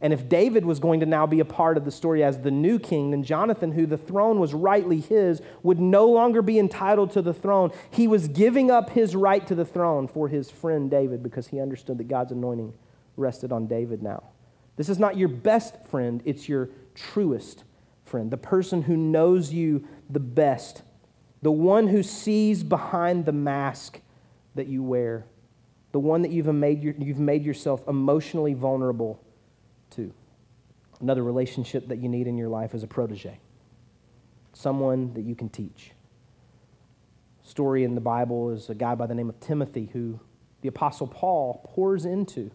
And 0.00 0.12
if 0.12 0.28
David 0.28 0.66
was 0.66 0.78
going 0.78 1.00
to 1.00 1.06
now 1.06 1.26
be 1.26 1.40
a 1.40 1.44
part 1.44 1.76
of 1.78 1.84
the 1.84 1.90
story 1.90 2.22
as 2.22 2.40
the 2.40 2.50
new 2.50 2.78
king, 2.78 3.12
then 3.12 3.22
Jonathan, 3.22 3.72
who 3.72 3.86
the 3.86 3.96
throne 3.96 4.38
was 4.38 4.52
rightly 4.52 5.00
his, 5.00 5.40
would 5.62 5.80
no 5.80 6.06
longer 6.06 6.42
be 6.42 6.58
entitled 6.58 7.12
to 7.12 7.22
the 7.22 7.32
throne. 7.32 7.70
He 7.90 8.06
was 8.06 8.28
giving 8.28 8.70
up 8.70 8.90
his 8.90 9.16
right 9.16 9.46
to 9.46 9.54
the 9.54 9.64
throne 9.64 10.06
for 10.06 10.28
his 10.28 10.50
friend 10.50 10.90
David 10.90 11.22
because 11.22 11.48
he 11.48 11.60
understood 11.60 11.96
that 11.98 12.08
God's 12.08 12.32
anointing 12.32 12.74
rested 13.16 13.52
on 13.52 13.66
David 13.66 14.02
now. 14.02 14.24
This 14.76 14.90
is 14.90 14.98
not 14.98 15.16
your 15.16 15.28
best 15.28 15.82
friend, 15.86 16.20
it's 16.26 16.46
your 16.48 16.68
truest 16.94 17.64
friend, 18.04 18.30
the 18.30 18.36
person 18.36 18.82
who 18.82 18.96
knows 18.96 19.52
you 19.52 19.88
the 20.10 20.20
best 20.20 20.82
the 21.46 21.52
one 21.52 21.86
who 21.86 22.02
sees 22.02 22.64
behind 22.64 23.24
the 23.24 23.32
mask 23.32 24.00
that 24.56 24.66
you 24.66 24.82
wear, 24.82 25.26
the 25.92 26.00
one 26.00 26.22
that 26.22 26.30
you've 26.30 26.46
made, 26.46 26.82
your, 26.82 26.94
you've 26.98 27.18
made 27.18 27.44
yourself 27.44 27.86
emotionally 27.88 28.54
vulnerable 28.54 29.22
to. 29.90 30.12
Another 31.00 31.22
relationship 31.22 31.88
that 31.88 31.98
you 31.98 32.08
need 32.08 32.26
in 32.26 32.36
your 32.38 32.48
life 32.48 32.74
is 32.74 32.82
a 32.82 32.86
protege, 32.86 33.38
someone 34.52 35.12
that 35.14 35.22
you 35.22 35.34
can 35.34 35.48
teach. 35.48 35.92
Story 37.42 37.84
in 37.84 37.94
the 37.94 38.00
Bible 38.00 38.50
is 38.50 38.70
a 38.70 38.74
guy 38.74 38.94
by 38.94 39.06
the 39.06 39.14
name 39.14 39.28
of 39.28 39.38
Timothy 39.40 39.90
who 39.92 40.18
the 40.62 40.68
Apostle 40.68 41.06
Paul 41.06 41.62
pours 41.74 42.04
into. 42.04 42.50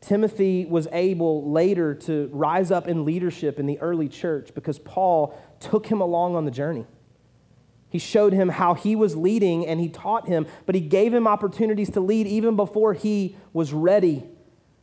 Timothy 0.00 0.66
was 0.66 0.86
able 0.92 1.50
later 1.50 1.94
to 1.94 2.28
rise 2.32 2.70
up 2.70 2.86
in 2.86 3.04
leadership 3.04 3.58
in 3.58 3.66
the 3.66 3.78
early 3.80 4.08
church 4.08 4.50
because 4.54 4.78
Paul 4.78 5.36
took 5.58 5.86
him 5.86 6.00
along 6.00 6.36
on 6.36 6.44
the 6.44 6.50
journey. 6.50 6.86
He 7.90 7.98
showed 7.98 8.32
him 8.32 8.50
how 8.50 8.74
he 8.74 8.94
was 8.94 9.16
leading 9.16 9.66
and 9.66 9.80
he 9.80 9.88
taught 9.88 10.28
him, 10.28 10.46
but 10.66 10.74
he 10.74 10.80
gave 10.80 11.14
him 11.14 11.26
opportunities 11.26 11.90
to 11.90 12.00
lead 12.00 12.26
even 12.26 12.54
before 12.54 12.92
he 12.92 13.36
was 13.52 13.72
ready. 13.72 14.24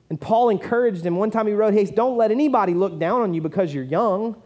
And 0.10 0.20
Paul 0.20 0.50
encouraged 0.50 1.06
him. 1.06 1.16
One 1.16 1.32
time 1.32 1.48
he 1.48 1.54
wrote, 1.54 1.74
Hey, 1.74 1.86
don't 1.86 2.18
let 2.18 2.32
anybody 2.32 2.74
look 2.74 3.00
down 3.00 3.22
on 3.22 3.34
you 3.34 3.42
because 3.42 3.74
you're 3.74 3.84
young. 3.84 4.42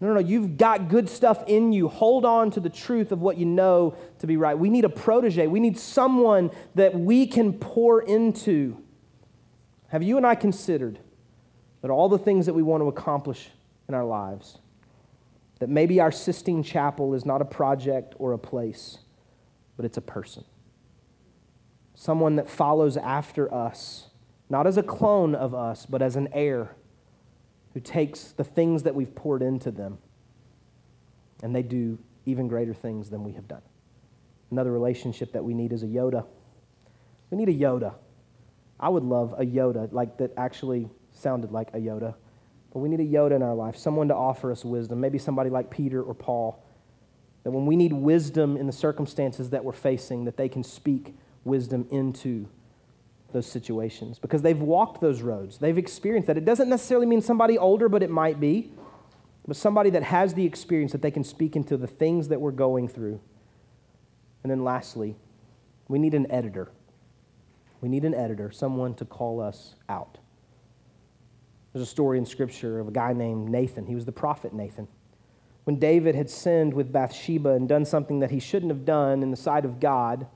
No, 0.00 0.08
no, 0.08 0.14
no. 0.14 0.20
You've 0.20 0.58
got 0.58 0.88
good 0.88 1.08
stuff 1.08 1.42
in 1.46 1.72
you. 1.72 1.88
Hold 1.88 2.26
on 2.26 2.50
to 2.52 2.60
the 2.60 2.68
truth 2.68 3.12
of 3.12 3.22
what 3.22 3.38
you 3.38 3.46
know 3.46 3.96
to 4.18 4.26
be 4.26 4.36
right. 4.36 4.58
We 4.58 4.68
need 4.68 4.84
a 4.84 4.90
protege. 4.90 5.46
We 5.46 5.60
need 5.60 5.78
someone 5.78 6.50
that 6.74 6.94
we 6.94 7.26
can 7.26 7.54
pour 7.54 8.02
into. 8.02 8.82
Have 9.88 10.02
you 10.02 10.18
and 10.18 10.26
I 10.26 10.34
considered 10.34 10.98
that 11.80 11.90
all 11.90 12.08
the 12.08 12.18
things 12.18 12.46
that 12.46 12.52
we 12.52 12.62
want 12.62 12.82
to 12.82 12.88
accomplish 12.88 13.48
in 13.88 13.94
our 13.94 14.04
lives, 14.04 14.58
that 15.58 15.68
maybe 15.68 16.00
our 16.00 16.12
Sistine 16.12 16.62
Chapel 16.62 17.14
is 17.14 17.24
not 17.24 17.40
a 17.40 17.44
project 17.44 18.14
or 18.18 18.32
a 18.32 18.38
place, 18.38 18.98
but 19.76 19.84
it's 19.84 19.96
a 19.96 20.02
person? 20.02 20.44
Someone 21.94 22.36
that 22.36 22.48
follows 22.48 22.96
after 22.96 23.52
us, 23.52 24.08
not 24.50 24.66
as 24.66 24.76
a 24.76 24.82
clone 24.82 25.34
of 25.34 25.54
us, 25.54 25.86
but 25.86 26.02
as 26.02 26.16
an 26.16 26.28
heir 26.32 26.76
who 27.72 27.80
takes 27.80 28.32
the 28.32 28.44
things 28.44 28.82
that 28.82 28.94
we've 28.94 29.14
poured 29.14 29.42
into 29.42 29.70
them 29.70 29.98
and 31.42 31.54
they 31.54 31.62
do 31.62 31.98
even 32.24 32.48
greater 32.48 32.74
things 32.74 33.10
than 33.10 33.22
we 33.22 33.32
have 33.32 33.46
done. 33.46 33.62
Another 34.50 34.72
relationship 34.72 35.32
that 35.32 35.44
we 35.44 35.54
need 35.54 35.72
is 35.72 35.82
a 35.82 35.86
Yoda. 35.86 36.24
We 37.30 37.36
need 37.36 37.48
a 37.48 37.54
Yoda. 37.54 37.94
I 38.78 38.88
would 38.88 39.04
love 39.04 39.34
a 39.38 39.44
Yoda, 39.44 39.92
like 39.92 40.18
that 40.18 40.32
actually 40.36 40.88
sounded 41.12 41.52
like 41.52 41.68
a 41.72 41.78
Yoda. 41.78 42.14
We 42.80 42.88
need 42.88 43.00
a 43.00 43.04
Yoda 43.04 43.36
in 43.36 43.42
our 43.42 43.54
life, 43.54 43.76
someone 43.76 44.08
to 44.08 44.14
offer 44.14 44.52
us 44.52 44.64
wisdom, 44.64 45.00
maybe 45.00 45.18
somebody 45.18 45.48
like 45.48 45.70
Peter 45.70 46.02
or 46.02 46.14
Paul. 46.14 46.62
That 47.42 47.52
when 47.52 47.64
we 47.64 47.76
need 47.76 47.92
wisdom 47.92 48.56
in 48.56 48.66
the 48.66 48.72
circumstances 48.72 49.50
that 49.50 49.64
we're 49.64 49.72
facing, 49.72 50.24
that 50.24 50.36
they 50.36 50.48
can 50.48 50.62
speak 50.62 51.14
wisdom 51.44 51.86
into 51.90 52.48
those 53.32 53.46
situations 53.46 54.18
because 54.18 54.42
they've 54.42 54.60
walked 54.60 55.00
those 55.00 55.22
roads. 55.22 55.58
They've 55.58 55.78
experienced 55.78 56.26
that. 56.26 56.36
It 56.36 56.44
doesn't 56.44 56.68
necessarily 56.68 57.06
mean 57.06 57.22
somebody 57.22 57.56
older, 57.56 57.88
but 57.88 58.02
it 58.02 58.10
might 58.10 58.40
be. 58.40 58.72
But 59.46 59.56
somebody 59.56 59.90
that 59.90 60.02
has 60.02 60.34
the 60.34 60.44
experience 60.44 60.92
that 60.92 61.02
they 61.02 61.10
can 61.10 61.24
speak 61.24 61.54
into 61.54 61.76
the 61.76 61.86
things 61.86 62.28
that 62.28 62.40
we're 62.40 62.50
going 62.50 62.88
through. 62.88 63.20
And 64.42 64.50
then 64.50 64.64
lastly, 64.64 65.16
we 65.88 65.98
need 65.98 66.14
an 66.14 66.30
editor. 66.30 66.70
We 67.80 67.88
need 67.88 68.04
an 68.04 68.14
editor, 68.14 68.50
someone 68.50 68.94
to 68.94 69.04
call 69.04 69.40
us 69.40 69.76
out. 69.88 70.18
There's 71.76 71.88
a 71.88 71.90
story 71.90 72.16
in 72.16 72.24
Scripture 72.24 72.80
of 72.80 72.88
a 72.88 72.90
guy 72.90 73.12
named 73.12 73.50
Nathan. 73.50 73.84
He 73.84 73.94
was 73.94 74.06
the 74.06 74.10
prophet 74.10 74.54
Nathan. 74.54 74.88
When 75.64 75.78
David 75.78 76.14
had 76.14 76.30
sinned 76.30 76.72
with 76.72 76.90
Bathsheba 76.90 77.50
and 77.50 77.68
done 77.68 77.84
something 77.84 78.20
that 78.20 78.30
he 78.30 78.40
shouldn't 78.40 78.72
have 78.72 78.86
done 78.86 79.22
in 79.22 79.30
the 79.30 79.36
sight 79.36 79.66
of 79.66 79.78
God, 79.78 80.26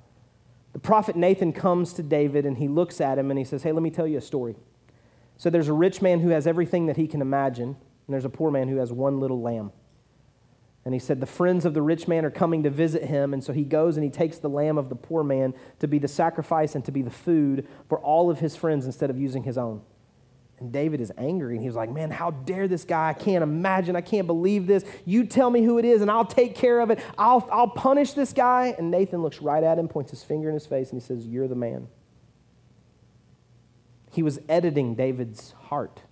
the 0.74 0.78
prophet 0.78 1.16
Nathan 1.16 1.54
comes 1.54 1.94
to 1.94 2.02
David 2.02 2.44
and 2.44 2.58
he 2.58 2.68
looks 2.68 3.00
at 3.00 3.18
him 3.18 3.30
and 3.30 3.38
he 3.38 3.44
says, 3.46 3.62
Hey, 3.62 3.72
let 3.72 3.82
me 3.82 3.88
tell 3.88 4.06
you 4.06 4.18
a 4.18 4.20
story. 4.20 4.54
So 5.38 5.48
there's 5.48 5.68
a 5.68 5.72
rich 5.72 6.02
man 6.02 6.20
who 6.20 6.28
has 6.28 6.46
everything 6.46 6.84
that 6.88 6.98
he 6.98 7.08
can 7.08 7.22
imagine, 7.22 7.68
and 7.68 7.78
there's 8.06 8.26
a 8.26 8.28
poor 8.28 8.50
man 8.50 8.68
who 8.68 8.76
has 8.76 8.92
one 8.92 9.18
little 9.18 9.40
lamb. 9.40 9.72
And 10.84 10.92
he 10.92 11.00
said, 11.00 11.20
The 11.20 11.26
friends 11.26 11.64
of 11.64 11.72
the 11.72 11.80
rich 11.80 12.06
man 12.06 12.26
are 12.26 12.30
coming 12.30 12.64
to 12.64 12.70
visit 12.70 13.04
him. 13.04 13.32
And 13.32 13.42
so 13.42 13.54
he 13.54 13.64
goes 13.64 13.96
and 13.96 14.04
he 14.04 14.10
takes 14.10 14.36
the 14.36 14.50
lamb 14.50 14.76
of 14.76 14.90
the 14.90 14.94
poor 14.94 15.24
man 15.24 15.54
to 15.78 15.88
be 15.88 15.98
the 15.98 16.06
sacrifice 16.06 16.74
and 16.74 16.84
to 16.84 16.92
be 16.92 17.00
the 17.00 17.08
food 17.08 17.66
for 17.88 17.98
all 17.98 18.30
of 18.30 18.40
his 18.40 18.56
friends 18.56 18.84
instead 18.84 19.08
of 19.08 19.18
using 19.18 19.44
his 19.44 19.56
own. 19.56 19.80
And 20.60 20.70
David 20.70 21.00
is 21.00 21.10
angry 21.16 21.54
and 21.54 21.62
he 21.62 21.66
was 21.66 21.76
like, 21.76 21.90
Man, 21.90 22.10
how 22.10 22.30
dare 22.30 22.68
this 22.68 22.84
guy? 22.84 23.08
I 23.08 23.12
can't 23.14 23.42
imagine. 23.42 23.96
I 23.96 24.02
can't 24.02 24.26
believe 24.26 24.66
this. 24.66 24.84
You 25.06 25.24
tell 25.24 25.50
me 25.50 25.64
who 25.64 25.78
it 25.78 25.86
is 25.86 26.02
and 26.02 26.10
I'll 26.10 26.26
take 26.26 26.54
care 26.54 26.80
of 26.80 26.90
it. 26.90 27.00
I'll, 27.16 27.48
I'll 27.50 27.68
punish 27.68 28.12
this 28.12 28.32
guy. 28.32 28.74
And 28.78 28.90
Nathan 28.90 29.22
looks 29.22 29.40
right 29.40 29.64
at 29.64 29.78
him, 29.78 29.88
points 29.88 30.10
his 30.10 30.22
finger 30.22 30.48
in 30.48 30.54
his 30.54 30.66
face, 30.66 30.90
and 30.90 31.00
he 31.00 31.06
says, 31.06 31.26
You're 31.26 31.48
the 31.48 31.54
man. 31.54 31.88
He 34.12 34.22
was 34.22 34.38
editing 34.48 34.94
David's 34.94 35.52
heart. 35.52 36.02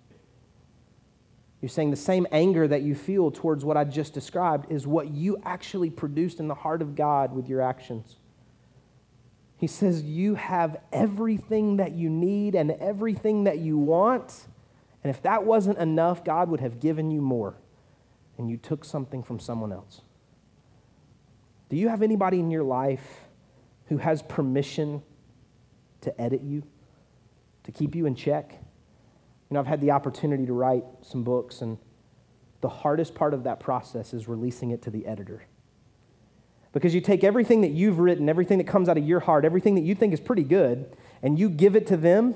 You're 1.60 1.68
saying 1.68 1.90
the 1.90 1.96
same 1.96 2.26
anger 2.30 2.68
that 2.68 2.82
you 2.82 2.94
feel 2.94 3.30
towards 3.32 3.64
what 3.64 3.76
I 3.76 3.82
just 3.82 4.14
described 4.14 4.70
is 4.70 4.86
what 4.86 5.10
you 5.10 5.36
actually 5.44 5.90
produced 5.90 6.38
in 6.38 6.46
the 6.46 6.54
heart 6.54 6.80
of 6.80 6.94
God 6.94 7.34
with 7.34 7.48
your 7.48 7.60
actions. 7.60 8.17
He 9.58 9.66
says, 9.66 10.02
You 10.02 10.36
have 10.36 10.76
everything 10.92 11.76
that 11.76 11.92
you 11.92 12.08
need 12.08 12.54
and 12.54 12.70
everything 12.70 13.44
that 13.44 13.58
you 13.58 13.76
want. 13.76 14.46
And 15.02 15.10
if 15.10 15.20
that 15.22 15.44
wasn't 15.44 15.78
enough, 15.78 16.24
God 16.24 16.48
would 16.48 16.60
have 16.60 16.80
given 16.80 17.10
you 17.10 17.20
more. 17.20 17.56
And 18.38 18.48
you 18.48 18.56
took 18.56 18.84
something 18.84 19.22
from 19.22 19.40
someone 19.40 19.72
else. 19.72 20.02
Do 21.68 21.76
you 21.76 21.88
have 21.88 22.02
anybody 22.02 22.38
in 22.38 22.50
your 22.50 22.62
life 22.62 23.28
who 23.86 23.98
has 23.98 24.22
permission 24.22 25.02
to 26.02 26.20
edit 26.20 26.42
you, 26.42 26.62
to 27.64 27.72
keep 27.72 27.96
you 27.96 28.06
in 28.06 28.14
check? 28.14 28.52
You 28.52 29.54
know, 29.54 29.60
I've 29.60 29.66
had 29.66 29.80
the 29.80 29.90
opportunity 29.90 30.46
to 30.46 30.52
write 30.52 30.84
some 31.02 31.24
books, 31.24 31.62
and 31.62 31.78
the 32.60 32.68
hardest 32.68 33.16
part 33.16 33.34
of 33.34 33.42
that 33.42 33.58
process 33.58 34.14
is 34.14 34.28
releasing 34.28 34.70
it 34.70 34.82
to 34.82 34.90
the 34.90 35.04
editor. 35.04 35.47
Because 36.72 36.94
you 36.94 37.00
take 37.00 37.24
everything 37.24 37.62
that 37.62 37.70
you've 37.70 37.98
written, 37.98 38.28
everything 38.28 38.58
that 38.58 38.66
comes 38.66 38.88
out 38.88 38.98
of 38.98 39.06
your 39.06 39.20
heart, 39.20 39.44
everything 39.44 39.74
that 39.76 39.84
you 39.84 39.94
think 39.94 40.12
is 40.12 40.20
pretty 40.20 40.44
good, 40.44 40.94
and 41.22 41.38
you 41.38 41.48
give 41.48 41.74
it 41.74 41.86
to 41.88 41.96
them, 41.96 42.34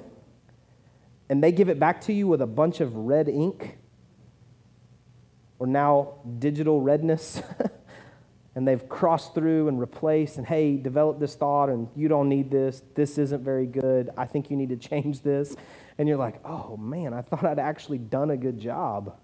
and 1.29 1.43
they 1.43 1.53
give 1.53 1.69
it 1.69 1.79
back 1.79 2.01
to 2.03 2.13
you 2.13 2.27
with 2.27 2.41
a 2.41 2.47
bunch 2.47 2.81
of 2.81 2.95
red 2.97 3.29
ink, 3.29 3.79
or 5.59 5.67
now 5.67 6.15
digital 6.39 6.81
redness. 6.81 7.43
and 8.55 8.69
they've 8.69 8.89
crossed 8.89 9.35
through 9.35 9.69
and 9.69 9.81
replaced 9.81 10.37
and 10.37 10.47
hey 10.47 10.77
develop 10.77 11.19
this 11.19 11.35
thought 11.35 11.69
and 11.69 11.89
you 11.97 12.09
don't 12.09 12.29
need 12.29 12.51
this. 12.51 12.83
This 12.95 13.17
isn't 13.19 13.43
very 13.43 13.67
good. 13.67 14.11
I 14.17 14.27
think 14.27 14.51
you 14.51 14.57
need 14.57 14.69
to 14.69 14.77
change 14.89 15.23
this. 15.23 15.57
And 15.99 16.09
you're 16.09 16.19
like 16.19 16.41
oh 16.45 16.77
man 16.77 17.15
i 17.15 17.23
thought 17.23 17.45
i'd 17.45 17.59
actually 17.59 17.99
done 17.99 18.31
a 18.31 18.37
good 18.37 18.59
job. 18.59 19.17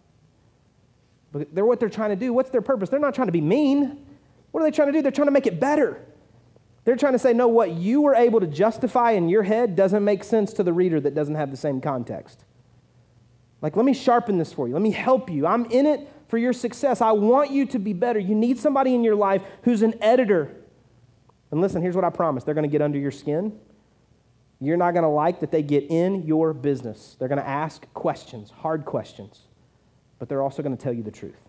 But 1.33 1.55
they're 1.55 1.66
what 1.66 1.79
they're 1.79 1.90
trying 1.90 2.11
to 2.11 2.16
do. 2.16 2.33
What's 2.33 2.51
their 2.51 2.62
purpose? 2.62 2.88
They're 2.88 3.01
not 3.01 3.14
trying 3.14 3.29
to 3.29 3.33
be 3.33 3.42
mean 3.42 4.07
what 4.51 4.63
are 4.63 4.65
they 4.65 4.75
trying 4.75 4.89
to 4.89 4.93
do 4.93 5.03
they're 5.03 5.13
trying 5.13 5.27
to 5.27 5.33
make 5.33 5.47
it 5.47 5.61
better 5.61 6.05
they're 6.85 6.97
trying 6.97 7.13
to 7.13 7.19
say 7.19 7.33
no 7.33 7.49
what 7.49 7.73
you 7.73 8.01
were 8.01 8.15
able 8.15 8.41
to 8.41 8.47
justify 8.47 9.13
in 9.13 9.29
your 9.29 9.43
head 9.43 9.77
doesn't 9.77 10.05
make 10.05 10.25
sense 10.25 10.53
to 10.53 10.63
the 10.63 10.73
reader 10.73 11.01
that 11.01 11.15
doesn't 11.15 11.35
have 11.35 11.51
the 11.51 11.57
same 11.57 11.81
context 11.81 12.45
like 13.61 13.77
let 13.77 13.85
me 13.85 13.95
sharpen 13.95 14.39
this 14.39 14.53
for 14.53 14.69
you 14.69 14.75
let 14.75 14.83
me 14.83 14.91
help 14.91 15.31
you 15.31 15.47
i'm 15.47 15.65
in 15.67 15.87
it 15.87 16.09
for 16.29 16.39
your 16.39 16.53
success. 16.53 17.01
I 17.01 17.13
want 17.13 17.51
you 17.51 17.67
to 17.67 17.79
be 17.79 17.93
better. 17.93 18.19
You 18.19 18.35
need 18.35 18.59
somebody 18.59 18.95
in 18.95 19.03
your 19.03 19.17
life 19.17 19.43
who's 19.63 19.83
an 19.83 19.95
editor. 20.01 20.55
And 21.51 21.61
listen, 21.61 21.83
here's 21.83 21.97
what 21.97 22.05
I 22.05 22.11
promise 22.11 22.45
they're 22.45 22.55
going 22.55 22.69
to 22.69 22.73
get 22.73 22.83
under 22.83 22.99
your 22.99 23.11
skin. 23.11 23.59
You're 24.61 24.77
not 24.77 24.93
going 24.93 25.05
to 25.05 25.09
like 25.09 25.41
that 25.41 25.51
they 25.51 25.63
get 25.63 25.85
in 25.89 26.27
your 26.27 26.53
business. 26.53 27.17
They're 27.19 27.29
going 27.29 27.41
to 27.41 27.49
ask 27.49 27.93
questions, 27.95 28.51
hard 28.51 28.85
questions, 28.85 29.47
but 30.19 30.29
they're 30.29 30.43
also 30.43 30.63
going 30.63 30.77
to 30.77 30.83
tell 30.83 30.93
you 30.93 31.03
the 31.03 31.11
truth. 31.11 31.41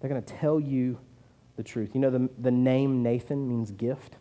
They're 0.00 0.10
going 0.10 0.22
to 0.22 0.34
tell 0.34 0.58
you 0.58 0.98
the 1.56 1.62
truth. 1.62 1.90
You 1.94 2.00
know, 2.00 2.10
the, 2.10 2.28
the 2.38 2.50
name 2.50 3.02
Nathan 3.02 3.48
means 3.48 3.70
gift. 3.70 4.16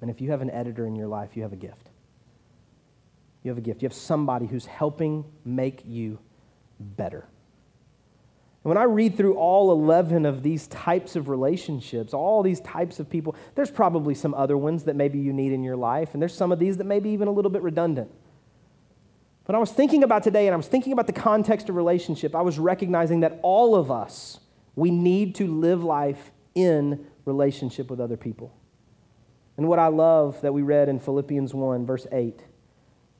And 0.00 0.10
if 0.10 0.20
you 0.20 0.30
have 0.30 0.40
an 0.40 0.50
editor 0.50 0.86
in 0.86 0.96
your 0.96 1.08
life, 1.08 1.36
you 1.36 1.42
have 1.42 1.52
a 1.52 1.56
gift. 1.56 1.90
You 3.42 3.50
have 3.50 3.58
a 3.58 3.62
gift. 3.62 3.82
You 3.82 3.86
have 3.86 3.94
somebody 3.94 4.46
who's 4.46 4.66
helping 4.66 5.24
make 5.44 5.82
you 5.84 6.18
better. 6.78 7.26
And 8.62 8.68
when 8.68 8.76
I 8.76 8.82
read 8.82 9.16
through 9.16 9.36
all 9.36 9.72
11 9.72 10.26
of 10.26 10.42
these 10.42 10.66
types 10.66 11.16
of 11.16 11.30
relationships, 11.30 12.12
all 12.12 12.42
these 12.42 12.60
types 12.60 13.00
of 13.00 13.08
people, 13.08 13.34
there's 13.54 13.70
probably 13.70 14.14
some 14.14 14.34
other 14.34 14.56
ones 14.58 14.84
that 14.84 14.96
maybe 14.96 15.18
you 15.18 15.32
need 15.32 15.52
in 15.52 15.62
your 15.62 15.76
life, 15.76 16.12
and 16.12 16.20
there's 16.20 16.34
some 16.34 16.52
of 16.52 16.58
these 16.58 16.76
that 16.76 16.84
may 16.84 17.00
be 17.00 17.10
even 17.10 17.26
a 17.26 17.30
little 17.30 17.50
bit 17.50 17.62
redundant. 17.62 18.10
But 19.46 19.54
I 19.54 19.58
was 19.58 19.72
thinking 19.72 20.02
about 20.02 20.22
today, 20.22 20.46
and 20.46 20.52
I 20.52 20.58
was 20.58 20.68
thinking 20.68 20.92
about 20.92 21.06
the 21.06 21.14
context 21.14 21.70
of 21.70 21.76
relationship, 21.76 22.34
I 22.34 22.42
was 22.42 22.58
recognizing 22.58 23.20
that 23.20 23.40
all 23.42 23.74
of 23.74 23.90
us, 23.90 24.40
we 24.74 24.90
need 24.90 25.34
to 25.36 25.46
live 25.46 25.82
life 25.82 26.30
in 26.54 27.06
relationship 27.24 27.90
with 27.90 28.00
other 28.00 28.16
people. 28.16 28.54
And 29.56 29.68
what 29.68 29.78
I 29.78 29.88
love 29.88 30.40
that 30.40 30.54
we 30.54 30.62
read 30.62 30.88
in 30.88 30.98
Philippians 30.98 31.52
1, 31.52 31.84
verse 31.84 32.06
8, 32.10 32.40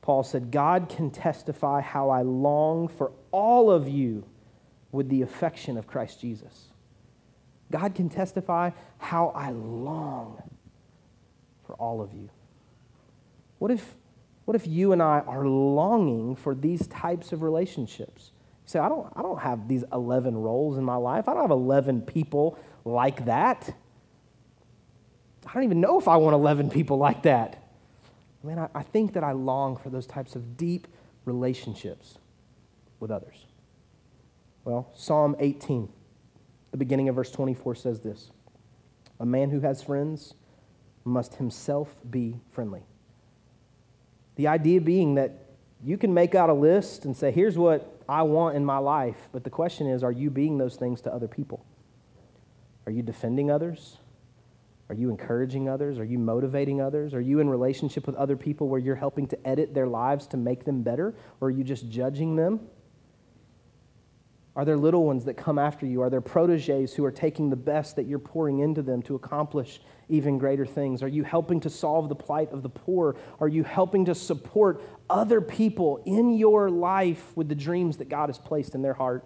Paul 0.01 0.23
said, 0.23 0.51
God 0.51 0.89
can 0.89 1.11
testify 1.11 1.81
how 1.81 2.09
I 2.09 2.23
long 2.23 2.87
for 2.87 3.11
all 3.31 3.69
of 3.69 3.87
you 3.87 4.25
with 4.91 5.09
the 5.09 5.21
affection 5.21 5.77
of 5.77 5.87
Christ 5.87 6.19
Jesus. 6.19 6.71
God 7.71 7.95
can 7.95 8.09
testify 8.09 8.71
how 8.97 9.27
I 9.29 9.51
long 9.51 10.41
for 11.65 11.75
all 11.75 12.01
of 12.01 12.13
you. 12.13 12.29
What 13.59 13.71
if, 13.71 13.95
what 14.45 14.55
if 14.55 14.67
you 14.67 14.91
and 14.91 15.01
I 15.01 15.19
are 15.19 15.45
longing 15.45 16.35
for 16.35 16.55
these 16.55 16.87
types 16.87 17.31
of 17.31 17.43
relationships? 17.43 18.31
Say, 18.65 18.79
I 18.79 18.89
don't, 18.89 19.11
I 19.15 19.21
don't 19.21 19.39
have 19.39 19.67
these 19.67 19.83
11 19.91 20.35
roles 20.37 20.77
in 20.77 20.83
my 20.83 20.95
life. 20.95 21.27
I 21.27 21.33
don't 21.33 21.43
have 21.43 21.51
11 21.51 22.03
people 22.03 22.57
like 22.85 23.25
that. 23.25 23.73
I 25.45 25.53
don't 25.53 25.63
even 25.63 25.81
know 25.81 25.99
if 25.99 26.07
I 26.07 26.17
want 26.17 26.33
11 26.33 26.69
people 26.69 26.97
like 26.97 27.23
that. 27.23 27.61
I 28.43 28.47
mean, 28.47 28.59
I, 28.59 28.69
I 28.73 28.83
think 28.83 29.13
that 29.13 29.23
I 29.23 29.33
long 29.33 29.77
for 29.77 29.89
those 29.89 30.07
types 30.07 30.35
of 30.35 30.57
deep 30.57 30.87
relationships 31.25 32.17
with 32.99 33.11
others. 33.11 33.45
Well, 34.63 34.89
Psalm 34.93 35.35
18, 35.39 35.89
the 36.71 36.77
beginning 36.77 37.09
of 37.09 37.15
verse 37.15 37.31
24 37.31 37.75
says 37.75 37.99
this 38.01 38.31
A 39.19 39.25
man 39.25 39.49
who 39.49 39.61
has 39.61 39.81
friends 39.83 40.35
must 41.03 41.35
himself 41.35 41.99
be 42.09 42.39
friendly. 42.51 42.83
The 44.35 44.47
idea 44.47 44.81
being 44.81 45.15
that 45.15 45.51
you 45.83 45.97
can 45.97 46.13
make 46.13 46.35
out 46.35 46.49
a 46.49 46.53
list 46.53 47.05
and 47.05 47.17
say, 47.17 47.31
here's 47.31 47.57
what 47.57 48.00
I 48.11 48.23
want 48.23 48.57
in 48.57 48.65
my 48.65 48.77
life, 48.77 49.29
but 49.31 49.45
the 49.45 49.49
question 49.49 49.87
is, 49.87 50.03
are 50.03 50.11
you 50.11 50.29
being 50.29 50.57
those 50.57 50.75
things 50.75 50.99
to 51.03 51.13
other 51.13 51.29
people? 51.29 51.65
Are 52.85 52.91
you 52.91 53.01
defending 53.01 53.49
others? 53.49 53.99
Are 54.89 54.95
you 54.95 55.09
encouraging 55.09 55.69
others? 55.69 55.97
Are 55.97 56.03
you 56.03 56.19
motivating 56.19 56.81
others? 56.81 57.13
Are 57.13 57.21
you 57.21 57.39
in 57.39 57.49
relationship 57.49 58.05
with 58.05 58.17
other 58.17 58.35
people 58.35 58.67
where 58.67 58.81
you're 58.81 58.97
helping 58.97 59.27
to 59.27 59.47
edit 59.47 59.73
their 59.73 59.87
lives 59.87 60.27
to 60.27 60.37
make 60.37 60.65
them 60.65 60.81
better? 60.81 61.15
Or 61.39 61.47
are 61.47 61.51
you 61.51 61.63
just 61.63 61.89
judging 61.89 62.35
them? 62.35 62.59
Are 64.57 64.65
there 64.65 64.75
little 64.75 65.05
ones 65.05 65.23
that 65.23 65.35
come 65.35 65.57
after 65.57 65.85
you? 65.85 66.01
Are 66.01 66.09
there 66.09 66.19
proteges 66.19 66.93
who 66.93 67.05
are 67.05 67.11
taking 67.13 67.49
the 67.49 67.55
best 67.55 67.95
that 67.95 68.07
you're 68.07 68.19
pouring 68.19 68.59
into 68.59 68.81
them 68.81 69.01
to 69.03 69.15
accomplish 69.15 69.79
even 70.11 70.37
greater 70.37 70.65
things? 70.65 71.01
Are 71.01 71.07
you 71.07 71.23
helping 71.23 71.59
to 71.61 71.69
solve 71.69 72.09
the 72.09 72.15
plight 72.15 72.51
of 72.51 72.61
the 72.61 72.69
poor? 72.69 73.15
Are 73.39 73.47
you 73.47 73.63
helping 73.63 74.05
to 74.05 74.15
support 74.15 74.81
other 75.09 75.41
people 75.41 76.01
in 76.05 76.37
your 76.37 76.69
life 76.69 77.35
with 77.35 77.49
the 77.49 77.55
dreams 77.55 77.97
that 77.97 78.09
God 78.09 78.29
has 78.29 78.37
placed 78.37 78.75
in 78.75 78.81
their 78.81 78.93
heart? 78.93 79.25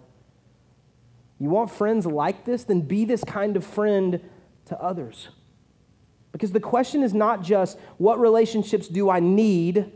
You 1.38 1.50
want 1.50 1.70
friends 1.70 2.06
like 2.06 2.44
this? 2.44 2.64
Then 2.64 2.80
be 2.82 3.04
this 3.04 3.24
kind 3.24 3.56
of 3.56 3.64
friend 3.64 4.20
to 4.66 4.80
others. 4.80 5.28
Because 6.32 6.52
the 6.52 6.60
question 6.60 7.02
is 7.02 7.14
not 7.14 7.42
just 7.42 7.78
what 7.98 8.18
relationships 8.20 8.88
do 8.88 9.10
I 9.10 9.20
need? 9.20 9.90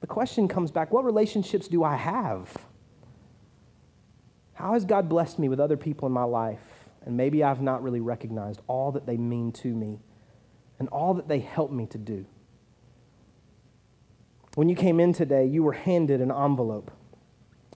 The 0.00 0.06
question 0.06 0.46
comes 0.46 0.70
back 0.70 0.92
what 0.92 1.04
relationships 1.04 1.68
do 1.68 1.82
I 1.82 1.96
have? 1.96 2.54
How 4.54 4.72
has 4.72 4.84
God 4.84 5.08
blessed 5.08 5.38
me 5.38 5.48
with 5.48 5.60
other 5.60 5.76
people 5.76 6.06
in 6.06 6.12
my 6.12 6.24
life? 6.24 6.75
And 7.06 7.16
maybe 7.16 7.42
I've 7.44 7.62
not 7.62 7.82
really 7.82 8.00
recognized 8.00 8.60
all 8.66 8.92
that 8.92 9.06
they 9.06 9.16
mean 9.16 9.52
to 9.52 9.72
me 9.72 10.00
and 10.78 10.88
all 10.88 11.14
that 11.14 11.28
they 11.28 11.38
help 11.38 11.70
me 11.70 11.86
to 11.86 11.98
do. 11.98 12.26
When 14.56 14.68
you 14.68 14.74
came 14.74 14.98
in 14.98 15.12
today, 15.12 15.46
you 15.46 15.62
were 15.62 15.72
handed 15.72 16.20
an 16.20 16.32
envelope. 16.32 16.90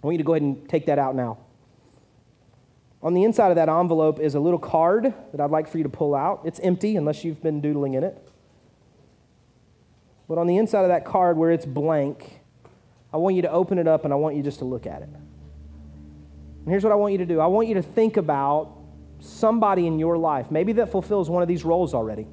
I 0.02 0.06
want 0.06 0.14
you 0.14 0.18
to 0.18 0.24
go 0.24 0.32
ahead 0.32 0.42
and 0.42 0.68
take 0.68 0.86
that 0.86 0.98
out 0.98 1.14
now. 1.14 1.38
On 3.02 3.14
the 3.14 3.22
inside 3.24 3.50
of 3.50 3.56
that 3.56 3.68
envelope 3.68 4.18
is 4.18 4.34
a 4.34 4.40
little 4.40 4.58
card 4.58 5.14
that 5.32 5.40
I'd 5.40 5.50
like 5.50 5.68
for 5.68 5.78
you 5.78 5.84
to 5.84 5.90
pull 5.90 6.14
out. 6.14 6.42
It's 6.44 6.60
empty 6.60 6.96
unless 6.96 7.24
you've 7.24 7.42
been 7.42 7.60
doodling 7.60 7.94
in 7.94 8.04
it. 8.04 8.28
But 10.28 10.38
on 10.38 10.46
the 10.46 10.56
inside 10.56 10.82
of 10.82 10.88
that 10.88 11.04
card, 11.04 11.36
where 11.36 11.50
it's 11.50 11.66
blank, 11.66 12.40
I 13.12 13.16
want 13.16 13.36
you 13.36 13.42
to 13.42 13.50
open 13.50 13.78
it 13.78 13.88
up 13.88 14.04
and 14.04 14.12
I 14.12 14.16
want 14.16 14.36
you 14.36 14.42
just 14.42 14.58
to 14.60 14.64
look 14.64 14.86
at 14.86 15.02
it. 15.02 15.08
And 15.08 16.68
here's 16.68 16.84
what 16.84 16.92
I 16.92 16.96
want 16.96 17.12
you 17.12 17.18
to 17.18 17.26
do 17.26 17.40
I 17.40 17.46
want 17.46 17.68
you 17.68 17.74
to 17.74 17.82
think 17.82 18.16
about 18.16 18.79
somebody 19.20 19.86
in 19.86 19.98
your 19.98 20.18
life, 20.18 20.50
maybe 20.50 20.72
that 20.74 20.90
fulfills 20.90 21.30
one 21.30 21.42
of 21.42 21.48
these 21.48 21.64
roles 21.64 21.94
already. 21.94 22.26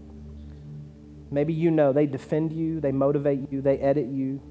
Maybe 1.29 1.53
you 1.53 1.71
know 1.71 1.93
they 1.93 2.05
defend 2.05 2.53
you, 2.53 2.79
they 2.79 2.91
motivate 2.91 3.51
you, 3.51 3.61
they 3.61 3.77
edit 3.77 4.07
you, 4.07 4.41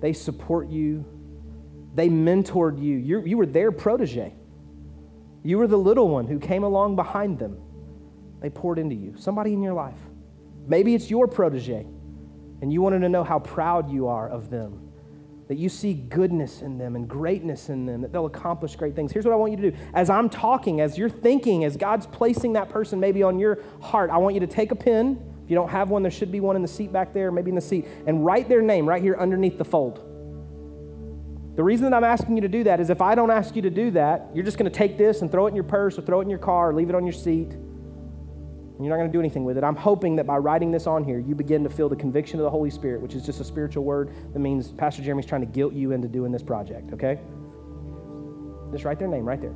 they 0.00 0.12
support 0.12 0.68
you, 0.68 1.04
they 1.94 2.08
mentored 2.08 2.82
you. 2.82 2.96
you 2.96 3.22
you 3.24 3.36
were 3.36 3.46
their 3.46 3.72
protege. 3.72 4.34
You 5.42 5.58
were 5.58 5.68
the 5.68 5.78
little 5.78 6.08
one 6.08 6.26
who 6.26 6.38
came 6.38 6.64
along 6.64 6.96
behind 6.96 7.38
them. 7.38 7.58
They 8.40 8.50
poured 8.50 8.78
into 8.78 8.96
you. 8.96 9.14
Somebody 9.16 9.52
in 9.52 9.62
your 9.62 9.74
life. 9.74 9.98
Maybe 10.66 10.94
it's 10.94 11.08
your 11.08 11.28
protege, 11.28 11.86
and 12.60 12.72
you 12.72 12.82
wanted 12.82 13.00
to 13.00 13.08
know 13.08 13.22
how 13.22 13.38
proud 13.38 13.90
you 13.90 14.08
are 14.08 14.28
of 14.28 14.50
them 14.50 14.85
that 15.48 15.56
you 15.56 15.68
see 15.68 15.94
goodness 15.94 16.60
in 16.60 16.78
them 16.78 16.96
and 16.96 17.08
greatness 17.08 17.68
in 17.68 17.86
them, 17.86 18.00
that 18.00 18.12
they'll 18.12 18.26
accomplish 18.26 18.74
great 18.74 18.96
things. 18.96 19.12
Here's 19.12 19.24
what 19.24 19.32
I 19.32 19.36
want 19.36 19.52
you 19.52 19.56
to 19.58 19.70
do. 19.70 19.76
As 19.94 20.10
I'm 20.10 20.28
talking, 20.28 20.80
as 20.80 20.98
you're 20.98 21.08
thinking, 21.08 21.64
as 21.64 21.76
God's 21.76 22.06
placing 22.06 22.54
that 22.54 22.68
person 22.68 22.98
maybe 22.98 23.22
on 23.22 23.38
your 23.38 23.58
heart, 23.80 24.10
I 24.10 24.16
want 24.16 24.34
you 24.34 24.40
to 24.40 24.46
take 24.46 24.72
a 24.72 24.76
pen. 24.76 25.22
If 25.44 25.50
you 25.50 25.54
don't 25.54 25.68
have 25.68 25.90
one, 25.90 26.02
there 26.02 26.10
should 26.10 26.32
be 26.32 26.40
one 26.40 26.56
in 26.56 26.62
the 26.62 26.68
seat 26.68 26.92
back 26.92 27.12
there, 27.12 27.30
maybe 27.30 27.50
in 27.50 27.54
the 27.54 27.60
seat, 27.60 27.86
and 28.06 28.26
write 28.26 28.48
their 28.48 28.62
name 28.62 28.88
right 28.88 29.00
here 29.00 29.16
underneath 29.16 29.58
the 29.58 29.64
fold. 29.64 30.02
The 31.54 31.62
reason 31.62 31.88
that 31.88 31.96
I'm 31.96 32.04
asking 32.04 32.36
you 32.36 32.42
to 32.42 32.48
do 32.48 32.64
that 32.64 32.80
is 32.80 32.90
if 32.90 33.00
I 33.00 33.14
don't 33.14 33.30
ask 33.30 33.56
you 33.56 33.62
to 33.62 33.70
do 33.70 33.92
that, 33.92 34.30
you're 34.34 34.44
just 34.44 34.58
going 34.58 34.70
to 34.70 34.76
take 34.76 34.98
this 34.98 35.22
and 35.22 35.30
throw 35.30 35.46
it 35.46 35.50
in 35.50 35.54
your 35.54 35.64
purse 35.64 35.96
or 35.96 36.02
throw 36.02 36.20
it 36.20 36.24
in 36.24 36.30
your 36.30 36.38
car 36.38 36.70
or 36.70 36.74
leave 36.74 36.90
it 36.90 36.94
on 36.94 37.04
your 37.04 37.14
seat. 37.14 37.56
And 38.76 38.84
you're 38.84 38.94
not 38.94 39.00
going 39.00 39.10
to 39.10 39.12
do 39.12 39.20
anything 39.20 39.44
with 39.44 39.56
it. 39.56 39.64
I'm 39.64 39.76
hoping 39.76 40.16
that 40.16 40.26
by 40.26 40.36
writing 40.36 40.70
this 40.70 40.86
on 40.86 41.02
here, 41.02 41.18
you 41.18 41.34
begin 41.34 41.64
to 41.64 41.70
feel 41.70 41.88
the 41.88 41.96
conviction 41.96 42.38
of 42.38 42.44
the 42.44 42.50
Holy 42.50 42.68
Spirit, 42.68 43.00
which 43.00 43.14
is 43.14 43.24
just 43.24 43.40
a 43.40 43.44
spiritual 43.44 43.84
word 43.84 44.12
that 44.34 44.38
means 44.38 44.70
Pastor 44.72 45.02
Jeremy's 45.02 45.24
trying 45.24 45.40
to 45.40 45.46
guilt 45.46 45.72
you 45.72 45.92
into 45.92 46.08
doing 46.08 46.30
this 46.30 46.42
project, 46.42 46.92
okay? 46.92 47.18
Just 48.70 48.84
write 48.84 48.98
their 48.98 49.08
name 49.08 49.24
right 49.24 49.40
there. 49.40 49.54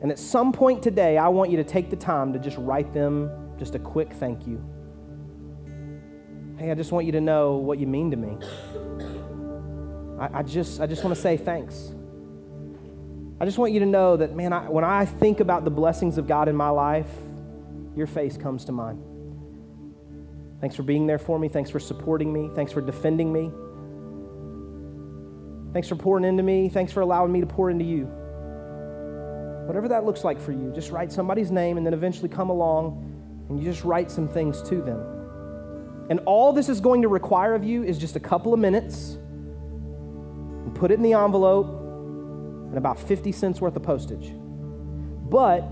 And 0.00 0.10
at 0.10 0.18
some 0.18 0.50
point 0.50 0.82
today, 0.82 1.18
I 1.18 1.28
want 1.28 1.50
you 1.50 1.58
to 1.58 1.64
take 1.64 1.90
the 1.90 1.96
time 1.96 2.32
to 2.32 2.38
just 2.38 2.56
write 2.56 2.94
them 2.94 3.30
just 3.58 3.74
a 3.74 3.78
quick 3.78 4.14
thank 4.14 4.46
you. 4.46 4.64
Hey, 6.56 6.70
I 6.70 6.74
just 6.74 6.90
want 6.90 7.04
you 7.04 7.12
to 7.12 7.20
know 7.20 7.56
what 7.56 7.78
you 7.78 7.86
mean 7.86 8.10
to 8.10 8.16
me. 8.16 8.38
I, 10.18 10.38
I 10.38 10.42
just, 10.42 10.80
I 10.80 10.86
just 10.86 11.04
want 11.04 11.14
to 11.14 11.20
say 11.20 11.36
thanks. 11.36 11.94
I 13.42 13.44
just 13.44 13.58
want 13.58 13.72
you 13.72 13.80
to 13.80 13.86
know 13.86 14.16
that, 14.18 14.36
man, 14.36 14.52
I, 14.52 14.68
when 14.70 14.84
I 14.84 15.04
think 15.04 15.40
about 15.40 15.64
the 15.64 15.70
blessings 15.70 16.16
of 16.16 16.28
God 16.28 16.46
in 16.46 16.54
my 16.54 16.68
life, 16.68 17.10
your 17.96 18.06
face 18.06 18.36
comes 18.36 18.66
to 18.66 18.72
mind. 18.72 19.02
Thanks 20.60 20.76
for 20.76 20.84
being 20.84 21.08
there 21.08 21.18
for 21.18 21.40
me. 21.40 21.48
Thanks 21.48 21.68
for 21.68 21.80
supporting 21.80 22.32
me. 22.32 22.50
Thanks 22.54 22.70
for 22.70 22.80
defending 22.80 23.32
me. 23.32 23.50
Thanks 25.72 25.88
for 25.88 25.96
pouring 25.96 26.24
into 26.24 26.44
me. 26.44 26.68
Thanks 26.68 26.92
for 26.92 27.00
allowing 27.00 27.32
me 27.32 27.40
to 27.40 27.46
pour 27.46 27.68
into 27.68 27.84
you. 27.84 28.04
Whatever 29.66 29.88
that 29.88 30.04
looks 30.04 30.22
like 30.22 30.40
for 30.40 30.52
you, 30.52 30.70
just 30.72 30.92
write 30.92 31.10
somebody's 31.10 31.50
name 31.50 31.78
and 31.78 31.84
then 31.84 31.94
eventually 31.94 32.28
come 32.28 32.48
along 32.48 33.44
and 33.48 33.58
you 33.58 33.64
just 33.64 33.82
write 33.82 34.08
some 34.08 34.28
things 34.28 34.62
to 34.68 34.76
them. 34.82 36.06
And 36.10 36.20
all 36.26 36.52
this 36.52 36.68
is 36.68 36.80
going 36.80 37.02
to 37.02 37.08
require 37.08 37.56
of 37.56 37.64
you 37.64 37.82
is 37.82 37.98
just 37.98 38.14
a 38.14 38.20
couple 38.20 38.54
of 38.54 38.60
minutes 38.60 39.18
and 40.64 40.72
put 40.76 40.92
it 40.92 40.94
in 40.94 41.02
the 41.02 41.14
envelope 41.14 41.81
and 42.72 42.78
about 42.78 42.98
50 42.98 43.32
cents 43.32 43.60
worth 43.60 43.76
of 43.76 43.82
postage. 43.82 44.32
But 45.28 45.70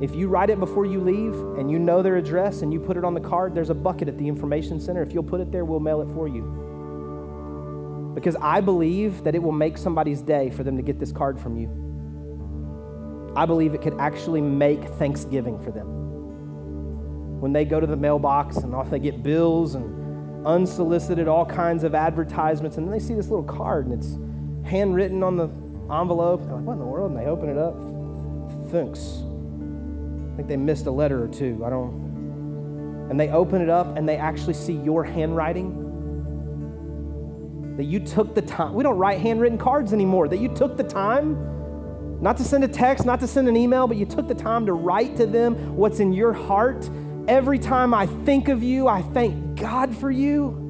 if 0.00 0.16
you 0.16 0.26
write 0.26 0.50
it 0.50 0.58
before 0.58 0.84
you 0.84 1.00
leave 1.00 1.34
and 1.56 1.70
you 1.70 1.78
know 1.78 2.02
their 2.02 2.16
address 2.16 2.62
and 2.62 2.72
you 2.72 2.80
put 2.80 2.96
it 2.96 3.04
on 3.04 3.14
the 3.14 3.20
card, 3.20 3.54
there's 3.54 3.70
a 3.70 3.74
bucket 3.74 4.08
at 4.08 4.18
the 4.18 4.26
information 4.26 4.80
center. 4.80 5.02
If 5.02 5.14
you'll 5.14 5.22
put 5.22 5.40
it 5.40 5.52
there, 5.52 5.64
we'll 5.64 5.78
mail 5.78 6.00
it 6.00 6.08
for 6.08 6.26
you. 6.26 8.12
Because 8.16 8.34
I 8.42 8.60
believe 8.60 9.22
that 9.22 9.36
it 9.36 9.42
will 9.42 9.52
make 9.52 9.78
somebody's 9.78 10.20
day 10.20 10.50
for 10.50 10.64
them 10.64 10.76
to 10.76 10.82
get 10.82 10.98
this 10.98 11.12
card 11.12 11.38
from 11.38 11.56
you. 11.56 11.68
I 13.36 13.46
believe 13.46 13.72
it 13.72 13.82
could 13.82 13.98
actually 14.00 14.40
make 14.40 14.82
Thanksgiving 14.82 15.62
for 15.62 15.70
them. 15.70 15.86
When 17.40 17.52
they 17.52 17.64
go 17.64 17.78
to 17.78 17.86
the 17.86 17.96
mailbox 17.96 18.56
and 18.56 18.74
off 18.74 18.90
they 18.90 18.98
get 18.98 19.22
bills 19.22 19.76
and 19.76 20.44
unsolicited 20.44 21.28
all 21.28 21.46
kinds 21.46 21.84
of 21.84 21.94
advertisements, 21.94 22.78
and 22.78 22.86
then 22.86 22.92
they 22.92 23.04
see 23.04 23.14
this 23.14 23.28
little 23.28 23.44
card 23.44 23.86
and 23.86 24.02
it's 24.02 24.18
handwritten 24.68 25.22
on 25.22 25.36
the 25.36 25.48
envelope. 25.90 26.44
They're 26.46 26.56
like, 26.56 26.64
what 26.64 26.74
in 26.74 26.78
the 26.80 26.84
world? 26.84 27.12
And 27.12 27.20
they 27.20 27.26
open 27.26 27.48
it 27.48 27.58
up. 27.58 27.76
Thanks. 28.70 29.22
I 30.32 30.36
think 30.36 30.48
they 30.48 30.56
missed 30.56 30.86
a 30.86 30.90
letter 30.90 31.22
or 31.22 31.28
two. 31.28 31.62
I 31.64 31.70
don't. 31.70 33.08
And 33.10 33.18
they 33.18 33.28
open 33.30 33.62
it 33.62 33.68
up 33.68 33.96
and 33.96 34.08
they 34.08 34.16
actually 34.16 34.54
see 34.54 34.74
your 34.74 35.04
handwriting. 35.04 35.84
That 37.76 37.84
you 37.84 38.00
took 38.00 38.34
the 38.34 38.42
time. 38.42 38.74
We 38.74 38.82
don't 38.82 38.98
write 38.98 39.20
handwritten 39.20 39.58
cards 39.58 39.92
anymore. 39.92 40.28
That 40.28 40.38
you 40.38 40.48
took 40.48 40.76
the 40.76 40.84
time, 40.84 42.20
not 42.20 42.36
to 42.38 42.44
send 42.44 42.64
a 42.64 42.68
text, 42.68 43.04
not 43.06 43.20
to 43.20 43.26
send 43.26 43.48
an 43.48 43.56
email, 43.56 43.86
but 43.86 43.96
you 43.96 44.06
took 44.06 44.28
the 44.28 44.34
time 44.34 44.66
to 44.66 44.72
write 44.72 45.16
to 45.16 45.26
them 45.26 45.76
what's 45.76 46.00
in 46.00 46.12
your 46.12 46.32
heart. 46.32 46.88
Every 47.28 47.58
time 47.58 47.94
I 47.94 48.06
think 48.06 48.48
of 48.48 48.62
you, 48.62 48.88
I 48.88 49.02
thank 49.02 49.60
God 49.60 49.94
for 49.96 50.10
you. 50.10 50.62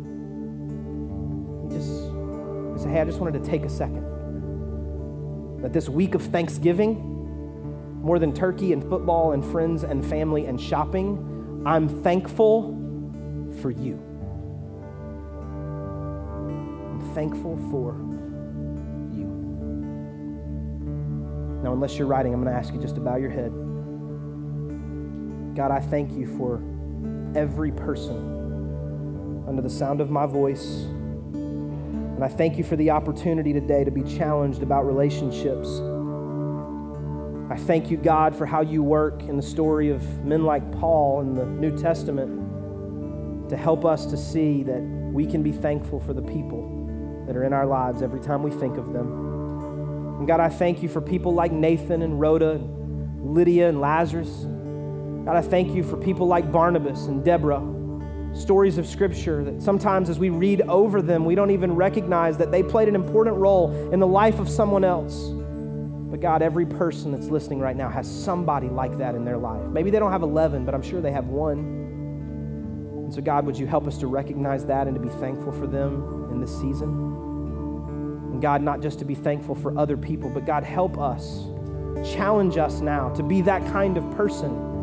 You 1.65 1.71
just 1.73 2.83
say, 2.83 2.91
hey, 2.91 3.01
I 3.01 3.05
just 3.05 3.19
wanted 3.19 3.43
to 3.43 3.51
take 3.51 3.63
a 3.65 3.69
second 3.69 4.06
that 5.67 5.73
this 5.73 5.89
week 5.89 6.15
of 6.15 6.23
Thanksgiving, 6.23 8.01
more 8.01 8.21
than 8.21 8.33
turkey 8.33 8.73
and 8.73 8.89
football 8.89 9.33
and 9.33 9.45
friends 9.45 9.83
and 9.83 10.07
family 10.07 10.47
and 10.47 10.61
shopping, 10.61 11.65
I'm 11.67 11.89
thankful 12.05 12.71
for 13.61 13.73
you. 13.73 14.01
I'm 16.93 17.01
thankful 17.17 17.57
for 17.73 17.97
you. 19.13 19.27
Now, 21.65 21.73
unless 21.73 21.99
you're 21.99 22.07
writing, 22.07 22.33
I'm 22.33 22.41
going 22.41 22.55
to 22.55 22.57
ask 22.57 22.73
you 22.73 22.81
just 22.81 22.95
to 22.95 23.01
bow 23.01 23.17
your 23.17 23.31
head. 23.31 23.51
God, 25.57 25.73
I 25.73 25.81
thank 25.81 26.13
you 26.13 26.29
for 26.39 26.63
every 27.37 27.73
person 27.73 29.45
under 29.49 29.63
the 29.63 29.71
sound 29.71 30.01
of 30.01 30.11
my 30.11 30.27
voice. 30.27 30.87
And 32.17 32.25
I 32.25 32.29
thank 32.29 32.57
you 32.57 32.65
for 32.65 32.77
the 32.77 32.93
opportunity 32.93 33.53
today 33.53 33.85
to 33.85 33.91
be 33.91 34.03
challenged 34.03 34.63
about 34.63 34.87
relationships. 34.87 35.69
I 37.51 37.57
thank 37.57 37.91
you, 37.91 37.99
God, 37.99 38.35
for 38.35 38.47
how 38.47 38.63
you 38.63 38.83
work 38.83 39.23
in 39.25 39.37
the 39.37 39.43
story 39.43 39.91
of 39.91 40.03
men 40.25 40.45
like 40.45 40.73
Paul 40.73 41.21
in 41.21 41.35
the 41.35 41.45
New 41.45 41.77
Testament 41.77 43.51
to 43.51 43.57
help 43.57 43.85
us 43.85 44.07
to 44.07 44.17
see 44.17 44.63
that 44.63 44.81
we 45.13 45.27
can 45.27 45.43
be 45.43 45.53
thankful 45.53 46.01
for 46.01 46.15
the 46.15 46.23
people 46.23 47.25
that 47.27 47.37
are 47.37 47.45
in 47.45 47.53
our 47.53 47.67
lives 47.67 48.01
every 48.01 48.21
time 48.21 48.43
we 48.43 48.51
think 48.51 48.79
of 48.79 48.95
them. 48.95 50.17
And 50.19 50.27
God, 50.27 50.41
I 50.41 50.49
thank 50.49 50.83
you 50.83 50.89
for 50.89 51.03
people 51.03 51.35
like 51.35 51.53
Nathan 51.53 52.01
and 52.01 52.19
Rhoda, 52.19 52.53
and 52.53 53.35
Lydia 53.35 53.69
and 53.69 53.79
Lazarus. 53.79 54.31
God, 55.27 55.37
I 55.37 55.43
thank 55.43 55.75
you 55.75 55.83
for 55.83 55.99
people 55.99 56.27
like 56.27 56.51
Barnabas 56.51 57.09
and 57.09 57.23
Deborah, 57.23 57.61
stories 58.37 58.79
of 58.79 58.87
Scripture 58.87 59.43
that 59.45 59.63
sometimes 59.63 60.11
as 60.11 60.19
we 60.19 60.29
read 60.29 60.61
over 60.63 61.01
them, 61.01 61.25
we 61.25 61.35
don't 61.35 61.51
even 61.51 61.75
recognize 61.75 62.37
that 62.39 62.51
they 62.51 62.63
played 62.63 62.89
an 62.89 62.95
important 62.95 63.37
role 63.37 63.91
in 63.93 64.01
the 64.01 64.07
life 64.07 64.39
of 64.39 64.49
someone 64.49 64.85
else. 64.85 65.31
But 66.11 66.21
God, 66.21 66.43
every 66.43 66.67
person 66.67 67.13
that's 67.13 67.29
listening 67.29 67.61
right 67.61 67.77
now 67.77 67.89
has 67.89 68.09
somebody 68.09 68.69
like 68.69 68.99
that 68.99 69.15
in 69.15 69.25
their 69.25 69.39
life. 69.39 69.69
Maybe 69.71 69.91
they 69.91 69.99
don't 69.99 70.13
have 70.13 70.23
11, 70.23 70.65
but 70.65 70.75
I'm 70.75 70.83
sure 70.83 71.01
they 71.01 71.13
have 71.13 71.27
one. 71.27 71.59
And 73.05 73.15
so, 73.15 73.21
God, 73.23 73.47
would 73.47 73.59
you 73.59 73.67
help 73.67 73.87
us 73.87 73.99
to 73.99 74.07
recognize 74.07 74.67
that 74.67 74.87
and 74.87 74.95
to 74.95 75.01
be 75.01 75.09
thankful 75.21 75.53
for 75.53 75.67
them 75.67 76.29
in 76.31 76.41
this 76.41 76.53
season? 76.61 76.89
And 78.33 78.43
God, 78.43 78.63
not 78.63 78.83
just 78.83 78.99
to 78.99 79.05
be 79.05 79.15
thankful 79.15 79.55
for 79.55 79.77
other 79.79 79.97
people, 79.97 80.29
but 80.29 80.45
God, 80.45 80.63
help 80.63 80.99
us, 80.99 81.45
challenge 82.15 82.57
us 82.59 82.81
now 82.81 83.09
to 83.15 83.23
be 83.23 83.41
that 83.43 83.63
kind 83.73 83.97
of 83.97 84.09
person 84.17 84.76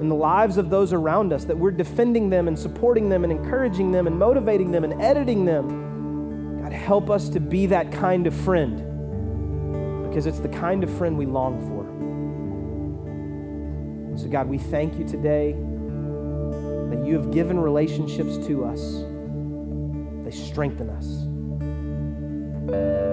in 0.00 0.08
the 0.08 0.14
lives 0.14 0.56
of 0.56 0.70
those 0.70 0.92
around 0.92 1.32
us, 1.32 1.44
that 1.44 1.58
we're 1.58 1.70
defending 1.70 2.30
them 2.30 2.48
and 2.48 2.58
supporting 2.58 3.08
them 3.08 3.22
and 3.22 3.32
encouraging 3.32 3.92
them 3.92 4.06
and 4.06 4.18
motivating 4.18 4.70
them 4.70 4.84
and 4.84 5.00
editing 5.00 5.44
them. 5.44 6.62
God, 6.62 6.72
help 6.72 7.10
us 7.10 7.28
to 7.30 7.40
be 7.40 7.66
that 7.66 7.92
kind 7.92 8.26
of 8.26 8.34
friend 8.34 8.78
because 10.08 10.26
it's 10.26 10.40
the 10.40 10.48
kind 10.48 10.82
of 10.82 10.90
friend 10.96 11.16
we 11.16 11.26
long 11.26 11.60
for. 11.68 11.86
So, 14.18 14.28
God, 14.28 14.48
we 14.48 14.58
thank 14.58 14.98
you 14.98 15.06
today 15.06 15.52
that 16.90 17.06
you 17.06 17.14
have 17.14 17.30
given 17.30 17.60
relationships 17.60 18.36
to 18.46 18.64
us, 18.64 19.04
they 20.24 20.30
strengthen 20.30 20.90
us. 20.90 21.06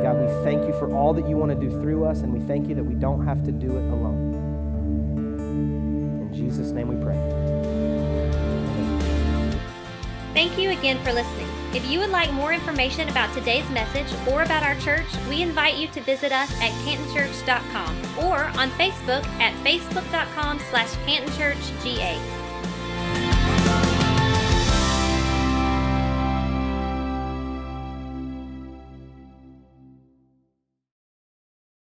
God, 0.03 0.19
we 0.19 0.27
thank 0.43 0.65
you 0.65 0.73
for 0.79 0.95
all 0.95 1.13
that 1.13 1.27
you 1.27 1.37
want 1.37 1.51
to 1.51 1.57
do 1.57 1.69
through 1.81 2.05
us, 2.05 2.21
and 2.21 2.33
we 2.33 2.39
thank 2.41 2.67
you 2.67 2.75
that 2.75 2.83
we 2.83 2.95
don't 2.95 3.25
have 3.25 3.43
to 3.43 3.51
do 3.51 3.67
it 3.67 3.89
alone. 3.91 4.26
Jesus' 6.47 6.71
name 6.71 6.87
we 6.87 6.95
pray. 7.03 7.17
Thank 10.33 10.57
you 10.57 10.69
again 10.69 11.03
for 11.03 11.11
listening. 11.11 11.47
If 11.73 11.89
you 11.89 11.99
would 11.99 12.09
like 12.09 12.31
more 12.31 12.53
information 12.53 13.09
about 13.09 13.33
today's 13.33 13.69
message 13.69 14.07
or 14.31 14.43
about 14.43 14.63
our 14.63 14.75
church, 14.75 15.07
we 15.27 15.41
invite 15.41 15.75
you 15.75 15.87
to 15.89 16.01
visit 16.01 16.31
us 16.31 16.49
at 16.61 16.71
cantonchurch.com 16.85 18.25
or 18.25 18.45
on 18.57 18.69
Facebook 18.71 19.25
at 19.41 19.53
facebook.com 19.65 20.59
slash 20.69 20.91
cantonchurchga. 21.05 22.36